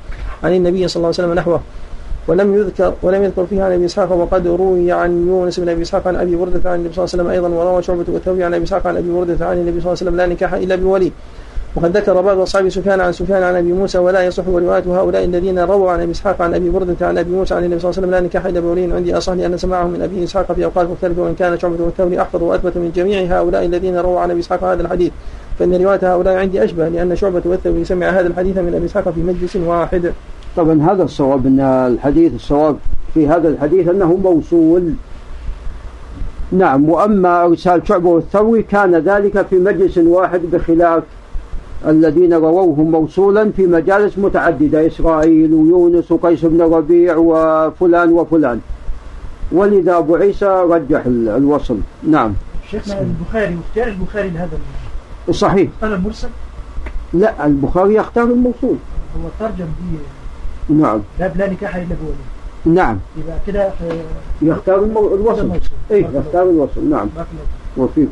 [0.44, 1.60] عن النبي صلى الله عليه وسلم نحوه.
[2.28, 6.08] ولم يذكر ولم يذكر فيها عن أبي إسحاق وقد روي عن يونس بن أبي إسحاق
[6.08, 8.64] عن أبي برده عن النبي صلى الله عليه وسلم أيضا وروى شعبة والثوري عن أبي
[8.64, 11.12] إسحاق عن أبي برده عن النبي صلى الله عليه وسلم لا نكاح إلا بولي.
[11.76, 15.58] وقد ذكر بعض أصحاب سفيان عن سفيان عن أبي موسى ولا يصح رواية هؤلاء الذين
[15.58, 18.08] رووا عن أبي إسحاق عن أبي برده عن أبي موسى عن النبي صلى الله عليه
[18.08, 18.92] وسلم لا نكاح إلا بولي.
[18.92, 22.42] عندي أصح لأن سماعه من أبي إسحاق في أوقات مختلفة وإن كان شعبة والثوري أحفظ
[22.42, 25.12] وأثبت من جميع هؤلاء الذين رووا عن أبي إسحاق هذا الحديث.
[25.58, 29.20] فإن رواية هؤلاء عندي أشبه لأن شعبة والثوري سمع هذا الحديث من أبي إسحاق في
[29.20, 30.12] مجلس واحد.
[30.56, 32.76] طبعا هذا الصواب إن الحديث الصواب
[33.14, 34.92] في هذا الحديث أنه موصول.
[36.52, 41.02] نعم وأما إرسال شعبة والثوري كان ذلك في مجلس واحد بخلاف
[41.86, 48.60] الذين رووه موصولا في مجالس متعددة إسرائيل ويونس وقيس بن ربيع وفلان وفلان.
[49.52, 51.78] ولذا أبو عيسى رجح الوصل.
[52.02, 52.32] نعم.
[52.70, 54.58] شيخنا البخاري واختيار البخاري لهذا
[55.30, 55.70] صحيح.
[55.74, 56.28] اختار المرسل؟
[57.12, 58.76] لا البخاري يختار الموصول.
[59.16, 59.98] هو ترجم دي
[60.70, 61.00] نعم.
[61.18, 62.98] لا لا نكاح إلا بولي نعم.
[63.16, 63.70] يبقى كده
[64.42, 64.78] يختار
[65.14, 65.50] الوصل.
[65.90, 66.90] اي يختار الوصل.
[66.90, 67.08] نعم.
[67.76, 68.08] وفيك.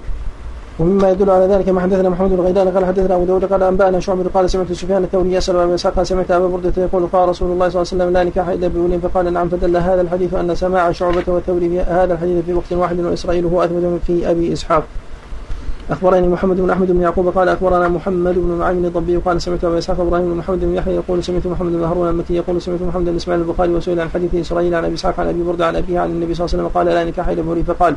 [0.79, 4.01] ومما يدل على ذلك ما حدثنا محمد بن غيلان قال حدثنا أبو داود قال أنبأنا
[4.01, 7.69] شعبة قال سمعت سفيان الثوري يسأل ابي اسحاق سمعت أبا بردة يقول قال رسول الله
[7.69, 10.93] صلى الله عليه وسلم لا نكاح إلا بولي فقال نعم فدل هذا الحديث أن سماع
[10.93, 14.85] شعبة والثوري هذا الحديث في وقت واحد وإسرائيل هو أثبت في أبي إسحاق.
[15.91, 19.79] أخبرني محمد بن أحمد بن يعقوب قال أخبرنا محمد بن نعيم الضبي قال سمعت أبا
[19.79, 23.05] إسحاق إبراهيم بن محمد بن يحيى يقول سمعت محمد بن هارون المكي يقول سمعت محمد
[23.05, 26.01] بن إسماعيل البخاري وسئل عن حديث إسرائيل عن أبي إسحاق عن أبي برده عن أبيه
[26.01, 27.97] عن النبي صلى الله عليه وسلم قال لا نكاح إلا بولي فقال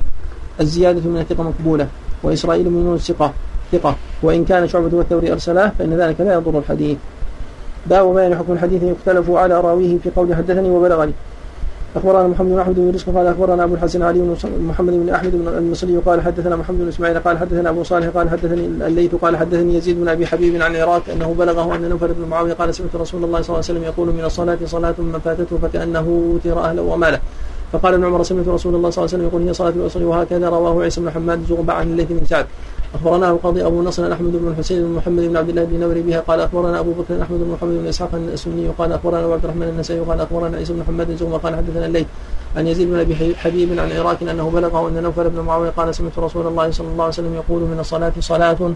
[0.60, 1.88] الزيادة من الثقة مقبولة
[2.24, 3.34] وإسرائيل من الثقة
[3.72, 3.96] ثقة.
[4.24, 6.98] وإن كان شعبة والثوري أرسلاه فإن ذلك لا يضر الحديث.
[7.86, 11.14] باب بيان حكم الحديث يختلف على راويه في قول حدثني وبلغني.
[11.96, 14.36] أخبرنا محمد بن أحمد بن رزق قال أخبرنا أبو الحسن علي بن
[14.70, 18.30] محمد بن أحمد بن المصري قال حدثنا محمد بن إسماعيل قال حدثنا أبو صالح قال
[18.30, 22.28] حدثني الليث قال حدثني يزيد بن أبي حبيب عن العراق أنه بلغه أن نوفل بن
[22.30, 25.58] معاوية قال سمعت رسول الله صلى الله عليه وسلم يقول من الصلاة صلاة من فاتته
[25.58, 27.20] فكأنه أوتر أهله وماله.
[27.72, 30.50] فقال ابن عمر سمعت رسول الله صلى الله عليه وسلم يقول هي صلاة العصر وهكذا
[30.50, 32.46] رواه عيسى بن حماد زغبة عن الليث بن سعد.
[32.96, 36.20] أخبرنا القاضي أبو نصر أحمد بن الحسين بن محمد بن عبد الله بن نوري بها
[36.20, 39.68] قال أخبرنا أبو بكر أحمد بن محمد بن إسحاق السني قال أخبرنا ابو عبد الرحمن
[39.68, 42.08] النسائي قال أخبرنا عيسى بن محمد زغبة قال حدثنا الليث
[42.58, 46.20] عن يزيد بن أبي حبيب عن عراك أنه بلغه أن نوفل بن معاوية قال سمعت
[46.20, 48.74] رسول الله صلى الله عليه وسلم يقول من الصلاة صلاة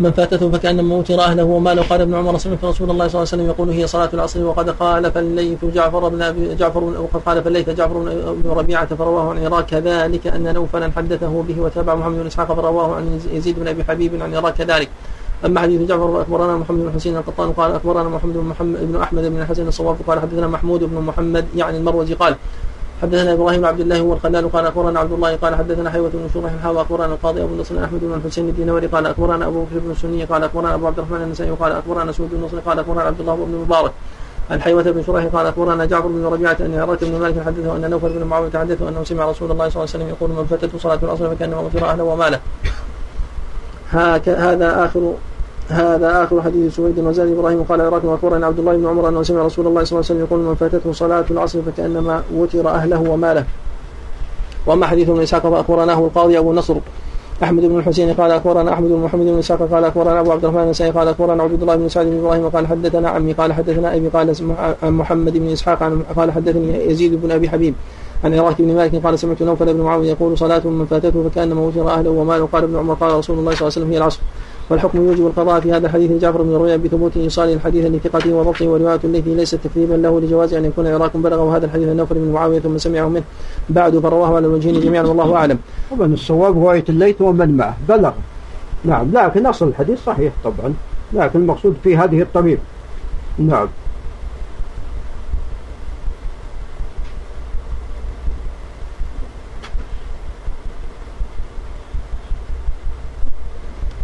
[0.00, 3.42] من فاتته فكأنما اوتر اهله وماله قال ابن عمر سمعت رسول الله صلى الله عليه
[3.42, 7.70] وسلم يقول هي صلاة العصر وقد قال فالليث جعفر بن أبي جعفر وقد قال فالليث
[7.70, 7.98] جعفر
[8.44, 12.94] بن ربيعة فرواه عن عراق كذلك أن نوفلا حدثه به وتابع محمد بن إسحاق فرواه
[12.94, 14.88] عن يزيد بن أبي حبيب عن عراق كذلك
[15.44, 19.24] أما حديث جعفر اخبرنا محمد بن حسين القطان قال أخبرنا محمد بن محمد بن أحمد
[19.24, 22.36] بن الحسن الصواب قال حدثنا محمود بن محمد يعني المروزي قال
[23.02, 26.52] حدثنا إبراهيم عبد الله هو الخلال قال أخبرنا عبد الله قال حدثنا حيوة بن شريح
[26.52, 30.24] الحاوى أخبرنا القاضي أبو نصر أحمد بن الحسين الدينوري قال أخبرنا أبو بكر بن السني
[30.24, 33.34] قال أخبرنا أبو عبد الرحمن النسائي قال أخبرنا سعود بن نصر قال أخبرنا عبد الله
[33.34, 33.92] بن المبارك
[34.50, 37.90] عن حيوة بن شريح قال أخبرنا جعفر بن ربيعة أن عراك بن مالك حدثه أن
[37.90, 40.78] نوفل بن معاوية حدثه أنه سمع رسول الله صلى الله عليه وسلم يقول من فتته
[40.78, 42.40] صلاة العصر فكأنما غفر أهله وماله.
[44.26, 45.14] هذا آخر
[45.68, 49.42] هذا آخر حديث سويد وزاد إبراهيم قال عراق وأخبرنا عبد الله بن عمر أنه سمع
[49.42, 53.44] رسول الله صلى الله عليه وسلم يقول من فاتته صلاة العصر فكأنما وتر أهله وماله.
[54.66, 56.76] وأما حديث ابن إسحاق فأخبرناه القاضي أبو نصر
[57.42, 60.62] أحمد بن الحسين قال أخبرنا أحمد بن محمد بن إسحاق قال أخبرنا أبو عبد الرحمن
[60.62, 64.08] النسائي قال أخبرنا عبد الله بن سعد بن إبراهيم قال حدثنا عمي قال حدثنا أبي
[64.08, 64.34] قال
[64.82, 67.74] عن محمد بن إسحاق قال حدثني يزيد بن أبي حبيب
[68.24, 71.90] عن عراك بن مالك قال سمعت نوفل بن معاوية يقول صلاة من فاتته فكأنما وتر
[71.90, 72.48] أهله وماله.
[72.52, 74.20] قال ابن عمر قال رسول الله صلى الله عليه وسلم هي العصر.
[74.70, 79.00] والحكم يوجب القضاء في هذا الحديث جعفر بن رؤيا بثبوت ايصال الحديث لثقته وضبطه ورواية
[79.04, 82.78] التي ليست تكذيبا له لجواز أن يكون عراق بلغه هذا الحديث النوفل بن معاوية ثم
[82.78, 83.24] سمعه منه
[83.68, 85.58] بعد فرواه على الوجهين جميعا والله أعلم.
[85.90, 88.12] طبعا الصواب روايه الليث ومن معه بلغ.
[88.84, 90.74] نعم لكن أصل الحديث صحيح طبعا
[91.12, 92.58] لكن المقصود في هذه الطريق.
[93.38, 93.68] نعم.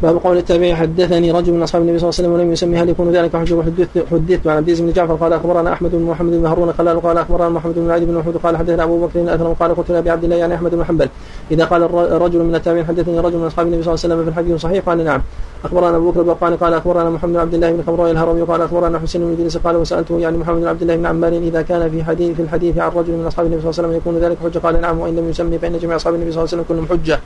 [0.04, 2.88] باب قول التابعي حدثني رجل من أصحاب النبي صلى الله عليه وسلم ولم يسمي هل
[2.88, 6.46] يكون ذلك حجه حدثت حدثت؟ عن عبد بن جعفر قال أخبرنا أحمد بن محمد بن
[6.46, 9.74] هارون قال قال أخبرنا محمد بن علي بن محمود قال حدثنا أبو بكر الأثرم قال
[9.74, 11.08] قلت لأبي عبد الله يعني أحمد بن حنبل.
[11.50, 14.30] إذا قال الرجل من التابعين حدثني رجل من أصحاب النبي صلى الله عليه وسلم في
[14.30, 15.22] الحديث صحيح قال نعم.
[15.64, 18.98] أخبرنا أبو بكر البقاني قال أخبرنا محمد بن عبد الله بن خمراء الهروي قال أخبرنا
[18.98, 22.04] حسين بن إدريس قال وسألته يعني محمد بن عبد الله بن عمار إذا كان في
[22.04, 24.58] حديث في الحديث عن رجل من أصحاب النبي صلى الله عليه وسلم يكون ذلك حجة؟
[24.58, 27.20] قال نعم وإن لم يسمي فإن جميع أصحاب النبي صلى الله عليه وسلم كلهم حجة.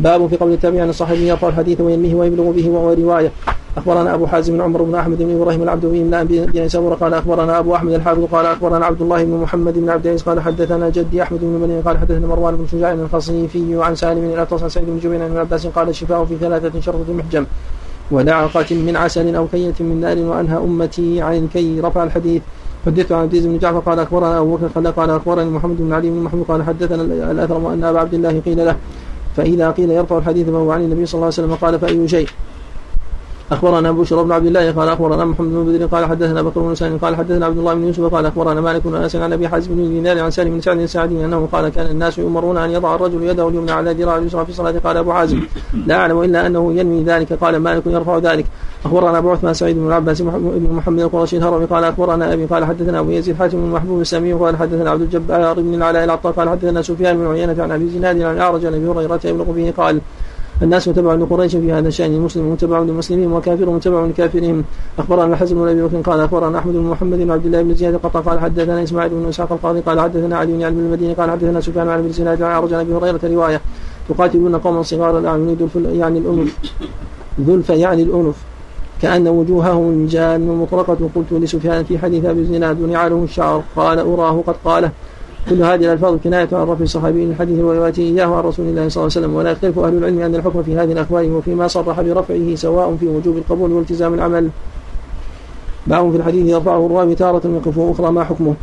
[0.00, 3.32] باب في قول التابعي عن الصحابي يرفع الحديث وينميه ويبلغ به وهو رواية.
[3.76, 7.58] أخبرنا أبو حازم بن عمر بن احمد بن إبراهيم العبدوي بن بن سبور قال أخبرنا
[7.58, 8.24] أبو أحمد الحافظ.
[8.32, 10.22] قال أخبرنا عبد الله بن محمد بن عبد العزيز.
[10.22, 14.46] قال حدثنا جدي أحمد بن مني قال حدثنا مروان بن شجاع الخصيفي عن سالم بن
[14.62, 15.66] عن سعيد بن جبير عن عباس.
[15.66, 17.46] قال الشفاء في ثلاثة شرطة محجم.
[18.10, 22.42] ودعقة من عسل أو كية من نار وأنهى أمتي عن الكي رفع الحديث.
[22.86, 23.78] حدثت عن عبد بن جعفر.
[23.78, 24.90] قال أخبرنا أبو بكر.
[24.90, 26.44] قال أخبرني محمد بن علي بن محمود.
[26.48, 28.76] قال حدثنا الأثرم أن أبا عبد الله قيل له
[29.36, 32.28] فإذا قيل يرفع الحديث فهو عن النبي صلى الله عليه وسلم قال فأي شيء؟
[33.50, 36.98] أخبرنا بشر بن عبد الله قال أخبرنا محمد بن بدر قال حدثنا بكر بن سالم
[36.98, 39.88] قال حدثنا عبد الله بن يوسف قال أخبرنا مالك بن أنس عن أبي حازم بن
[39.88, 43.48] دينار عن سالم بن سعد السعدي أنه قال كان الناس يؤمرون أن يضع الرجل يده
[43.48, 44.74] اليمنى على ذراع اليسرى في الصلاة.
[44.84, 45.40] قال أبو حازم
[45.86, 47.32] لا أعلم إلا أنه ينوي ذلك.
[47.32, 48.46] قال مالك يرفع ذلك.
[48.84, 51.64] أخبرنا أبو عثمان سعيد بن العباس بن محمد القرشي الهرمي.
[51.64, 55.60] قال أخبرنا أبي قال حدثنا أبو يزيد حاتم بن محبوب السامي قال حدثنا عبد الجبار
[55.60, 58.88] بن العلاء العطار قال حدثنا سفيان بن عيينة عن أبي زناد عن أعرج عن أبي
[58.88, 59.72] هريرة يبلغ به.
[59.76, 60.00] قال
[60.62, 64.64] الناس متبع لقريش في هذا الشأن المسلم متبع للمسلمين وكافر متبع لكافرهم
[64.98, 67.96] أخبرنا الحسن بن أبي بكر قال أخبرنا أحمد بن محمد بن عبد الله بن زياد
[67.96, 71.30] قطع قال حدثنا إسماعيل بن إسحاق القاضي قال حدثنا علي بن علي بن المدينة قال
[71.30, 73.60] حدثنا سفيان عن ابن سناد عن عرج أبي هريرة رواية
[74.08, 76.56] تقاتلون قوما صغارا الأعين يعني الأنف.
[77.40, 78.36] ذلف يعني الأنف.
[79.02, 81.10] كأن وجوههم جان مطرقة.
[81.14, 83.62] قلت لسفيان في حديث أبي زناد ونعاله الشعر.
[83.76, 84.90] قال أراه قد قاله.
[85.48, 89.12] كل هذه الألفاظ كناية عن رفع الصحابي الحديث وروايته إياه عن رسول الله صلى الله
[89.16, 92.96] عليه وسلم ولا يختلف أهل العلم أن الحكم في هذه الأخبار وفيما صرح برفعه سواء
[93.00, 94.50] في وجوب القبول والتزام العمل.
[95.86, 98.54] باب في الحديث يرفعه الراوي تارة ويقف أخرى ما حكمه؟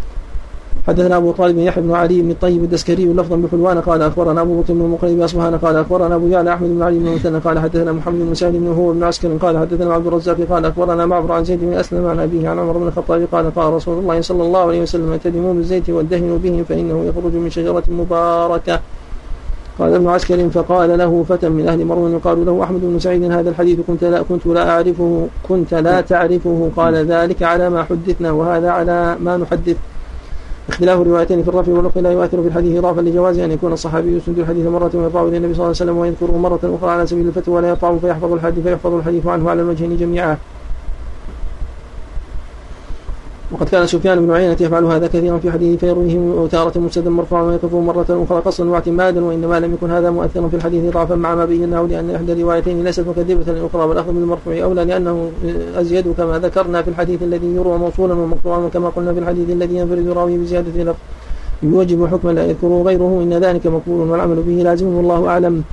[0.88, 4.74] حدثنا أبو طالب يحيى بن علي بن الطيب الدسكري لفظا بحلوان قال أخبرنا أبو بكر
[4.74, 8.20] بن المقرب اصبهان قال أخبرنا أبو يعلى أحمد بن علي بن مثنى قال حدثنا محمد
[8.20, 11.60] بن سعد بن هو بن عسكر قال حدثنا عبد الرزاق قال أخبرنا معبر عن زيد
[11.62, 14.82] بن أسلم عن أبيه عن عمر بن الخطاب قال قال رسول الله صلى الله عليه
[14.82, 18.80] وسلم اعتدموا بالزيت وادهنوا به فإنه يخرج من شجرة مباركة.
[19.80, 23.50] قال ابن عسكر فقال له فتى من أهل مروان يقال له أحمد بن سعيد هذا
[23.50, 26.70] الحديث كنت لا كنت لا اعرفه كنت لا تعرفه.
[26.76, 29.78] قال ذلك على ما حدثنا وهذا على ما نحدث.
[30.70, 34.40] اختلاف الروايتين في الرفع والرفع لا يؤثر في الحديث اضافا لجواز أن يكون الصحابي يسند
[34.40, 37.56] الحديث مرة ويرفعه إلى النبي صلى الله عليه وسلم ويذكره مرة أخرى على سبيل الفتوى
[37.56, 40.38] ولا يرفعه فيحفظ الحديث فيحفظ الحديث عنه على الوجهين جميعا.
[43.52, 47.80] وقد كان سفيان بن عيينة يفعل هذا كثيرا في حديث فيرويه تارة مسدا مرفوعا ويقفه
[47.80, 51.82] مرة أخرى قصا واعتمادا وإنما لم يكن هذا مؤثرا في الحديث ضعفا مع ما بيناه
[51.82, 55.32] لأن إحدى الروايتين ليست مكذبة للأخرى والأخذ بالمرفوع أولى لأنه
[55.76, 60.08] أزيد كما ذكرنا في الحديث الذي يروى موصولا ومقطوعا وكما قلنا في الحديث الذي ينفرد
[60.08, 61.00] راوي بزيادة لفظ.
[61.64, 65.64] يوجب حكما لا يذكره غيره إن ذلك مقبول والعمل به لازم والله أعلم.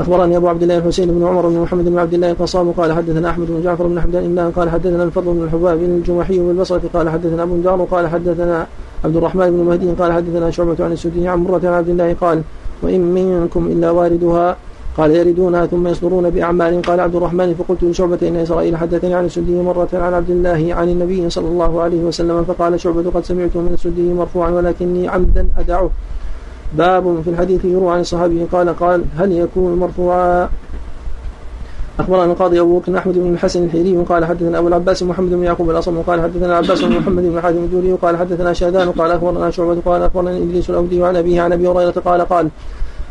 [0.00, 3.30] أخبرني أبو عبد الله الحسين بن عمر بن محمد بن عبد الله القصاب قال حدثنا
[3.30, 7.08] أحمد بن جعفر بن حمدان الله قال حدثنا الفضل بن الحباب بن الجمحي بالبصره قال
[7.08, 8.66] حدثنا أبو دار قال حدثنا
[9.04, 12.42] عبد الرحمن بن مهدي قال حدثنا شعبة عن السدي عن مرة عن عبد الله قال
[12.82, 14.56] وإن منكم إلا واردها
[14.96, 19.62] قال يردونها ثم يصدرون بأعمال قال عبد الرحمن فقلت لشعبة إن إسرائيل حدثني عن السدي
[19.62, 23.70] مرة عن عبد الله عن النبي صلى الله عليه وسلم فقال شعبة قد سمعت من
[23.74, 25.90] السدي مرفوعا ولكني عمدا أدعه
[26.74, 30.48] باب في الحديث يروى عن الصحابي قال قال هل يكون مرفوعا؟
[32.00, 35.70] أخبرنا القاضي أبو بكر أحمد بن الحسن الحيري قال حدثنا أبو العباس محمد بن يعقوب
[35.70, 39.80] الأصم قال حدثنا العباس بن محمد بن حاتم الدوري قال حدثنا شادان قال أخبرنا شعبة
[39.84, 42.48] قال أخبرنا ادريس الاودي عن أبيه عن أبي هريرة قال قال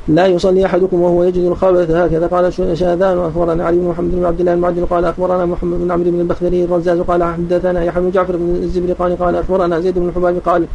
[0.08, 2.28] لا يصلي أحدكم وهو يجد الخبث هكذا.
[2.28, 6.12] قال شاذان وأخبرنا علي بن محمد بن عبد الله المعدل قال أخبرنا محمد بن عمرو
[6.12, 10.38] بن البختري الرزاز قال حدثنا يحيى بن جعفر بن الزبرقاني قال أخبرنا زيد بن الحباب
[10.46, 10.66] قال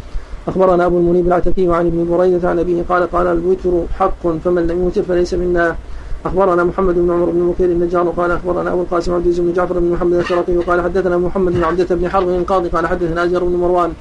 [0.49, 4.83] أخبرنا أبو المنيب العتكي وعن ابن بريدة عن أبيه قال قال الوتر حق فمن لم
[4.85, 5.77] يوتر فليس منا.
[6.25, 9.91] أخبرنا محمد بن عمر بن بكير النجار قال أخبرنا أبو القاسم عبد بن جعفر بن
[9.91, 13.93] محمد الشرقي وقال حدثنا محمد بن عبدة بن حرب القاضي قال حدثنا أزهر بن مروان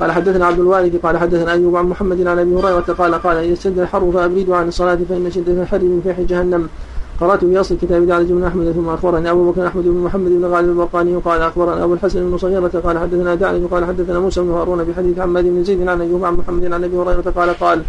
[0.00, 3.52] قال حدثنا عبد الوارث قال حدثنا أيوب عن محمد عن أبي هريرة قال قال ان
[3.52, 6.68] يشتد الحر فابريد عن الصلاة فإن شده الحر من فيح جهنم.
[7.20, 10.44] قرأت في اصل كتاب دعالج بن أحمد ثم أخبرني أبو بكر أحمد بن محمد بن
[10.44, 14.50] غالب البرقاني قال أخبرنا أبو الحسن بن صغيرة قال حدثنا دعالج قال حدثنا موسى بن
[14.50, 17.82] هارون بحديث حماد بن زيد عن أيوب عن محمد عن أبي هريرة قال قال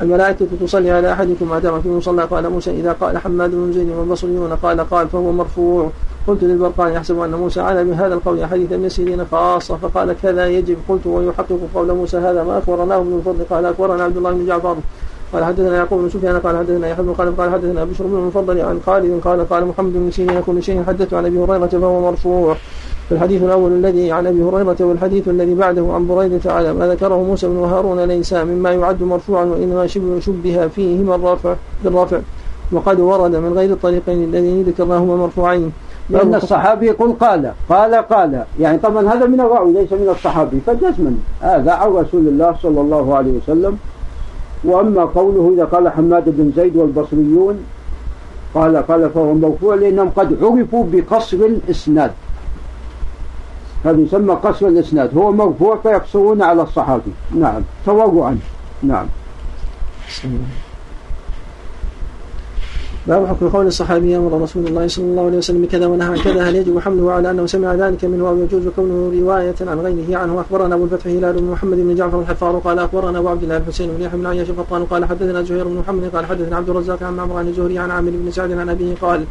[0.00, 3.88] الملائكة تصلي على أحدكم ما دام في مصلى قال موسى إذا قال حماد بن زيد
[3.88, 5.90] والبصريون قال قال فهو مرفوع
[6.26, 10.76] قلت للبرقاني يحسب أن موسى على بهذا القول حديث ابن سيرين خاصة فقال كذا يجب
[10.88, 14.76] قلت ويحقق قول موسى هذا ما أخبرناه ابن الفضل قال أخبرنا عبد الله بن جعفر
[15.32, 18.60] قال حدثنا يعقوب بن سفيان قال حدثنا يحيى بن قال قال حدثنا بشر بن المفضل
[18.60, 22.56] عن خالد قال قال محمد بن سيرين كل شيء حدثت عن أبي هريرة فهو مرفوع.
[23.10, 27.48] فالحديث الأول الذي عن أبي هريرة والحديث الذي بعده عن بريدة على ما ذكره موسى
[27.48, 31.54] بن هارون ليس مما يعد مرفوعا وإنما شبه شبه فيهما الرفع
[31.84, 32.18] بالرفع
[32.72, 35.72] وقد ورد من غير الطريقين الذين ذكرناهما مرفوعين.
[36.10, 38.44] لأن الصحابي يقول قال قال قال.
[38.60, 40.60] يعني طبعا هذا من الراوي ليس من الصحابي.
[40.66, 41.14] فجزما.
[41.40, 43.78] هذا عن رسول الله صلى الله عليه وسلم.
[44.64, 47.58] وأما قوله إذا قال حماد بن زيد والبصريون
[48.54, 52.12] قال قال فهو مرفوع لأنهم قد عرفوا بقصر الإسناد.
[53.84, 55.18] هذا يسمى قصر الإسناد.
[55.18, 57.12] هو مرفوع فيقصرون على الصحابي.
[57.34, 57.62] نعم.
[57.86, 58.38] تورعا
[58.82, 59.06] نعم.
[63.06, 66.48] باب حكم قول الصحابي أمر رسول الله صلى الله عليه وسلم بكذا ونهى عن كذا؟
[66.48, 70.40] هل يجب حمله على أنه سمع ذلك منه أو يجوز كونه رواية عن غيره؟ عنه
[70.40, 73.90] أخبرنا أبو الفتح هلال بن محمد بن جعفر الحفار قال أخبرنا أبو عبد الله الحسين
[73.90, 74.50] بن يحيى بن عياش
[74.90, 78.10] قال حدثنا زهير بن محمد قال حدثنا عبد الرزاق عن معمر عن الزهري عن عامر
[78.10, 79.24] بن سعد عن أبيه قال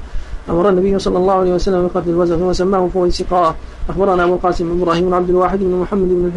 [0.50, 3.56] أمر النبي صلى الله عليه وسلم بقتل الوزغ وسماه فويسقاء
[3.90, 6.32] أخبرنا أبو القاسم بن إبراهيم بن عبد الواحد بن محمد بن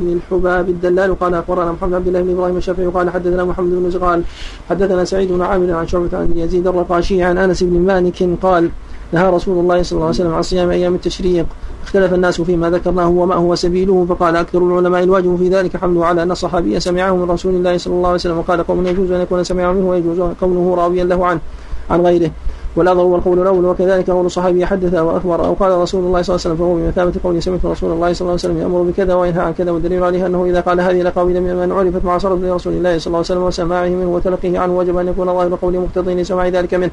[0.00, 3.90] بن الحباب الدلال قال أخبرنا محمد عبد الله بن إبراهيم الشافعي قال حدثنا محمد بن
[3.90, 4.22] زغال
[4.70, 8.70] حدثنا سعيد بن عامر عن شعبة عن يزيد الرقاشي عن أنس بن مالك قال
[9.12, 11.46] نهى رسول الله صلى الله عليه وسلم عن صيام أيام التشريق.
[11.84, 16.22] اختلف الناس فيما ذكرناه وما هو سبيله فقال أكثر العلماء الواجب في ذلك حمله على
[16.22, 19.44] أن الصحابي سمعه من رسول الله صلى الله عليه وسلم وقال قوم يجوز أن يكون
[19.44, 21.40] سمعه منه ويجوز كونه راويا له عنه
[21.90, 22.30] عن غيره.
[22.78, 26.44] والأظهر هو القول الأول وكذلك قول الصحابي حدث وأخبر أو قال رسول الله صلى الله
[26.44, 29.40] عليه وسلم فهو بمثابة قول سمعت رسول الله صلى الله عليه وسلم يأمر بكذا وينهى
[29.40, 33.06] عن كذا والدليل عليه أنه إذا قال هذه الأقاويل من عرفت معاصرة لرسول الله صلى
[33.06, 36.74] الله عليه وسلم وسماعه منه وتلقيه عنه وجب أن يكون ظاهر قوله مقتضي لسماع ذلك
[36.74, 36.90] منه.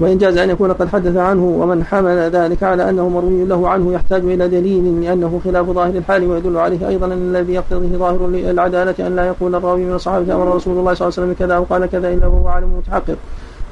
[0.00, 3.92] وإن جاز أن يكون قد حدث عنه ومن حمل ذلك على أنه مروي له عنه
[3.92, 9.06] يحتاج إلى دليل لأنه خلاف ظاهر الحال ويدل عليه أيضا أن الذي يقتضيه ظاهر العدالة
[9.06, 11.64] أن لا يقول الراوي من الصحابة أمر رسول الله صلى الله عليه وسلم كذا أو
[11.64, 13.16] قال كذا إلا وهو عالم متحقق.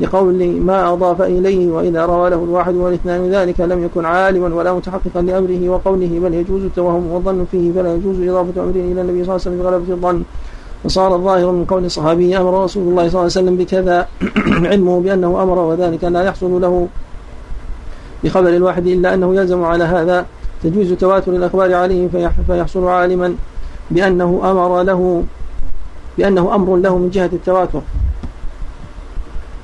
[0.01, 5.23] لقول ما أضاف إليه وإذا روى له الواحد والاثنان ذلك لم يكن عالما ولا متحققا
[5.23, 9.33] لأمره وقوله بل يجوز التوهم والظن فيه فلا يجوز إضافة أمره إلى النبي صلى الله
[9.33, 10.23] عليه وسلم بغلبة الظن.
[10.85, 14.09] وصار الظاهر من قول الصحابي أمر رسول الله صلى الله عليه وسلم بكذا
[14.71, 16.89] علمه بأنه أمر وذلك لا يحصل له
[18.25, 20.27] بخبر الواحد إلا أنه يلزم على هذا.
[20.63, 22.09] تجويز تواتر الأخبار عليه
[22.47, 23.35] فيحصل عالما
[23.91, 25.25] بأنه أمر له
[26.19, 27.81] بأنه أمر له من جهة التواتر.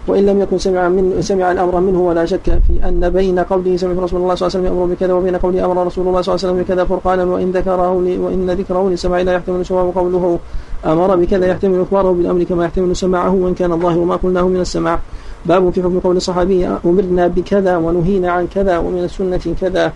[0.09, 4.03] وإن لم يكن سمع من سمع الأمر منه ولا شك في أن بين قوله سمع
[4.03, 6.45] رسول الله صلى الله عليه وسلم يأمر بكذا وبين قوله أمر رسول الله صلى الله
[6.45, 10.39] عليه وسلم بكذا فرقانا وإن ذكره وإن ذكره للسماع لا يحتمل سواء قوله
[10.87, 14.99] أمر بكذا يحتمل إخباره بالأمر كما يحتمل سماعه وإن كان الظاهر ما قلناه من السماع.
[15.47, 19.93] باب في حكم قول الصحابي أمرنا بكذا ونهينا عن كذا ومن السنة كذا.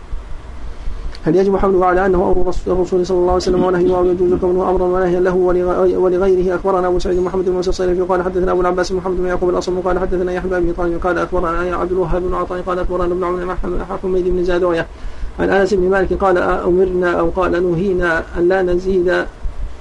[1.24, 4.70] هل يجب حمله على أنه أمر الرسول صلى الله عليه وسلم ونهيه أو يجوز كونه
[4.70, 5.34] امرا ونهيا له
[5.96, 9.80] ولغيره؟ أخبرنا أبو سعيد محمد بن مسير قال حدثنا أبو العباس محمد بن يعقوب الأصم
[9.80, 13.56] قال حدثنا يحيى بن طالب قال أخبرنا عبد الوهاب بن عطاء قال أخبرنا ابن عمر
[14.02, 14.86] حميد بن زادوية
[15.40, 19.08] عن أنس بن مالك قال أمرنا أو قال نهينا أن لا نزيد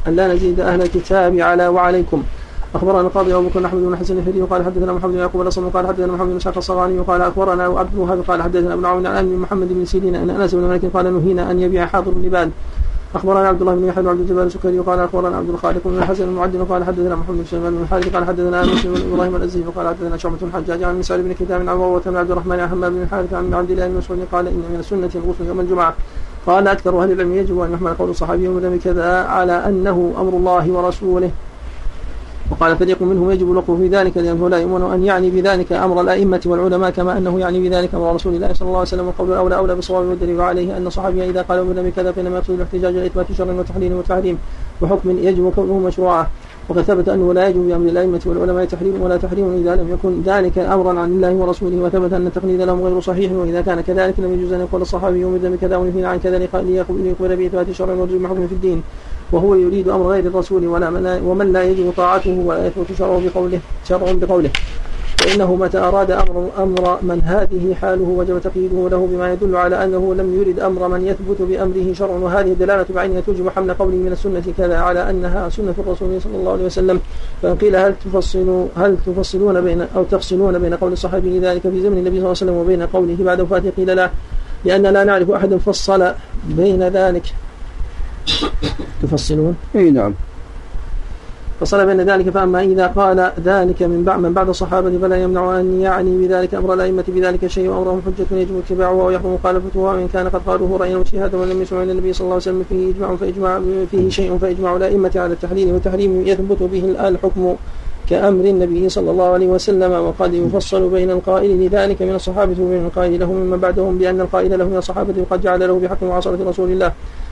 [0.08, 2.24] أن لا نزيد أهل الكتاب على وعليكم.
[2.76, 5.88] أخبرنا القاضي أبو بكر احمد بن حسن الهدي وقال حدثنا محمد بن يعقوب الاصم قال
[5.88, 9.74] حدثنا محمد بن اسحاق الصغاني وقال أخبرنا عبد الوهاب قال حدثنا ابن عون عن محمد
[9.74, 12.52] بن سيرين أن أنس بن مالك قال نهينا أن يبيع حاضر اللبان
[13.16, 16.24] أخبرنا عبد الله بن يحيى بن عبد الجبار السكري وقال أخبرنا عبد الخالق بن الحسن
[16.24, 19.88] المعدل وقال حدثنا محمد بن سليمان بن الحارث قال حدثنا أنس بن إبراهيم الازهي وقال
[19.88, 23.02] حدثنا شعبة الحجاج عن مسعود بن كتاب عن عمر بن عبد الرحمن عن حماد بن
[23.02, 25.94] الحارث عن عبد الله بن مسعود قال إن من السنة الغسل يوم الجمعة.
[26.48, 30.72] قال أكثر أهل العلم يجب أن يحمل قول الصحابي يوم كذا على أنه أمر الله
[30.72, 31.32] ورسوله.
[32.52, 36.42] وقال فريق منهم يجب الوقوف في ذلك لأنه لا يؤمن أن يعني بذلك أمر الأئمة
[36.46, 39.76] والعلماء كما أنه يعني بذلك أمر رسول الله صلى الله عليه وسلم وقول الأولى أولى
[39.76, 43.52] بالصواب والدليل عليه أن صحابيا إذا قال أمرنا بكذا فإنما يقصد الاحتجاج إلى إثبات شر
[43.52, 44.38] وتحليل وتحريم
[44.82, 46.28] وحكم يجب كونه مشروعا.
[46.70, 50.58] وقد ثبت أنه لا يجب بأمر الأئمة والعلماء تحريم ولا تحريم إذا لم يكن ذلك
[50.58, 54.54] أمرا عن الله ورسوله وثبت أن التقليد لهم غير صحيح وإذا كان كذلك لم يجوز
[54.54, 58.84] أن يقول الصحابي أمرنا بكذا ونهينا عن كذا ليقبل بإثبات شر ورجل حكم في الدين.
[59.32, 63.60] وهو يريد أمر غير الرسول ولا من ومن لا يجب طاعته ولا يثبت شرعه بقوله
[63.90, 64.50] شرع بقوله.
[65.18, 70.16] فإنه متى أراد أمر أمر من هذه حاله وجب تقييده له بما يدل على أنه
[70.16, 72.16] لم يرد أمر من يثبت بأمره شرع.
[72.16, 76.52] وهذه الدلالة بعينها توجب حمل قوله من السنة كذا على أنها سنة الرسول صلى الله
[76.52, 77.00] عليه وسلم.
[77.42, 82.10] فقيل هل تفصلوا هل تفصلون بين أو تفصلون بين قول الصحابي ذلك في زمن النبي
[82.10, 84.10] صلى الله عليه وسلم وبين قوله بعد وفاته قيل لا.
[84.66, 86.12] لأن لا نعرف أحدا فصل
[86.46, 87.24] بين ذلك.
[89.02, 90.14] تفصلون؟ إي نعم.
[91.62, 95.82] فصل بين ذلك فأما إذا قال ذلك من بعد من بعد الصحابة فلا يمنع أن
[95.82, 100.42] يعني بذلك أمر الأئمة بذلك شيء وأمرهم حجة يجب اتباعه ويحرم مخالفته وإن كان قد
[100.48, 103.62] قالوه رأيا وشهادة ولم يسمع النبي صلى الله عليه وسلم فيه إجماع فإجماع
[103.92, 107.56] فيه شيء فإجماع الأئمة على التحليل والتحريم يثبت به الحكم
[108.10, 113.20] كأمر النبي صلى الله عليه وسلم وقد يفصل بين القائل لذلك من الصحابة وبين القائل
[113.20, 116.92] له ممن بعدهم بأن القائل له من الصحابة وقد جعل له بحق معاصرة رسول الله.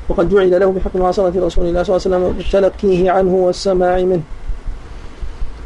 [0.09, 4.21] وقد جعل له بحق معاصرة رسول الله صلى الله عليه وسلم تلقيه عنه والسماع منه.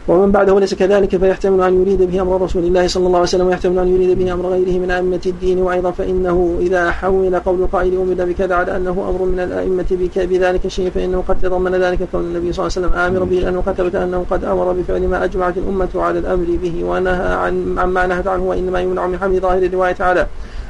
[0.08, 3.48] ومن بعده ليس كذلك فيحتمل أن يريد به أمر رسول الله صلى الله عليه وسلم
[3.48, 7.96] ويحتمل أن يريد به أمر غيره من أئمة الدين وأيضا فإنه إذا حول قول القائل
[7.96, 12.54] أمر بكذا على أنه أمر من الأئمة بذلك الشيء فإنه قد تضمن ذلك كون النبي
[12.54, 15.58] صلى الله عليه وسلم آمرا به لأنه قد ثبت أنه قد أمر بفعل ما أجمعت
[15.58, 19.92] الأمة على الأمر به ونهى عن عما نهت عنه وإنما يمنع من حمل ظاهر الرواية
[19.92, 20.28] تعالى.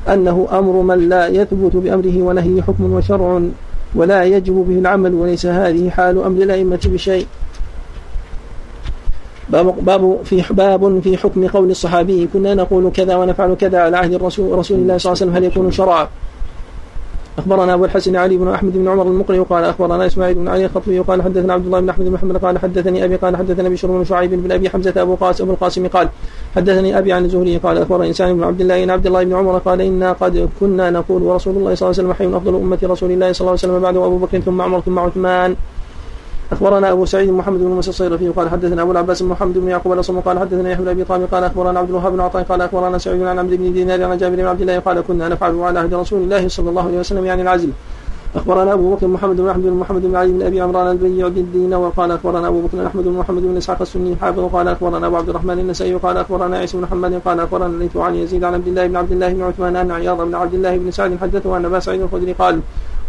[0.10, 3.42] أنه أمر من لا يثبت بأمره ونهيه حكم وشرع
[3.96, 7.28] ولا يجب به العمل وليس هذه حال أمر الأئمة بشيء
[9.50, 14.58] باب في باب في حكم قول الصحابي كنا نقول كذا ونفعل كذا على عهد الرسول
[14.58, 16.08] رسول الله صلى الله عليه وسلم هل يكون شرعا؟
[17.40, 21.00] أخبرنا أبو الحسن علي بن أحمد بن عمر المقري وقال أخبرنا إسماعيل بن علي الخطبي
[21.00, 24.04] وقال حدثنا عبد الله بن أحمد بن محمد قال حدثني أبي قال حدثنا بشر بن
[24.04, 26.10] شعيب بن أبي حمزة أبو قاسم ابو القاسم قال
[26.56, 29.58] حدثني أبي عن الزهري قال أخبرني انسان بن عبد الله ان عبد الله بن عمر
[29.58, 33.12] قال إنا قد كنا نقول ورسول الله صلى الله عليه وسلم حي أفضل أمة رسول
[33.12, 35.56] الله صلى الله عليه وسلم بعده أبو بكر ثم عمر ثم عثمان
[36.54, 40.20] أخبرنا أبو سعيد محمد بن موسى الصيرفي قال حدثنا أبو العباس محمد بن يعقوب الأصم
[40.20, 43.22] قال حدثنا يحيى بن أبي طالب قال أخبرنا عبد الوهاب بن عطاء قال أخبرنا سعيد
[43.22, 46.22] عن عمرو بن دينار عن جابر بن عبد الله قال كنا نفعل على عهد رسول
[46.22, 47.70] الله صلى الله عليه وسلم يعني العزل
[48.36, 51.74] أخبرنا أبو بكر محمد بن أحمد بن محمد بن علي بن أبي عمران البيع الدين
[51.74, 55.30] وقال أخبرنا أبو بكر أحمد بن محمد بن إسحاق السني حافظ قال أخبرنا أبو عبد
[55.30, 58.88] الرحمن النسائي قال أخبرنا عيسى بن محمد قال أخبرنا ليث عن يزيد عن عبد الله
[58.88, 61.80] بن عبد الله بن عثمان أن عياض بن عبد الله بن سعد حدثه أن أبا
[61.80, 62.60] سعيد الخدري قال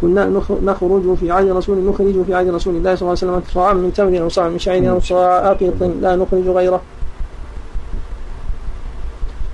[0.05, 3.43] كنا نخرج في عهد رسول نخرج في عهد رسول الله صلى الله عليه وسلم.
[3.55, 6.81] صاع من تمر أو صاع من شعير أو صاع اقيط لا نخرج غيره.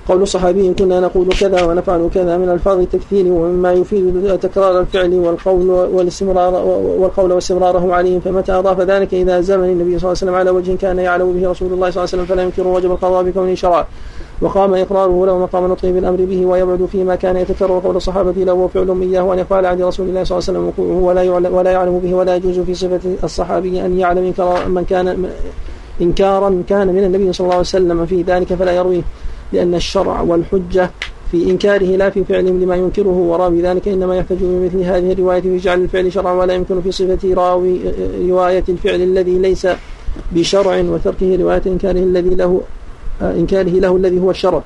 [0.07, 5.69] قول الصحابي كنا نقول كذا ونفعل كذا من ألفاظ التكثير ومما يفيد تكرار الفعل والقول
[5.69, 6.53] والاستمرار
[6.99, 10.75] والقول واستمراره عليهم فمتى أضاف ذلك إلى زمن النبي صلى الله عليه وسلم؟ على وجه
[10.75, 13.85] كان يعلم به رسول الله صلى الله عليه وسلم فلا يمكن وجب القضاء بكونه شرعا.
[14.41, 19.01] وقام إقراره له مقام نطقه بالأمر به ويبعد فيما كان يتكرر قول الصحابة له وفعل
[19.01, 21.99] إياه وأن يفعل عن رسول الله صلى الله عليه وسلم وقوعه ولا يعلم, ولا يعلم
[21.99, 24.33] به ولا يجوز في صفة الصحابي أن يعلم
[24.67, 25.29] من كان
[26.01, 29.01] إنكارا كان من النبي صلى الله عليه وسلم في ذلك فلا يرويه
[29.53, 30.89] لأن الشرع والحجة
[31.31, 35.57] في إنكاره لا في فعلهم لما ينكره وراوي ذلك إنما يحتج بمثل هذه الرواية في
[35.57, 37.79] جعل الفعل شرعا ولا يمكن في صفة راوي
[38.29, 39.67] رواية الفعل الذي ليس
[40.31, 42.61] بشرع وتركه رواية إنكاره الذي له
[43.21, 44.61] إنكاره له الذي هو الشرع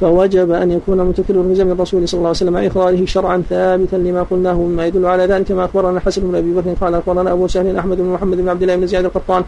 [0.00, 3.96] فوجب أن يكون المتكرر في زمن الرسول صلى الله عليه وسلم مع إقراره شرعا ثابتا
[3.96, 7.46] لما قلناه مما يدل على ذلك ما أخبرنا الحسن بن أبي بكر قال أخبرنا أبو
[7.46, 9.44] سهل أحمد بن محمد بن عبد الله بن زياد القطان.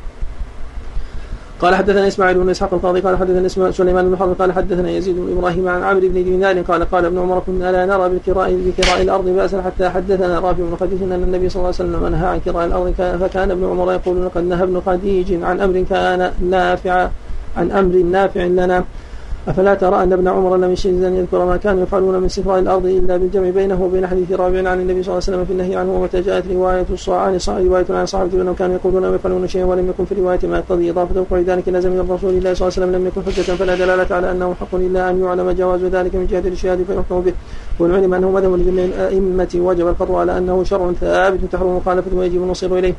[1.63, 5.69] قال حدثنا إسماعيل بن إسحاق القاضي قال حدثنا سليمان بن قال حدثنا يزيد بن إبراهيم
[5.69, 9.63] عن عمرو بن دينار قال قال ابن عمر كنا لا نرى بكراء بكراء الأرض باسا
[9.63, 12.93] حتى حدثنا رافع بن خديج أن النبي صلى الله عليه وسلم نهى عن كراء الأرض
[13.21, 17.09] فكان ابن عمر يقول لقد نهى ابن خديج عن أمر كان نافع
[17.57, 18.85] عن أمر نافع لنا.
[19.49, 22.87] أفلا ترى أن ابن عمر لم يشهد أن يذكر ما كانوا يفعلون من استفراء الأرض
[22.87, 25.93] إلا بالجمع بينه وبين حديث رابع عن النبي صلى الله عليه وسلم في النهي عنه
[25.93, 30.05] ومتى جاءت رواية عن رواية عن صحابة أنهم كانوا يقولون أو يفعلون شيئا ولم يكن
[30.05, 32.93] في الرواية ما يقتضي إضافة وقوع ذلك نزل من رسول الله صلى الله عليه وسلم
[32.93, 36.39] لم يكن حجة فلا دلالة على أنه حق إلا أن يعلم جواز ذلك من جهة
[36.39, 37.33] الإشهاد فيحكم به.
[37.79, 42.79] والعلم أنه مذهب لجميع الأئمة وجب القطع على أنه شرع ثابت تحرم مخالفته ويجب النصير
[42.79, 42.95] إليه.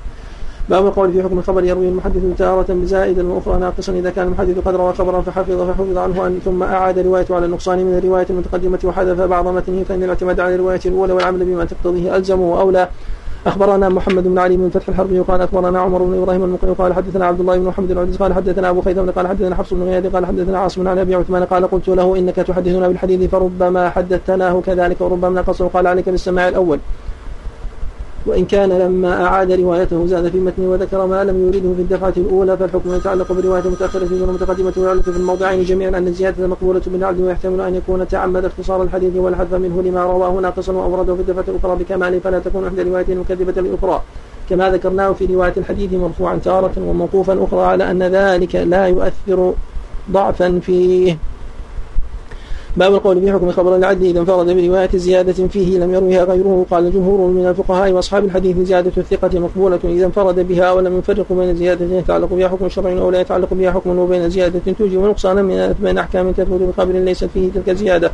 [0.70, 4.76] باب القول في حكم الخبر يروي المحدث تارة بزائدا وأخرى ناقصا إذا كان المحدث قد
[4.76, 9.22] روى خبرا فحفظ فحفظ عنه أن ثم أعاد روايته على النقصان من الرواية المتقدمة وحذف
[9.22, 12.88] بعض متنه فإن الاعتماد على الرواية الأولى والعمل بما تقتضيه ألزم وأولى.
[13.48, 17.26] أخبرنا محمد بن علي بن فتح الحربي قال أخبرنا عمر بن إبراهيم المقري قال حدثنا
[17.26, 20.26] عبد الله بن محمد العزيز قال حدثنا أبو خيثم قال حدثنا حفص بن غياث قال
[20.26, 25.42] حدثنا عاصم عن أبي عثمان قال قلت له إنك تحدثنا بالحديث فربما حدثتناه كذلك وربما
[25.42, 26.80] نقصه قال عليك بالسماع الأول.
[28.26, 32.58] وإن كان لما أعاد روايته زاد في متنه وذكر ما لم يريده في الدفعة الأولى
[32.58, 37.62] فالحكم يتعلق برواية متأخرة دون متقدمة ويعلق في الموضعين جميعا أن الزيادة مقبولة بالعبد ويحتمل
[37.62, 42.20] أن يكون تعمد اختصار الحديث والحذف منه لما رواه ناقصا وأورده في الدفعة الأخرى بكماله
[42.20, 44.02] فلا تكون إحدى روايتين مكذبة للأخرى.
[44.50, 49.54] كما ذكرناه في رواية الحديث مرفوعا تارة وموقوفا أخرى على أن ذلك لا يؤثر
[50.12, 51.18] ضعفا فيه.
[52.78, 56.66] باب القول في حكم خبر العدل إذا انفرد برواية زيادة فيه لم يروها غيره.
[56.72, 61.56] قال جمهور من الفقهاء وأصحاب الحديث زيادة الثقة مقبولة إذا انفرد بها ولم يفرق بين
[61.56, 65.76] زيادة يتعلق بها حكم شرعي أو لا يتعلق بها حكم وبين زيادة توجب نقصانا من
[65.82, 68.12] بين أحكام تثبت بخبر ليست فيه تلك الزيادة.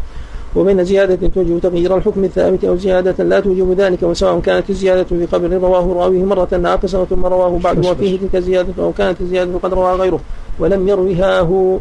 [0.55, 5.27] وبين زيادة توجب تغيير الحكم الثابت أو زيادة لا توجب ذلك وسواء كانت الزيادة في
[5.27, 9.73] خبر رواه راويه مرة ناقصة ثم رواه بعد وفيه تلك الزيادة أو كانت الزيادة قد
[9.73, 10.19] رواه غيره
[10.59, 11.77] ولم يروها هو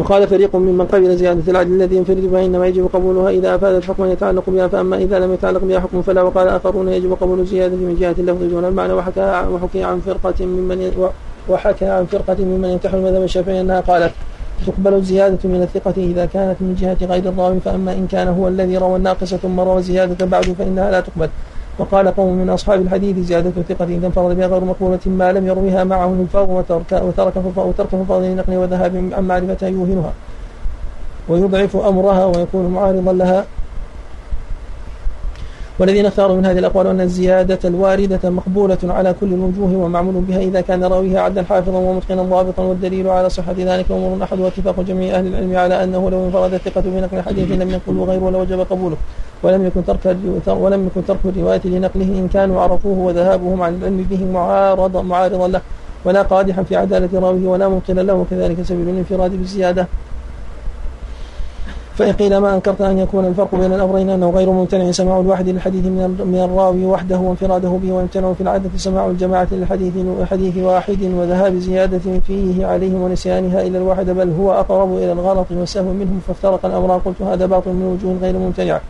[0.00, 4.50] وقال فريق ممن قبل زيادة العدل الذي ينفرد فإنما يجب قبولها إذا أفادت حكما يتعلق
[4.50, 8.14] بها فأما إذا لم يتعلق بها حكم فلا وقال آخرون يجب قبول الزيادة من جهة
[8.18, 11.08] اللفظ دون المعنى وحكى وحكي عن فرقة ممن
[11.48, 14.12] وحكى عن فرقة ممن ينتحل المذهب الشافعي أنها قالت
[14.66, 18.78] تقبل الزيادة من الثقة إذا كانت من جهة غير الراوي فأما إن كان هو الذي
[18.78, 21.28] روى الناقصة ثم روى الزيادة بعد فإنها لا تقبل.
[21.80, 25.84] وقال قوم من أصحاب الحديث زيادة الثقة إذا انفرد بها غير مقبولة ما لم يروها
[25.84, 30.12] معه الفاظ وترك وترك وترك فضل نقل وذهاب عن معرفتها يوهنها.
[31.28, 33.44] ويضعف أمرها ويكون معارضا لها.
[35.78, 40.60] والذين اختاروا من هذه الأقوال أن الزيادة الواردة مقبولة على كل الوجوه ومعمول بها إذا
[40.60, 45.26] كان راويها عدلا حافظا ومتقنا ضابطا والدليل على صحة ذلك أمور أحد واتفاق جميع أهل
[45.26, 48.96] العلم على أنه لو انفرد الثقة بنقل الحديث لم ينقله غيره لوجب قبوله.
[49.42, 54.24] ولم يكن ترك ولم يكن ترك الرواية لنقله إن كانوا عرفوه وذهابهم عن العلم به
[54.32, 55.60] معارض معارضا له
[56.04, 59.86] ولا قادحا في عدالة راويه ولا مبطلا له وكذلك سبيل الانفراد بالزيادة.
[61.94, 65.84] فإن قيل ما أنكرت أن يكون الفرق بين الأمرين أنه غير ممتنع سماع الواحد للحديث
[65.84, 69.92] من الراوي وحده وانفراده به ويمتنع في العادة سماع الجماعة للحديث
[70.30, 75.92] حديث واحد وذهاب زيادة فيه عليهم ونسيانها إلى الواحد بل هو أقرب إلى الغلط والسهو
[75.92, 78.80] منهم فافترق الأمران قلت هذا باطل من وجوه غير ممتنعة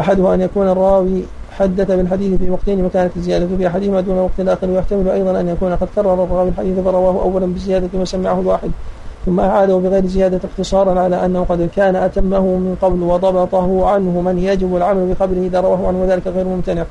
[0.00, 1.22] أحدها أن يكون الراوي
[1.58, 5.74] حدث بالحديث في وقتين وكانت الزيادة في أحدهما دون وقت الآخر ويحتمل أيضا أن يكون
[5.74, 8.70] قد كرر الراوي الحديث فرواه أولا بالزيادة وسمعه الواحد.
[9.26, 14.38] ثم أعاده بغير زيادة اختصارا على أنه قد كان أتمه من قبل وضبطه عنه من
[14.38, 16.84] يجب العمل بخبره إذا رواه عنه وذلك غير ممتنع.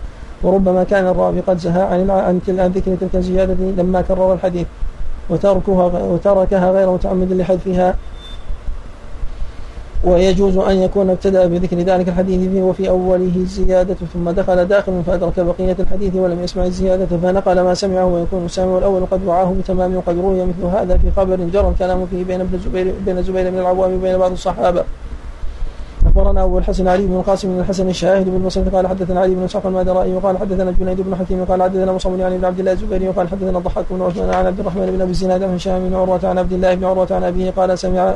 [0.44, 2.10] وربما كان الراوي قد زهى عن
[2.48, 4.68] عن ذكر تلك الزيادة لما كرر الحديث.
[5.30, 7.96] وتركها وتركها غير متعمد لحذفها.
[10.04, 15.40] ويجوز أن يكون ابتدأ بذكر ذلك الحديث فيه وفي أوله الزيادة ثم دخل داخل فأدرك
[15.40, 20.18] بقية الحديث ولم يسمع الزيادة فنقل ما سمعه ويكون السامع الأول قد وعاه بتمام وقد
[20.20, 23.94] روي مثل هذا في خبر جرى الكلام فيه بين ابن الزبير بين الزبير بن العوام
[23.94, 24.84] وبين بعض الصحابة.
[26.06, 29.44] أخبرنا أبو الحسن علي بن القاسم بن الحسن الشاهد بن بصير قال حدثنا علي بن
[29.44, 33.10] إسحاق المادرائي وقال حدثنا جنيد بن حكيم قال حدثنا مصعب يعني بن عبد الله الزبيري
[33.10, 36.20] وقال حدثنا الضحاك بن عثمان عن عبد الرحمن بن أبي الزناد عن هشام بن عروة
[36.24, 38.16] عن عبد الله بن عروة عن أبيه قال سمع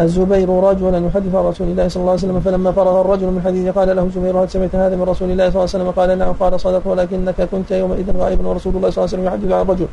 [0.00, 3.70] الزبير رجلا يحدث عن رسول الله صلى الله عليه وسلم فلما فرغ الرجل من حديثه
[3.70, 6.32] قال له الزبير هل سمعت هذا من رسول الله صلى الله عليه وسلم؟ قال نعم.
[6.32, 9.86] قال صدق ولكنك كنت يومئذ غائبا ورسول الله صلى الله عليه وسلم يحدث عن رجل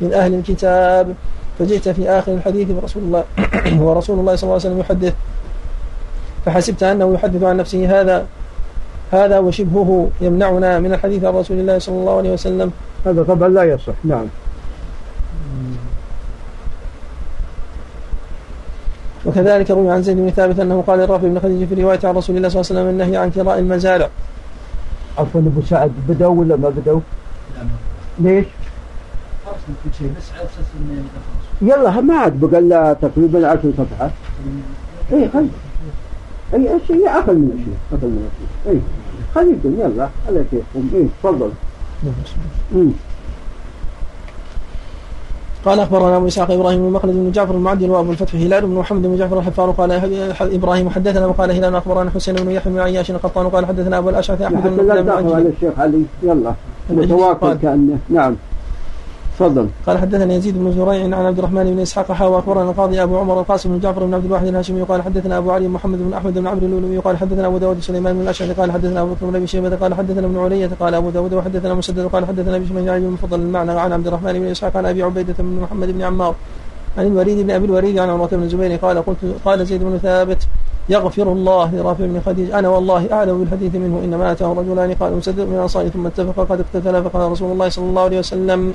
[0.00, 1.14] من أهل الكتاب.
[1.58, 3.24] فجئت في آخر الحديث ورسول الله
[3.86, 5.14] ورسول الله صلى الله عليه وسلم يحدث.
[6.46, 8.26] فحسبت أنه يحدث عن نفسه هذا
[9.12, 12.70] هذا وشبهه يمنعنا من الحديث عن رسول الله صلى الله عليه وسلم.
[13.06, 13.94] هذا طبعا لا يصح.
[14.04, 14.26] نعم.
[19.28, 22.36] وكذلك روي عن زيد بن ثابت أنه قال لرافع بن خديجة في رواية عن رسول
[22.36, 24.08] الله صلى الله عليه وسلم النهي عن كراء المزارع.
[25.18, 27.00] عفوا أبو سعد بدوا ولا ما بدوا؟
[28.18, 28.46] ليش؟
[31.62, 34.10] يلا ما عاد بقى لها تقريبا 10 صفحات.
[35.12, 35.48] اي خلي
[36.54, 38.80] اي اشياء أقل من اشياء أقل من اشياء اي
[39.34, 41.50] خليكم يلا على كيفكم اي تفضل.
[45.64, 49.02] قال أخبرنا أبو إسحاق إبراهيم بن مخلد بن جعفر المعدل وأبو الفتح هلال بن محمد
[49.02, 49.90] بن جعفر الحفار قال
[50.40, 54.42] إبراهيم حدثنا وقال هلال أخبرنا حسين بن يحيى بن عياش القطان قال حدثنا أبو الأشعث
[54.42, 55.34] أحمد حتى بن لا عجلان.
[55.34, 56.54] على الشيخ علي يلا
[57.32, 57.58] قال.
[57.62, 58.36] كأنه نعم
[59.38, 59.68] تفضل.
[59.86, 63.40] قال حدثنا يزيد بن زريع عن عبد الرحمن بن إسحاق حا واخبرنا القاضي أبو عمر
[63.40, 66.46] القاسم بن جعفر بن عبد الواحد الهاشمي قال حدثنا أبو علي محمد بن أحمد بن
[66.46, 69.46] عمرو اللؤلؤي قال حدثنا أبو داود سليمان بن الأشعث قال حدثنا أبو بكر بن أبي
[69.46, 73.06] شيبة قال حدثنا ابن علية قال أبو داود وحدثنا مسدد قال حدثنا بشر بن علي
[73.06, 76.34] المفضل المعنى عن عبد الرحمن بن إسحاق عن أبي عبيدة بن محمد بن عمار
[76.98, 80.38] عن الوليد بن أبي الوليد عن عمره بن الزبير قال قلت قال زيد بن ثابت
[80.88, 85.40] يغفر الله لرافع بن خديج أنا والله أعلم بالحديث منه إنما أتاه رجلان قال مسدد
[85.40, 88.72] من الانصار ثم اتفق قد اقتتلا فقال رسول الله صلى الله عليه وسلم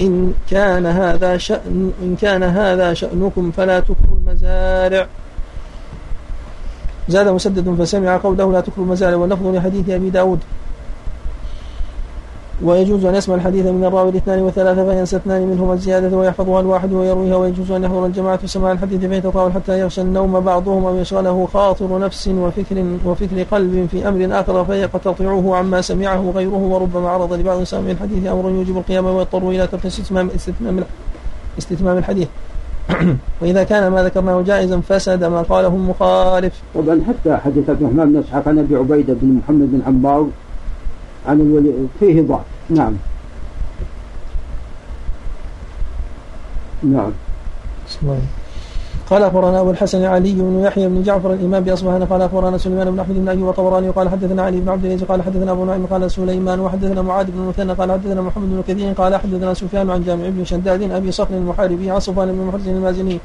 [0.00, 5.06] إن كان هذا شأن إن كان هذا شأنكم فلا تكروا المزارع.
[7.08, 10.38] زاد مسدد فسمع قوله لا تكروا المزارع واللفظ لحديث أبي داود.
[12.62, 17.36] ويجوز أن يسمع الحديث من الراوي الاثنان والثلاثة فينسى اثنان منهما الزيادة ويحفظها الواحد ويرويها
[17.36, 22.28] ويجوز أن يحضر الجماعة سماع الحديث فيتطاول حتى يغشى النوم بعضهم أو يشغله خاطر نفس
[22.28, 28.26] وفكر وفكر قلب في أمر آخر فيقتطعه عما سمعه غيره وربما عرض لبعض سامع الحديث
[28.26, 30.84] أمر يوجب القيام ويضطر إلى ترك استتمام استتمام
[31.58, 32.28] استتمام الحديث.
[33.40, 36.62] وإذا كان ما ذكرناه جائزا فسد ما قاله المخالف.
[36.74, 40.26] طبعا حتى حديث عبد الرحمن بن اسحاق عن أبي عبيدة بن محمد بن عمار
[41.26, 42.44] عن الولي فيه ضعف.
[42.70, 42.96] نعم.
[46.82, 47.12] نعم.
[49.10, 53.00] قال أخبرنا أبو الحسن علي بن يحيى بن جعفر الإمام بأصبهان قال أخبرنا سليمان بن
[53.00, 56.10] أحمد بن أيوب وطبراني قال حدثنا علي بن عبد العزيز قال حدثنا أبو نعيم قال
[56.10, 60.28] سليمان وحدثنا معاذ بن المثنى قال حدثنا محمد بن كثير قال حدثنا سفيان عن جامع
[60.28, 63.20] بن شداد أبي صخر المحاربي عن صفوان بن محرز المازني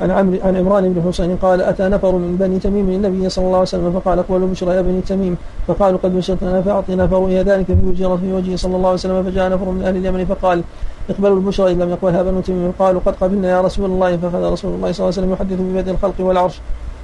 [0.00, 3.60] عن عمرو عن عمران بن حسين قال أتى نفر من بني تميم النبي صلى الله
[3.62, 5.36] عليه وسلم فقال اقبلوا بشرى يا بني تميم.
[5.66, 9.22] فقالوا قد بشرتنا فاعطنا فرؤي ذلك في وجه في وجهه صلى الله عليه وسلم.
[9.22, 10.62] فجاء نفر من أهل اليمن فقال
[11.10, 12.72] اقبلوا البشرى إن لم يقبلها بنو تميم.
[12.78, 14.16] قالوا قد قبلنا يا رسول الله.
[14.16, 16.56] فأخذ رسول الله صلى الله عليه وسلم يحدث ببدء الخلق والعرش.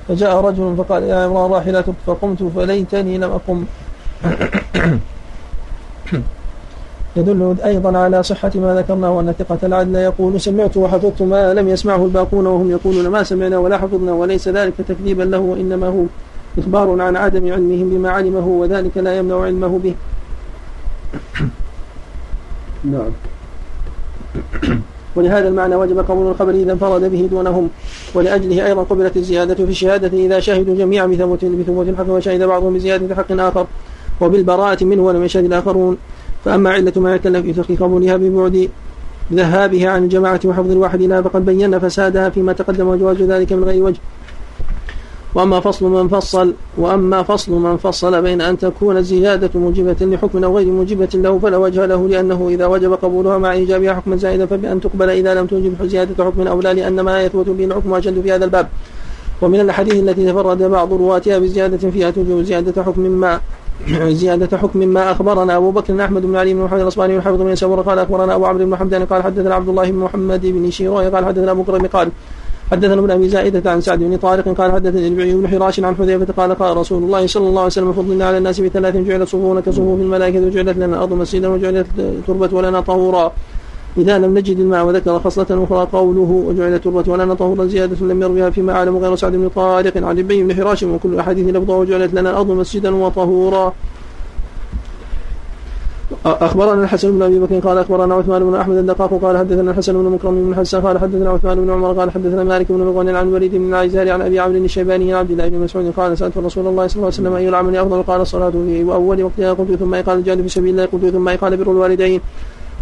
[0.09, 3.65] فجاء رجل فقال يا عمران راحلتك فقمت فليتني لم أقم.
[7.16, 12.05] يدل أيضا على صحة ما ذكرناه وأن ثقة العدل يقول سمعت وحفظت ما لم يسمعه
[12.05, 16.05] الباقون وهم يقولون ما سمعنا ولا حفظنا وليس ذلك تكذيبا له وإنما هو
[16.59, 19.95] إخبار عن عدم علمهم بما علمه وذلك لا يمنع علمه به.
[22.85, 23.11] نعم.
[25.16, 27.70] ولهذا المعنى وجب قبول الخبر إذا انفرد به دونهم
[28.15, 33.15] ولأجله أيضا قبلت الزيادة في الشهادة إذا شهدوا جميعا بثبوت بثبوت الحق وشهد بعضهم بزيادة
[33.15, 33.66] حق آخر
[34.20, 35.97] وبالبراءة منه ولم يشهد الآخرون.
[36.45, 38.69] فأما علة ما في ترك قبولها ببعد
[39.33, 43.85] ذهابها عن الجماعة وحفظ الواحد لها فقد بينا فسادها فيما تقدم وجواز ذلك من غير
[43.85, 44.01] وجه.
[45.35, 50.57] وأما فصل من فصل وأما فصل من فصل بين أن تكون الزيادة موجبة لحكم أو
[50.57, 54.81] غير موجبة له فلا وجه له لأنه إذا وجب قبولها مع إيجابها حكما زائدا فبأن
[54.81, 58.33] تقبل إذا لم توجب زيادة حكم أو لا لأن ما يثبت به الحكم أشد في
[58.33, 58.69] هذا الباب.
[59.43, 63.41] ومن الأحاديث التي تفرد بعض رواتها بزيادة فيها توجب زيادة حكم ما
[63.89, 67.81] زيادة حكم ما أخبرنا أبو بكر أحمد بن علي بن محمد الأصبهاني والحافظ بن يسار
[67.81, 71.24] قال أخبرنا أبو عمرو بن حمدان قال حدثنا عبد الله بن محمد بن شيروي قال
[71.24, 72.09] حدثنا أبو كرم قال
[72.70, 76.32] حدثنا ابن أبي زائدة عن سعد بن طارق قال حدثني الربيعي بن حراش عن حذيفة
[76.36, 80.01] قال قال رسول الله صلى الله عليه وسلم فضلنا على الناس بثلاث جعلت صفوفنا كصفوف
[80.01, 81.86] الملائكة وجعلت لنا الأرض مسجدا وجعلت
[82.27, 83.32] تربة ولنا طهورا.
[83.99, 88.51] إذا لم نجد الماء وذكر خصلة أخرى قوله وجعلت تربة ولنا طهورا زيادة لم يروها
[88.51, 92.31] فيما أعلم غير سعد بن طارق عن الربيعي بن حراش وكل أحاديث لفظه وجعلت لنا
[92.31, 93.73] الأرض مسجدا وطهورا.
[96.25, 100.11] أخبرنا الحسن بن أبي بكر قال أخبرنا عثمان بن أحمد الدقاق قال حدثنا الحسن بن
[100.11, 103.55] مكرم بن حسان قال حدثنا عثمان بن عمر قال حدثنا مالك بن مغون عن الوليد
[103.55, 106.87] بن العزار عن أبي عمرو الشيباني عن عبد الله بن مسعود قال سألت رسول الله
[106.87, 109.53] صلى الله عليه وسلم أي العمل أفضل؟ قال الصلاه في أول وقتها.
[109.53, 110.87] قلت ثم قال الجهاد في سبيل الله.
[110.87, 112.21] قلت ثم قال بر الوالدين.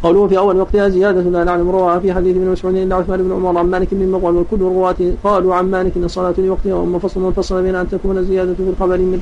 [0.02, 3.32] قوله في أول وقتها زيادة لا نعلم رواها في حديث ابن مسعود الا عثمان بن
[3.32, 7.20] عمر عن مالك بن مغول وكل الرواة قالوا عن مالك إن الصلاة لوقتها وأما فصل
[7.20, 9.18] من فصل بين أن تكون الزياده في الخبر من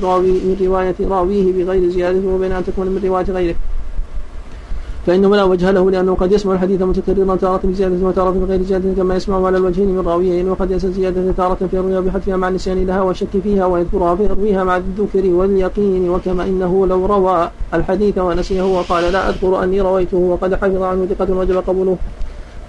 [0.47, 3.55] من رواية راويه بغير زيادة وبين أن تكون من رواية غيره.
[5.07, 9.15] فإنه لا وجه له لأنه قد يسمع الحديث متكررا تارة بزيادة وتارة بغير زيادة كما
[9.15, 13.01] يسمع على الوجهين من راويين وقد ينسى الزيادة تارة في الرؤيا بحذفها مع النسيان لها
[13.01, 19.29] والشك فيها ويذكرها فيرويها مع الذكر واليقين وكما إنه لو روى الحديث ونسيه وقال لا
[19.29, 21.97] أذكر أني رويته وقد حفظ عنه ثقة وجب قبوله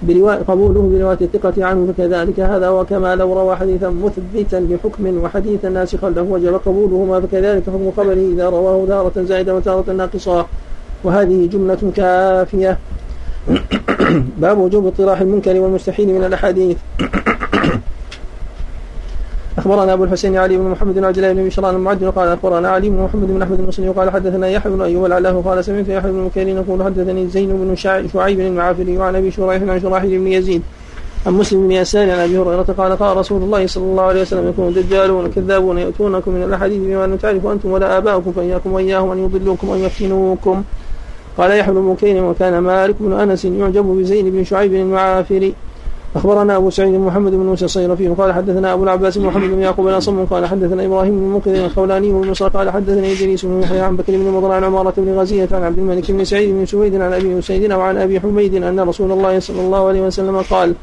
[0.02, 6.10] برواية قبوله برواية الثقة عنه فكذلك هذا وكما لو روى حديثا مثبتا لحكم وحديثا ناسخا
[6.10, 10.46] له وجب قبولهما فكذلك حكم خبره إذا رواه تارة زائدة وتارة ناقصة.
[11.04, 12.78] وهذه جملة كافية.
[14.42, 16.76] باب وجوب اطراح المنكر والمستحيل من الأحاديث.
[19.58, 22.88] أخبرنا أبو الحسين علي بن محمد بن عبد الله بن بشران المعدل قال أخبرنا علي
[22.88, 26.18] بن محمد بن أحمد المصري قال حدثنا يحيى بن أيوب العلاه قال سمعت يحيى بن
[26.18, 27.76] مكيرين يقول حدثني زين بن
[28.12, 30.62] شعيب المعافري وعن أبي شريح عن شراحيل بن يزيد
[31.26, 34.48] عن مسلم بن يسار عن أبي هريرة قال قال رسول الله صلى الله عليه وسلم
[34.48, 39.18] يكون دجالون كذابون يأتونكم من الأحاديث بما لم تعرفوا أنتم ولا آباؤكم فإياكم وإياهم أن
[39.24, 40.62] يضلوكم وان يفتنوكم
[41.38, 45.54] قال يحيى بن مكين وكان مالك بن أنس يعجب بزين بن شعيب المعافري
[46.16, 50.24] أخبرنا أبو سعيد محمد بن موسى الصيرفي قال حدثنا أبو العباس محمد بن يعقوب الاصم
[50.24, 54.12] قال حدثنا إبراهيم بن منقذ الخولاني بن مصر قال حدثني إدريس بن يحيى عن بكر
[54.12, 57.42] بن مضر عن عمارة بن غزية عن عبد الملك بن سعيد بن سويد عن أبي
[57.42, 60.74] سعيد وعن أبي حميد أن رسول الله صلى الله عليه وسلم قال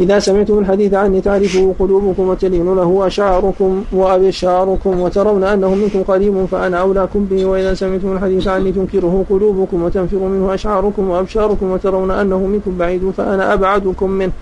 [0.00, 6.80] إذا سمعتم الحديث عني تعرفه قلوبكم وتلين له أشعاركم وأبشاركم وترون أنه منكم قريب فأنا
[6.80, 7.44] أولاكم به.
[7.44, 13.52] وإذا سمعتم الحديث عني تنكره قلوبكم وتنفر منه أشعاركم وأبشاركم وترون أنه منكم بعيد فأنا
[13.52, 14.32] أبعدكم منه.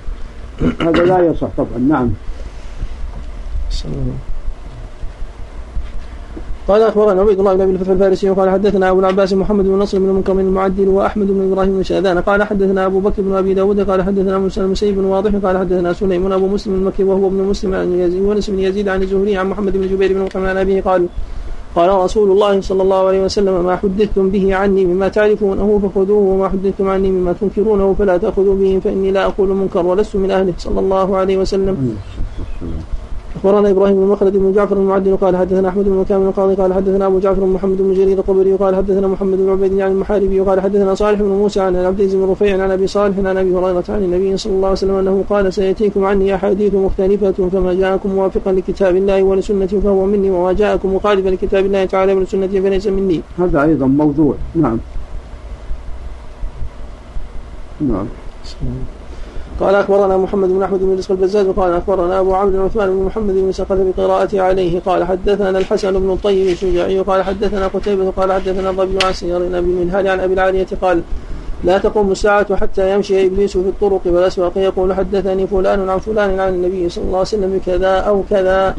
[0.81, 1.79] هذا لا يصح طبعا.
[1.89, 2.11] نعم.
[6.69, 9.99] قال أخبرنا عبيد الله بن أبي الفتح الفارسي وقال حدثنا أبو العباس محمد بن نصر
[9.99, 13.81] بن منكر المعدل وأحمد بن إبراهيم بن شاذان قال حدثنا أبو بكر بن أبي داود.
[13.91, 15.31] قال حدثنا موسى المسيب بن واضح.
[15.45, 19.03] قال حدثنا سليم أبو مسلم المكي وهو ابن مسلم عن يزيد ونس بن يزيد عن
[19.03, 21.07] الزهري عن محمد بن جبير بن مطعم عن أبيه قال
[21.77, 26.49] قال رسول الله صلى الله عليه وسلم ما حدثتم به عني مما تعرفونه فخذوه وما
[26.49, 30.55] حدثتم عني مما تنكرونه فلا تأخذوا به فإني لا أقول منكر ولست من أهله.
[30.59, 31.97] صلى الله عليه وسلم.
[33.45, 37.07] اخبرنا إبراهيم بن مخلد بن جعفر المعدل قال حدثنا أحمد بن كامل القاضي قال حدثنا
[37.07, 40.95] أبو جعفر محمد بن جرير الطبري قال حدثنا محمد بن عبيد عن المحاربي وقال حدثنا
[40.95, 44.05] صالح بن موسى عن عبد العزيز بن رفيع عن أبي صالح عن أبي هريرة عن
[44.05, 48.97] النبي صلى الله عليه وسلم أنه قال سيأتيكم عني أحاديث مختلفة فما جاءكم موافقا لكتاب
[48.97, 53.21] الله ولسنتي فهو مني وما جاءكم مخالفا لكتاب الله تعالى ولسنتي فليس مني.
[53.39, 54.79] هذا أيضا موضوع نعم.
[57.81, 58.07] نعم.
[59.61, 63.35] قال أخبرنا محمد بن أحمد بن رزق البزاز وقال أخبرنا أبو عمرو عثمان بن محمد
[63.35, 68.71] بن سقط بقراءته عليه قال حدثنا الحسن بن الطيب الشجاعي قال حدثنا قتيبة قال حدثنا
[68.71, 71.03] الضبي عن سير أبي المنهال عن أبي العالية قال
[71.65, 76.55] لا تقوم الساعة حتى يمشي إبليس في الطرق والأسواق يقول حدثني فلان عن فلان عن
[76.55, 78.77] النبي صلى الله عليه وسلم بكذا أو كذا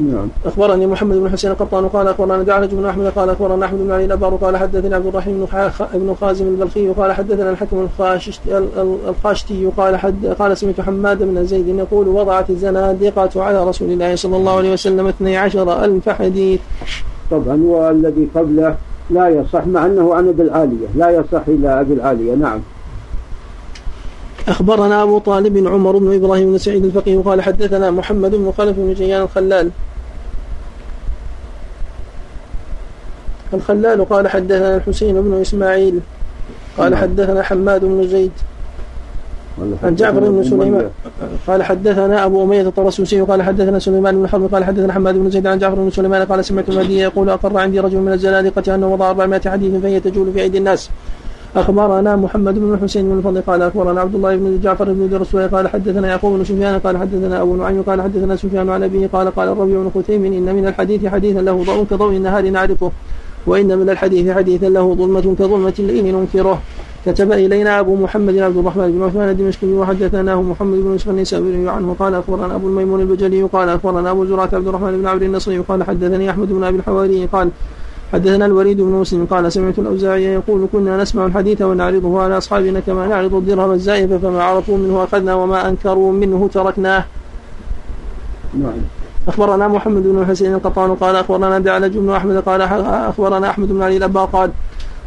[0.00, 0.28] نعم.
[0.44, 4.04] أخبرني محمد بن حسين القطان قال أخبرنا دعلج بن أحمد قال أخبرنا أحمد بن علي
[4.04, 5.46] الأبار قال حدثني عبد الرحيم
[5.94, 7.88] بن خازم البلخي قال حدثنا الحكم
[9.08, 14.36] الخاشتي قال حد قال سمعت حماد بن زيد يقول وضعت الزنادقة على رسول الله صلى
[14.36, 16.60] الله عليه وسلم 12 ألف حديث.
[17.30, 18.76] طبعا والذي قبله
[19.10, 20.86] لا يصح مع أنه عن أبي العالية.
[20.96, 22.34] لا يصح إلى أبي العالية.
[22.34, 22.60] نعم.
[24.48, 28.94] أخبرنا أبو طالب عمر بن إبراهيم بن سعيد الفقيه قال حدثنا محمد بن خلف بن
[28.94, 29.70] جيان الخلال.
[33.54, 36.00] الخلال قال حدثنا الحسين بن إسماعيل
[36.78, 37.00] قال نعم.
[37.00, 38.30] حدثنا حماد بن زيد.
[39.82, 40.90] عن جعفر بن سليمان.
[41.46, 45.46] قال حدثنا أبو أمية الطرسوسي قال حدثنا سليمان بن حرب قال حدثنا حماد بن زيد
[45.46, 49.10] عن جعفر بن سليمان قال سمعت المهدي يقول أقر عندي رجل من الزنادقة انه وضع
[49.10, 50.90] 400 حديث فهي تجول في أيدي الناس.
[51.56, 55.68] أخبرنا محمد بن الحسين بن الفضل قال أخبرنا عبد الله بن جعفر بن درس قال
[55.68, 59.48] حدثنا يعقوب بن سفيان قال حدثنا أبو نعيم قال حدثنا سفيان عن أبيه قال قال
[59.48, 62.90] الربيع بن خثيم إن من الحديث حديثا له ضوء كضوء النهار نعرفه.
[63.46, 66.60] وإن من الحديث حديثا له ظلمة كظلمة الليل ننكره
[67.06, 71.96] كتب إلينا أبو محمد عبد الرحمن بن عثمان الدمشقي وحدثناه محمد بن يوسف النسابوري عنه
[71.98, 75.82] قال أخبرنا أبو الميمون البجلي قال أخبرنا أبو زرعة عبد الرحمن بن عبد النصري قال
[75.84, 77.50] حدثني أحمد بن أبي الحواري قال
[78.12, 83.06] حدثنا الوليد بن مسلم قال سمعت الأوزاعي يقول كنا نسمع الحديث ونعرضه على أصحابنا كما
[83.06, 87.04] نعرض الدرهم الزائف فما عرفوا منه أخذنا وما أنكروا منه تركناه.
[88.54, 88.99] نعم.
[89.28, 92.60] أخبرنا محمد بن الحسين القطان قال أخبرنا دعلج بن أحمد قال
[93.10, 94.50] أخبرنا أحمد بن علي الأبا قال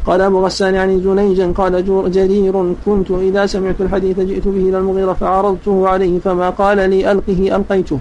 [0.06, 5.14] قال أبو غسان يعني زنيجا قال جرير كنت إذا سمعت الحديث جئت به إلى المغيرة
[5.14, 8.00] فعرضته عليه فما قال لي ألقه ألقيته.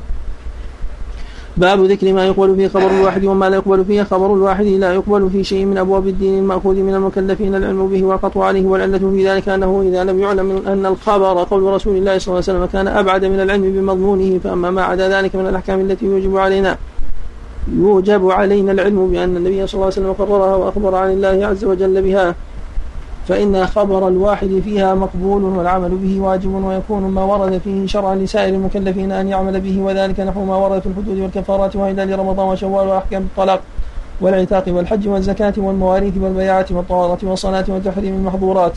[1.56, 5.30] باب ذكر ما يقبل فيه خبر الواحد وما لا يقبل فيه خبر الواحد لا يقبل
[5.30, 9.48] في شيء من أبواب الدين المأخوذ من المكلفين العلم به والقطع عليه والعلة في ذلك
[9.48, 13.24] أنه إذا لم يعلم أن الخبر قول رسول الله صلى الله عليه وسلم كان أبعد
[13.24, 16.76] من العلم بمضمونه فأما ما عدا ذلك من الأحكام التي يوجب علينا
[17.72, 22.02] يوجب علينا العلم بأن النبي صلى الله عليه وسلم قررها وأخبر عن الله عز وجل
[22.02, 22.34] بها.
[23.28, 29.12] فإن خبر الواحد فيها مقبول والعمل به واجب ويكون ما ورد فيه شرعا لسائر المكلفين
[29.12, 33.60] أن يعمل به وذلك نحو ما ورد في الحدود والكفارات وهلال رمضان وشوال وأحكام الطلاق
[34.20, 38.72] والعتاق والحج والزكاة والمواريث والبيعة والطهارة والصلاة وتحريم المحظورات.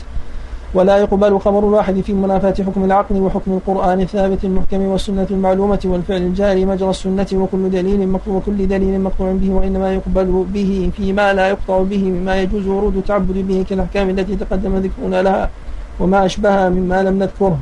[0.74, 6.22] ولا يقبل خبر الواحد في منافاة حكم العقل وحكم القرآن الثابت المحكم والسنة المعلومة والفعل
[6.22, 11.48] الجاري مجرى السنة وكل دليل مقطوع وكل دليل مقطوع به وإنما يقبل به فيما لا
[11.48, 15.50] يقطع به مما يجوز ورود التعبد به كالأحكام التي تقدم ذكرنا لها
[16.00, 17.58] وما أشبهها مما لم نذكره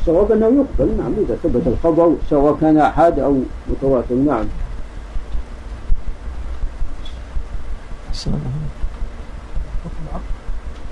[0.00, 3.38] الصواب أنه يقبل نعم إذا ثبت الخبر سواء كان أحد أو
[3.70, 4.44] متواتر نعم
[8.12, 8.63] السلام عليكم.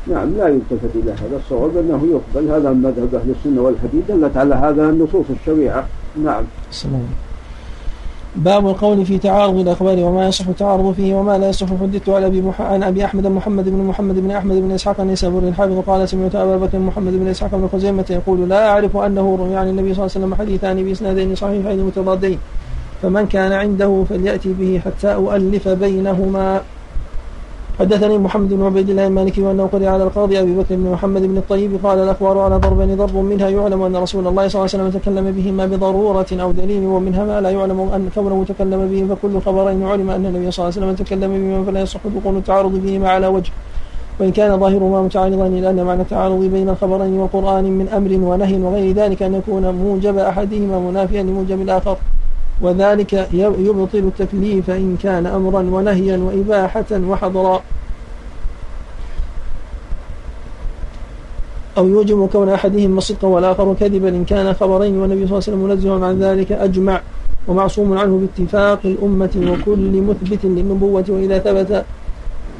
[0.06, 4.54] نعم لا يلتفت إلى هذا الصواب أنه يقبل هذا مذهب أهل السنة والحديث دلت على
[4.54, 5.86] هذا النصوص الشريعة.
[6.24, 6.44] نعم.
[6.70, 7.06] السلام.
[8.36, 11.66] باب القول في تعارض الأخبار وما يصح التعارض فيه وما لا يصح.
[11.66, 12.60] حدثت على أبي مح...
[12.60, 16.56] عن أبي أحمد محمد بن محمد بن أحمد بن إسحاق النيسابوري الحافظ قال سمعت أبا
[16.56, 20.12] بكر محمد بن إسحاق بن خزيمة يقول لا أعرف أنه روي عن النبي صلى الله
[20.16, 22.38] عليه وسلم حديثان بإسنادين صحيحين متضادين.
[23.02, 26.60] فمن كان عنده فليأتي به حتى أؤلف بينهما.
[27.82, 31.36] حدثني محمد بن عبيد الله المالكي وأنه قرئ على القاضي أبي بكر بن محمد بن
[31.36, 35.00] الطيب قال الأخبار على ضربين ضرب منها يعلم أن رسول الله صلى الله عليه وسلم
[35.00, 39.82] تكلم بهما بضرورة أو دليل ومنها ما لا يعلم أن كونه تكلم به فكل خبرين
[39.86, 43.26] علم أن النبي صلى الله عليه وسلم تكلم بهما فلا يصح دخول التعارض فيهما على
[43.26, 43.52] وجه.
[44.20, 48.94] وإن كان ظاهرهما متعارضا إلا أن معنى التعارض بين الخبرين والقرآن من أمر ونهي وغير
[48.94, 51.96] ذلك أن يكون موجب أحدهما منافيا لموجب الآخر.
[52.62, 57.62] وذلك يبطل التكليف إن كان أمرا ونهيا وإباحة وحضرا
[61.78, 65.62] أو يوجب كون أحدهما صدقا والآخر كذبا إن كان خبرين والنبي صلى الله عليه وسلم
[65.62, 67.00] منزه عن ذلك أجمع
[67.48, 71.84] ومعصوم عنه باتفاق الأمة وكل مثبت للنبوة وإذا ثبت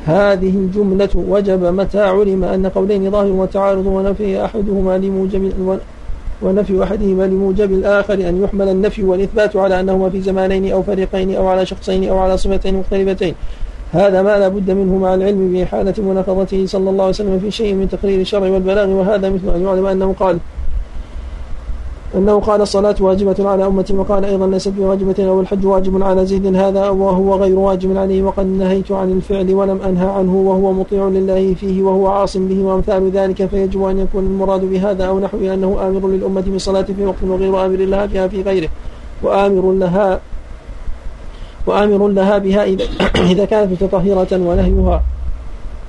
[0.07, 5.53] هذه الجملة وجب متى علم أن قولين ظاهر وتعارض ونفي أحدهما لموجب
[6.43, 11.47] ونفي أحدهما لموجب الآخر أن يحمل النفي والإثبات على أنهما في زمانين أو فريقين أو
[11.47, 13.35] على شخصين أو على صفتين مختلفتين.
[13.93, 17.75] هذا ما لا بد منه مع العلم بحالة مناقضته صلى الله عليه وسلم في شيء
[17.75, 20.39] من تقرير الشرع والبلاغ وهذا مثل أن يعلم أنه قال
[22.15, 26.57] أنه قال الصلاة واجبة على أمتي وقال أيضا ليست بواجبة أو الحج واجب على زيد
[26.57, 31.55] هذا وهو غير واجب عليه وقد نهيت عن الفعل ولم أنهى عنه وهو مطيع لله
[31.55, 36.09] فيه وهو عاصم به وأمثال ذلك فيجب أن يكون المراد بهذا أو نحوه أنه آمر
[36.09, 38.69] للأمة بالصلاة في وقت وغير آمر لها فيها في غيره
[39.23, 40.21] وآمر لها
[41.67, 42.65] وآمر لها بها
[43.33, 45.03] إذا كانت متطهرة ونهيها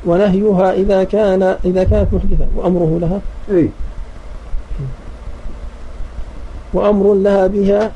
[0.06, 3.22] ونهيها إذا كان إذا كانت محدثة وأمره لها.
[3.50, 3.70] إيه
[6.74, 7.92] وأمر لها بها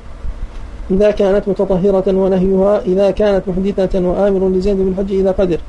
[0.92, 5.60] إذا كانت متطهرة ونهيها إذا كانت محدثة وآمر لزيد بالحج إذا قدر.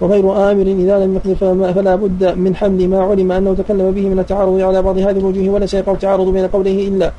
[0.00, 1.34] وغير آمر إذا لم يقدر
[1.74, 5.48] فلا بد من حمل ما علم أنه تكلم به من التعارض على بعض هذه الوجوه
[5.48, 7.12] وليس يقع التعارض بين قوله إلا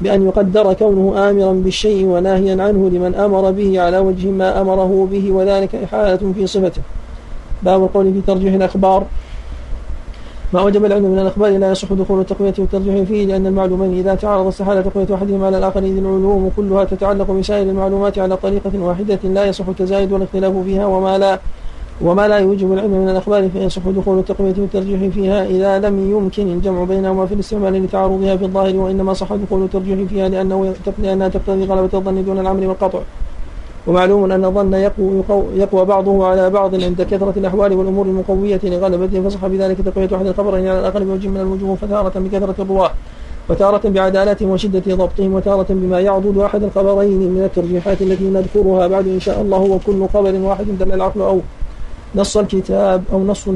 [0.00, 5.32] بأن يقدر كونه آمرا بالشيء وناهيا عنه لمن أمر به على وجه ما أمره به
[5.32, 6.82] وذلك إحالة في صفته.
[7.62, 9.04] باب القول في ترجيح الأخبار.
[10.54, 14.46] ما وجب العلم من الأخبار لا يصح دخول التقوية والترجيح فيه لأن المعلومين إذا تعارض
[14.46, 19.44] استحال تقوية أحدهما على الآخر إذ العلوم كلها تتعلق بسائر المعلومات على طريقة واحدة لا
[19.44, 21.40] يصح التزايد والاختلاف فيها وما لا
[22.00, 26.84] وما لا يوجب العلم من الأخبار فيصح دخول التقوية والترجيح فيها إذا لم يمكن الجمع
[26.84, 31.98] بينهما في الاستعمال لتعارضها في الظاهر وإنما صح دخول الترجيح فيها لأنه لأنها تقتضي غلبة
[31.98, 33.00] الظن دون الأمر والقطع.
[33.86, 39.46] ومعلوم أن الظن يقوى, يقوى بعضه على بعض عند كثرة الأحوال والأمور المقوية لغلبته فصح
[39.46, 42.90] بذلك تقوية أحد الخبرين على الآخر بوجه من الوجوه فتارة بكثرة الرواة
[43.48, 49.20] وتارة بعدالتهم وشدة ضبطهم وتارة بما يعضد أحد الخبرين من الترجيحات التي نذكرها بعد إن
[49.20, 51.40] شاء الله وكل خبر واحد دل العقل أو
[52.16, 53.48] نص الكتاب أو نص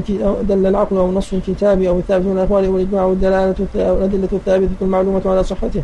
[0.49, 5.43] دل العقل أو نص الكتاب أو الثابت من الأخبار والإجماع والدلالة الأدلة الثابتة المعلومة على
[5.43, 5.83] صحته.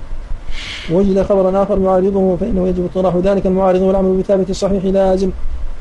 [0.91, 5.29] وجد خبرا آخر يعارضه فإنه يجب اطراح ذلك المعارض والعمل بثابت الصحيح لازم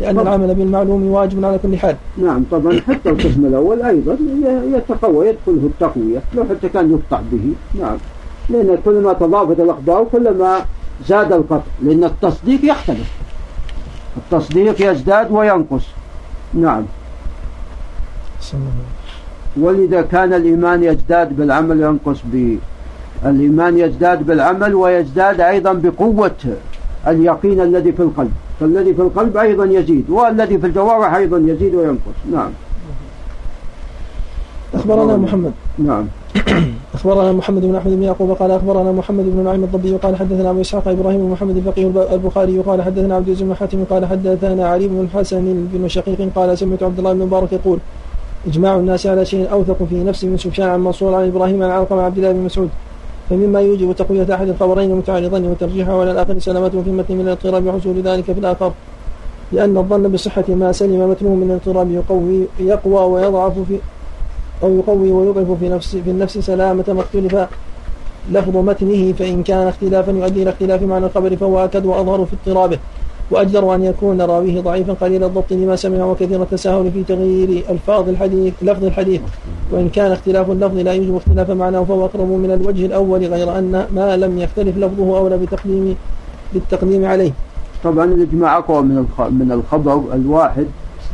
[0.01, 1.97] لأن العمل بالمعلوم واجب على كل حال.
[2.17, 4.17] نعم طبعا حتى القسم الأول أيضا
[4.75, 7.53] يتقوى يدخله التقوية لو حتى كان يقطع به.
[7.81, 7.97] نعم.
[8.51, 10.59] لأن كلما تضافت الأخبار كلما
[11.09, 13.13] زاد القطع لأن التصديق يختلف.
[14.17, 15.85] التصديق يزداد وينقص.
[16.55, 16.85] نعم.
[19.57, 22.19] ولذا كان الإيمان يزداد بالعمل وينقص
[23.27, 26.57] الإيمان يزداد بالعمل ويزداد أيضا بقوة
[27.07, 28.33] اليقين الذي في القلب.
[28.61, 32.19] فالذي في القلب أيضا يزيد والذي في الجوارح أيضا يزيد وينقص.
[32.33, 32.51] نعم.
[34.75, 35.53] أخبرنا محمد.
[35.79, 36.07] نعم.
[36.95, 40.61] أخبرنا محمد بن أحمد بن يعقوب قال أخبرنا محمد بن نعيم الضبي قال حدثنا أبو
[40.61, 44.89] إسحاق إبراهيم بن محمد الفقيه البخاري قال حدثنا عبد العزيز بن حاتم قال حدثنا علي
[44.89, 47.79] بن الحسن بن شقيق قال سمعت عبد الله بن مبارك يقول
[48.47, 52.03] إجماع الناس على شيء أوثق في نفسه من سفيان عن منصور عن إبراهيم عن علقمة
[52.03, 52.71] عبد الله بن مسعود.
[53.31, 58.03] فمما يوجب تقوية أحد الخبرين المتعارضين وترجيحه على الآخر سلامة في المتن من الاضطراب وحصول
[58.03, 58.73] ذلك في الآخر.
[59.53, 63.79] لأن الظن بصحة ما سلم متنه من الاضطراب يقوي يقوى ويضعف في
[64.63, 67.49] أو يقوي ويضعف في نفس في النفس سلامة ما اختلف
[68.31, 72.79] لفظ متنه فإن كان اختلافا يؤدي إلى اختلاف معنى الخبر فهو أكد وأظهر في اضطرابه.
[73.31, 78.55] وأجدر أن يكون راويه ضعيفا قليل الضبط لما سمع وكثير التساهل في تغيير ألفاظ الحديث
[78.63, 79.21] لفظ الحديث.
[79.73, 83.87] وإن كان اختلاف اللفظ لا يوجب اختلاف معناه فهو أقرب من الوجه الأول غير أن
[83.95, 85.97] ما لم يختلف لفظه أولى بتقديم
[86.53, 87.33] بالتقديم عليه.
[87.85, 90.67] طبعا الإجماع أقوى من من الخبر الواحد.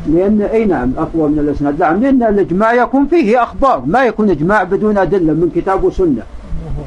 [0.07, 1.81] لأن أي نعم أقوى من الإسناد.
[1.81, 6.23] نعم لأن الإجماع يكون فيه أخبار ما يكون إجماع بدون أدلة من كتاب وسنة.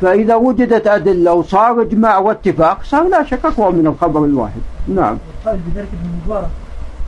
[0.01, 4.61] فإذا وجدت أدلة وصار إجماع واتفاق صار لا شك أقوى من الخبر الواحد.
[4.87, 5.17] نعم.
[5.45, 6.49] قال بذلك ابن مبارك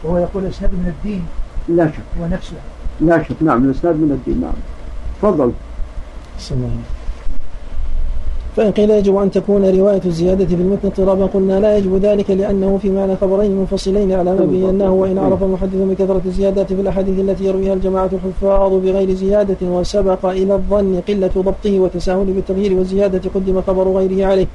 [0.03, 1.25] وهو يقول الإسناد من الدين.
[1.69, 2.21] لا شك.
[2.21, 2.55] ونفسه.
[3.01, 3.35] لا شك.
[3.41, 4.41] نعم الإسناد من الدين.
[4.41, 4.53] نعم.
[5.21, 5.51] تفضل.
[8.55, 12.77] فإن قيل يجب أن تكون رواية الزيادة في المتن اضطرابا قلنا لا يجب ذلك لأنه
[12.81, 17.45] في معنى خبرين منفصلين على ما بيناه وإن عرف المحدث بكثرة الزيادات في الأحاديث التي
[17.45, 23.87] يرويها الجماعة الحفاظ بغير زيادة وسبق إلى الظن قلة ضبطه وتساهل بالتغيير والزيادة قدم خبر
[23.87, 24.47] غيره عليه.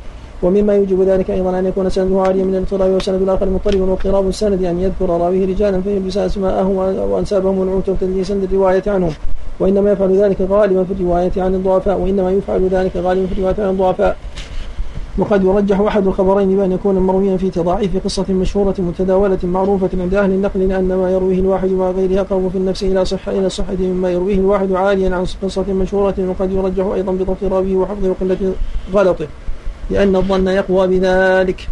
[0.43, 4.65] ومما يوجب ذلك أيضا أن يكون سنده عاريا من الاضطراب والسند الآخر مضطربا واضطراب السند
[4.65, 6.77] أن يذكر راويه رجالا فيلبس أسماءهم
[7.11, 9.13] وأنسابهم ونعوتهم تدليسا للرواية عنهم.
[9.61, 13.71] وإنما يفعل ذلك غالبا في الرواية عن الضعفاء وإنما يفعل ذلك غالبا في الرواية عن
[13.71, 14.17] الضعفاء.
[15.19, 20.31] وقد يرجح أحد الخبرين بأن يكون مرويا في تضاعيف قصة مشهورة متداولة معروفة عند أهل
[20.31, 24.11] النقل لأن ما يرويه الواحد مع غيره أقرب في النفس إلى صحة إلى الصحة مما
[24.11, 28.53] يرويه الواحد عاليا عن قصة مشهورة وقد يرجح أيضا بضبط راويه وحفظه وقلة
[28.95, 29.27] غلطه.
[29.91, 31.69] لأن الظن يقوى بذلك.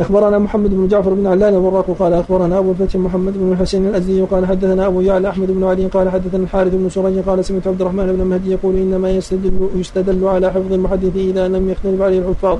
[0.00, 4.22] أخبرنا محمد بن جعفر بن علان الوراق قال أخبرنا أبو الفتح محمد بن الحسين الأزدي
[4.22, 7.80] قال حدثنا أبو يعلى أحمد بن علي قال حدثنا الحارث بن سريج قال سمعت عبد
[7.80, 12.58] الرحمن بن مهدي يقول إنما يستدل, يستدل على حفظ المحدث إذا لم يختلف عليه الحفاظ.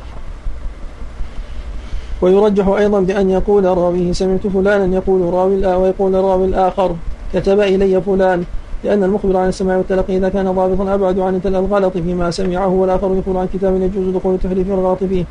[2.23, 6.97] ويرجح أيضا بأن يقول راويه سمعت فلانا يقول راوي ويقول الراوي الآخر
[7.35, 8.45] كتب إلي فلان.
[8.85, 13.37] لأن المخبر عن السماع والتلقي إذا كان ضابطا أبعد عن الغلط فيما سمعه والآخر يقول
[13.37, 15.25] عن كتاب يجوز دخول التحريف والغلط فيه.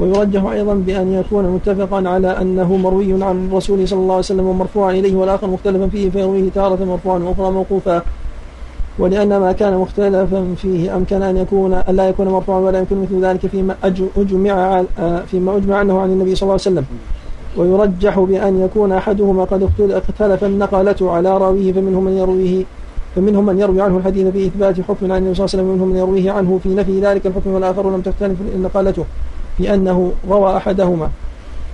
[0.00, 4.92] ويرجح أيضا بأن يكون متفقا على أنه مروي عن الرسول صلى الله عليه وسلم ومرفوعا
[4.92, 8.02] إليه والآخر مختلفا فيه فيرويه تارة مرفوعا وأخرى موقوفا.
[8.98, 13.24] ولأن ما كان مختلفا فيه أمكن أن يكون أن لا يكون مرفوعا ولا يمكن مثل
[13.24, 14.82] ذلك فيما أجمع
[15.26, 16.84] فيما أجمع عنه عن النبي صلى الله عليه وسلم.
[17.56, 22.64] ويرجح بأن يكون أحدهما قد اختلف النقلة على راويه فمنهم من يرويه
[23.16, 25.88] فمنهم من يروي عنه الحديث في إثبات حكم عن النبي صلى الله عليه وسلم ومنهم
[25.88, 29.04] من يرويه عنه في نفي ذلك الحكم والآخر لم تختلف نقالته
[29.58, 31.10] بأنه روى أحدهما.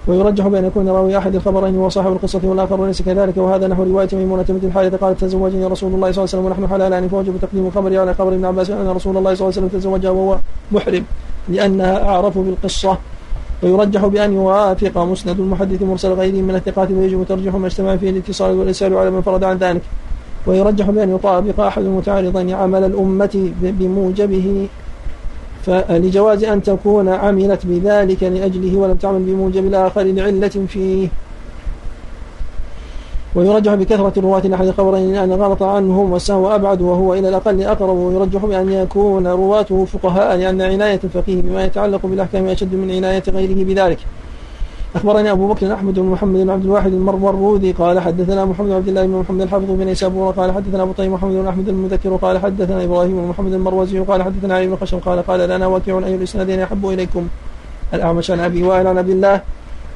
[0.06, 3.36] ويرجح بأن يكون راوي أحد الخبرين هو صاحب القصة والآخر وليس كذلك.
[3.36, 6.68] وهذا نحو رواية ميمونة بنت الحارث قالت تزوجني رسول الله صلى الله عليه وسلم ونحن
[6.68, 9.80] حلالان فوجب تقديم خبري على خبر ابن عباس أن رسول الله صلى الله عليه وسلم
[9.80, 10.38] تزوجها وهو
[10.72, 11.04] محرم
[11.48, 12.98] لأنها أعرف بالقصة.
[13.62, 18.56] ويرجح بأن يوافق مسند المحدث مرسل غيره من الثقات ويجب ترجيح ما اجتمع فيه الاتصال
[18.56, 19.82] والإرسال على من فرد عن ذلك.
[20.48, 24.68] ويرجح بأن يطابق أحد المتعارضين عمل الأمة بموجبه
[25.62, 31.08] فلجواز أن تكون عملت بذلك لأجله ولم تعمل بموجب الآخر لعلة فيه.
[33.34, 38.44] ويرجح بكثرة الرواة لأحد الخبرين أن غلط عنهم والسهو أبعد وهو إلى الأقل أقرب ويرجح
[38.44, 43.98] بأن يكون رواته فقهاء لأن عناية الفقيه بما يتعلق بالأحكام أشد من عناية غيره بذلك.
[44.96, 48.88] أخبرني أبو بكر أحمد بن محمد بن عبد الواحد المروذي قال حدثنا محمد بن عبد
[48.88, 52.38] الله بن محمد الحافظ بن نيسابور قال حدثنا أبو طيب محمد بن أحمد المذكر قال
[52.38, 56.14] حدثنا إبراهيم بن محمد المروزي قال حدثنا علي بن خشم قال قال لنا وكيع أي
[56.14, 57.26] الإسنادين أحب إليكم.
[57.94, 59.40] الأعمش عن أبي وائل عن عبد الله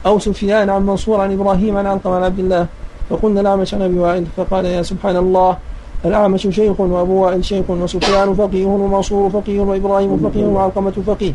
[0.07, 2.67] أو سفيان عن منصور عن إبراهيم عن علقم عن عبد الله
[3.11, 5.57] فقلنا الأعمش عن أبي وائل فقال يا سبحان الله
[6.05, 11.33] الأعمش شيخ وأبو وائل شيخ وسفيان فقيه ومنصور فقيه وإبراهيم فقيه وعلقمة فقيه.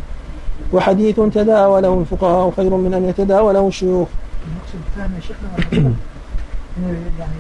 [0.74, 4.08] وحديث تداوله الفقهاء خير من أن يتداوله الشيوخ.
[4.48, 5.94] المقصود الفهم يا شيخنا
[7.20, 7.36] يعني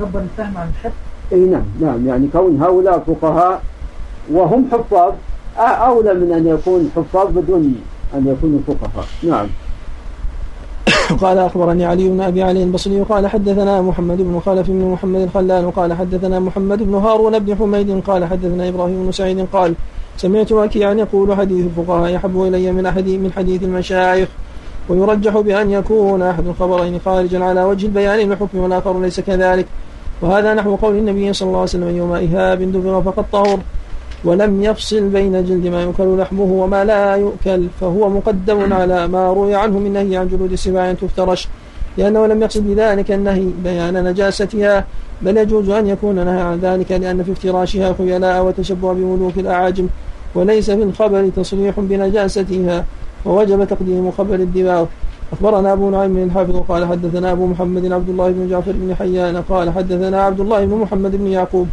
[0.00, 0.92] يكبر الفهم عن الحد
[1.32, 2.08] إي نعم نعم.
[2.08, 3.62] يعني كون هؤلاء فقهاء
[4.32, 5.12] وهم حفاظ
[5.58, 7.82] أولى من أن يكون حفاظ بدون
[8.14, 9.06] أن يكونوا فقهاء.
[9.22, 9.46] نعم.
[11.22, 15.70] قال أخبرني علي بن أبي علي البصري قال حدثنا محمد بن خلف بن محمد الخلال
[15.70, 19.74] قال حدثنا محمد بن هارون بن حميد قال حدثنا إبراهيم بن سعيد قال
[20.18, 24.28] سمعت وكيعا يقول حديث الفقهاء يحب إلي من أحد من حديث المشايخ.
[24.88, 29.66] ويرجح بأن يكون أحد الخبرين خارجا على وجه البيان للحكم والآخر ليس كذلك.
[30.22, 33.58] وهذا نحو قول النبي صلى الله عليه وسلم يوم إهاب دبر فقد طهر
[34.24, 39.54] ولم يفصل بين جلد ما يؤكل لحمه وما لا يؤكل فهو مقدم على ما روي
[39.54, 41.48] عنه من نهي عن جلود السباع تفترش.
[41.98, 44.84] لأنه لم يقصد بذلك النهي بيان نجاستها.
[45.22, 49.88] بل يجوز أن يكون نهى عن ذلك لأن في افتراشها خيلاء وتشبه بملوك الأعاجم.
[50.38, 52.84] وليس في الخبر تصريح بنجاستها
[53.26, 54.84] ووجب تقديم خبر الدماغ.
[55.32, 59.36] أخبرنا أبو نعيم بن الحافظ قال حدثنا أبو محمد عبد الله بن جعفر بن حيان
[59.36, 61.66] قال حدثنا عبد الله بن محمد بن يعقوب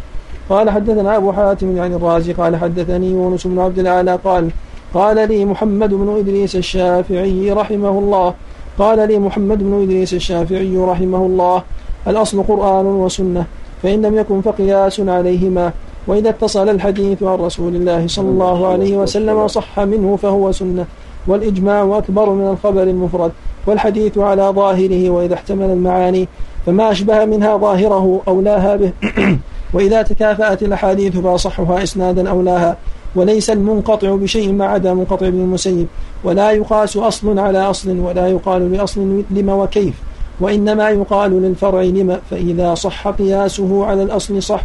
[0.50, 4.50] قال حدثنا أبو حاتم يعني الرازي قال حدثني يونس بن عبد الأعلى قال
[4.94, 8.34] قال لي محمد بن إدريس الشافعي رحمه الله.
[8.80, 11.64] قال لي محمد بن إدريس الشافعي رحمه الله.
[12.08, 13.46] الأصل قرآن وسنة
[13.84, 15.72] فإن لم يكن فقياس عليهما.
[16.08, 20.86] وإذا اتصل الحديث عن رسول الله صلى الله عليه وسلم وصح منه فهو سنة
[21.28, 23.32] والإجماع أكبر من الخبر المفرد
[23.68, 26.28] والحديث على ظاهره وإذا احتمل المعاني
[26.66, 28.92] فما أشبه منها ظاهره أولاها به.
[29.74, 32.78] وإذا تكافأت الأحاديث فأصحها إسنادا أولاها.
[33.16, 35.88] وليس المنقطع بشيء ما عدا منقطع ابن المسيب.
[36.24, 39.94] ولا يقاس أصل على أصل ولا يقال لأصل لم وكيف.
[40.40, 44.62] وإنما يقال للفرع لم فإذا صح قياسه على الأصل صح.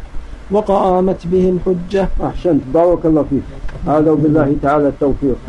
[0.52, 2.62] وقامت به الحجة أحسنت.
[2.74, 3.42] بارك الله فيك.
[3.86, 5.36] هذا وبالله تعالى التوفيق.